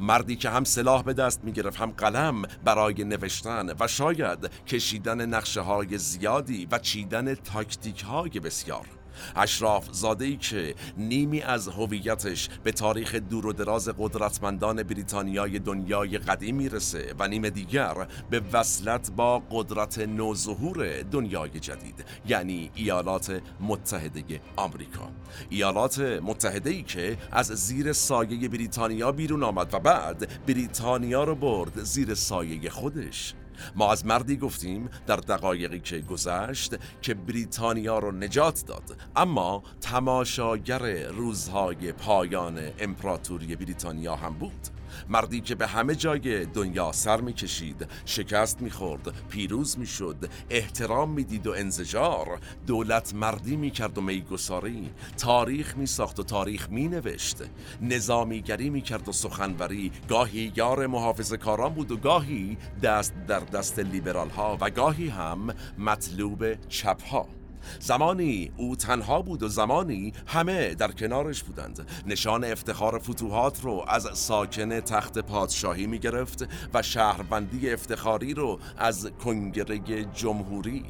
مردی 0.00 0.36
که 0.36 0.50
هم 0.50 0.64
سلاح 0.64 1.02
به 1.02 1.12
دست 1.12 1.44
می 1.44 1.52
گرفت 1.52 1.80
هم 1.80 1.90
قلم 1.90 2.42
برای 2.64 3.04
نوشتن 3.04 3.74
و 3.80 3.86
شاید 3.86 4.50
کشیدن 4.66 5.26
نقشه 5.26 5.60
های 5.60 5.98
زیادی 5.98 6.68
و 6.70 6.78
چیدن 6.78 7.34
تاکتیک 7.34 8.02
های 8.02 8.30
بسیار. 8.30 8.99
اشراف 9.36 9.88
زاده 9.92 10.24
ای 10.24 10.36
که 10.36 10.74
نیمی 10.96 11.40
از 11.40 11.68
هویتش 11.68 12.48
به 12.64 12.72
تاریخ 12.72 13.14
دور 13.14 13.46
و 13.46 13.52
دراز 13.52 13.88
قدرتمندان 13.98 14.82
بریتانیای 14.82 15.58
دنیای 15.58 16.18
قدیم 16.18 16.56
می‌رسه 16.56 17.14
و 17.18 17.28
نیم 17.28 17.48
دیگر 17.48 18.06
به 18.30 18.42
وصلت 18.52 19.10
با 19.10 19.42
قدرت 19.50 19.98
نوظهور 19.98 21.02
دنیای 21.02 21.50
جدید 21.50 22.04
یعنی 22.26 22.70
ایالات 22.74 23.42
متحده 23.60 24.40
آمریکا. 24.56 25.10
ایالات 25.48 25.98
متحده 26.00 26.70
ای 26.70 26.82
که 26.82 27.18
از 27.32 27.46
زیر 27.46 27.92
سایه 27.92 28.48
بریتانیا 28.48 29.12
بیرون 29.12 29.42
آمد 29.42 29.74
و 29.74 29.78
بعد 29.78 30.46
بریتانیا 30.46 31.24
رو 31.24 31.34
برد 31.34 31.84
زیر 31.84 32.14
سایه 32.14 32.70
خودش. 32.70 33.34
ما 33.74 33.92
از 33.92 34.06
مردی 34.06 34.36
گفتیم 34.36 34.90
در 35.06 35.16
دقایقی 35.16 35.80
که 35.80 35.98
گذشت 35.98 36.74
که 37.02 37.14
بریتانیا 37.14 37.98
رو 37.98 38.12
نجات 38.12 38.64
داد. 38.66 38.96
اما 39.16 39.62
تماشاگر 39.80 41.08
روزهای 41.08 41.92
پایان 41.92 42.60
امپراتوری 42.78 43.56
بریتانیا 43.56 44.16
هم 44.16 44.34
بود. 44.34 44.79
مردی 45.08 45.40
که 45.40 45.54
به 45.54 45.66
همه 45.66 45.94
جای 45.94 46.46
دنیا 46.46 46.92
سر 46.92 47.20
می‌کشید 47.20 47.86
شکست 48.04 48.62
می‌خورد 48.62 49.28
پیروز 49.28 49.78
می‌شد 49.78 50.28
احترام 50.50 51.10
می‌دید 51.10 51.46
و 51.46 51.52
انزجار. 51.52 52.38
دولت 52.66 53.14
مردی 53.14 53.56
می‌کرد 53.56 53.98
و 53.98 54.00
میگساری. 54.00 54.90
تاریخ 55.16 55.76
میساخت 55.76 56.20
و 56.20 56.22
تاریخ 56.22 56.70
مینوشت. 56.70 57.36
نظامیگری 57.82 58.70
می‌کرد 58.70 59.08
و 59.08 59.12
سخنوری. 59.12 59.92
گاهی 60.08 60.52
یار 60.56 60.86
محافظ 60.86 61.32
کاران 61.32 61.74
بود 61.74 61.90
و 61.90 61.96
گاهی 61.96 62.58
دست 62.82 63.14
در 63.28 63.40
دست 63.40 63.78
لیبرال 63.78 64.28
ها 64.28 64.58
و 64.60 64.70
گاهی 64.70 65.08
هم 65.08 65.54
مطلوب 65.78 66.68
چپ 66.68 67.02
ها 67.02 67.39
زمانی 67.80 68.50
او 68.56 68.76
تنها 68.76 69.22
بود 69.22 69.42
و 69.42 69.48
زمانی 69.48 70.12
همه 70.26 70.74
در 70.74 70.92
کنارش 70.92 71.42
بودند. 71.42 71.86
نشان 72.06 72.44
افتخار 72.44 72.98
فتوحات 72.98 73.60
رو 73.64 73.84
از 73.88 74.08
ساکن 74.12 74.80
تخت 74.80 75.18
پادشاهی 75.18 75.86
می 75.86 75.98
گرفت 75.98 76.48
و 76.74 76.82
شهروندی 76.82 77.70
افتخاری 77.70 78.34
رو 78.34 78.58
از 78.78 79.10
کنگره 79.24 80.04
جمهوری 80.04 80.84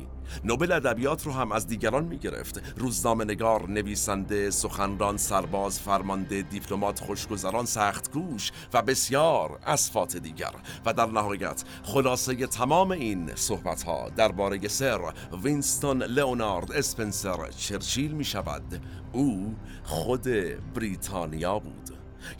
نوبل 0.44 0.72
ادبیات 0.72 1.26
رو 1.26 1.32
هم 1.32 1.52
از 1.52 1.66
دیگران 1.66 2.04
می 2.04 2.18
گرفت 2.18 2.62
روزنامه 2.76 3.24
نگار 3.24 3.68
نویسنده 3.68 4.50
سخنران 4.50 5.16
سرباز 5.16 5.80
فرمانده 5.80 6.42
دیپلمات 6.42 7.00
خوشگذران 7.00 7.64
سخت 7.64 8.12
گوش 8.12 8.52
و 8.72 8.82
بسیار 8.82 9.58
اسفات 9.66 10.16
دیگر. 10.16 10.52
و 10.86 10.92
در 10.92 11.06
نهایت 11.06 11.64
خلاصه 11.82 12.46
تمام 12.46 12.90
این 12.90 13.34
صحبت 13.34 13.82
ها 13.82 14.08
درباره 14.16 14.68
سر 14.68 15.00
وینستون 15.42 16.02
لئونارد 16.02 16.72
اسپنسر 16.72 17.50
چرچیل 17.50 18.12
می 18.12 18.24
شود 18.24 18.82
او 19.12 19.54
خود 19.84 20.26
بریتانیا 20.74 21.58
بود. 21.58 21.79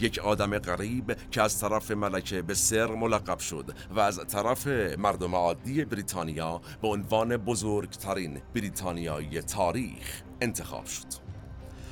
یک 0.01 0.19
آدم 0.19 0.59
غریب 0.59 1.17
که 1.31 1.43
از 1.43 1.61
طرف 1.61 1.91
ملکه 1.91 2.43
به 2.43 2.55
سر 2.55 2.87
ملقب 2.87 3.39
شد 3.39 3.75
و 3.91 4.01
از 4.01 4.21
طرف 4.29 4.67
مردم 4.99 5.35
عادی 5.35 5.85
بریتانیا 5.85 6.61
به 6.83 6.89
عنوان 6.89 7.37
بزرگترین 7.37 8.43
بریتانیایی 8.55 9.43
تاریخ 9.43 10.23
انتخاب 10.41 10.87
شد. 10.87 11.30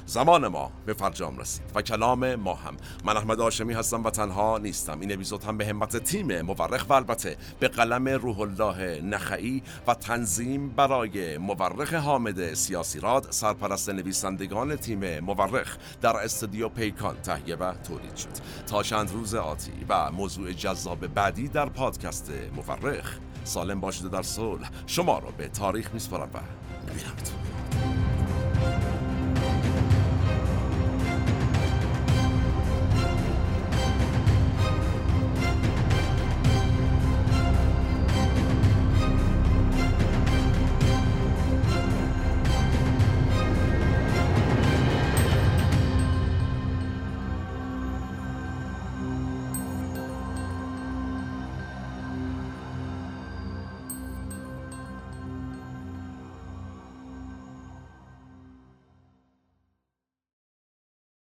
زمان 0.08 0.48
ما 0.48 0.70
به 0.86 0.92
فرجام 0.92 1.38
رسید 1.38 1.62
و 1.74 1.82
کلام 1.82 2.34
ما 2.34 2.54
هم. 2.54 2.76
من 3.04 3.16
احمد 3.16 3.40
آشمی 3.40 3.74
هستم 3.74 4.04
و 4.04 4.10
تنها 4.10 4.58
نیستم. 4.58 5.00
این 5.00 5.12
اپیزود 5.12 5.44
هم 5.44 5.58
به 5.58 5.66
همت 5.66 5.96
تیم 5.96 6.42
مورخ 6.42 6.86
و 6.88 6.92
البته 6.92 7.36
به 7.60 7.68
قلم 7.68 8.08
روح 8.08 8.40
الله 8.40 9.00
نخعی 9.02 9.62
و 9.86 9.94
تنظیم 9.94 10.68
برای 10.68 11.38
مورخ 11.38 11.94
حامد 11.94 12.54
سیاسی 12.54 13.00
راد 13.00 13.26
سرپرست 13.30 13.90
نویسندگان 13.90 14.76
تیم 14.76 15.20
مورخ 15.20 15.76
در 16.00 16.16
استودیو 16.16 16.68
پیکان 16.68 17.16
تهیه 17.16 17.56
و 17.56 17.72
تولید 17.72 18.16
شد. 18.16 18.28
تا 18.66 18.82
چند 18.82 19.12
روز 19.12 19.34
آتی 19.34 19.72
و 19.88 20.12
موضوع 20.12 20.52
جذاب 20.52 21.06
بعدی 21.06 21.48
در 21.48 21.68
پادکست 21.68 22.32
مورخ. 22.56 23.18
سالم 23.44 23.80
باشید 23.80 24.10
در 24.10 24.22
صلح. 24.22 24.70
شما 24.86 25.18
را 25.18 25.30
به 25.30 25.48
تاریخ 25.48 25.94
میسپارم 25.94 26.30
و 26.34 26.38
میبینمتون 26.86 27.38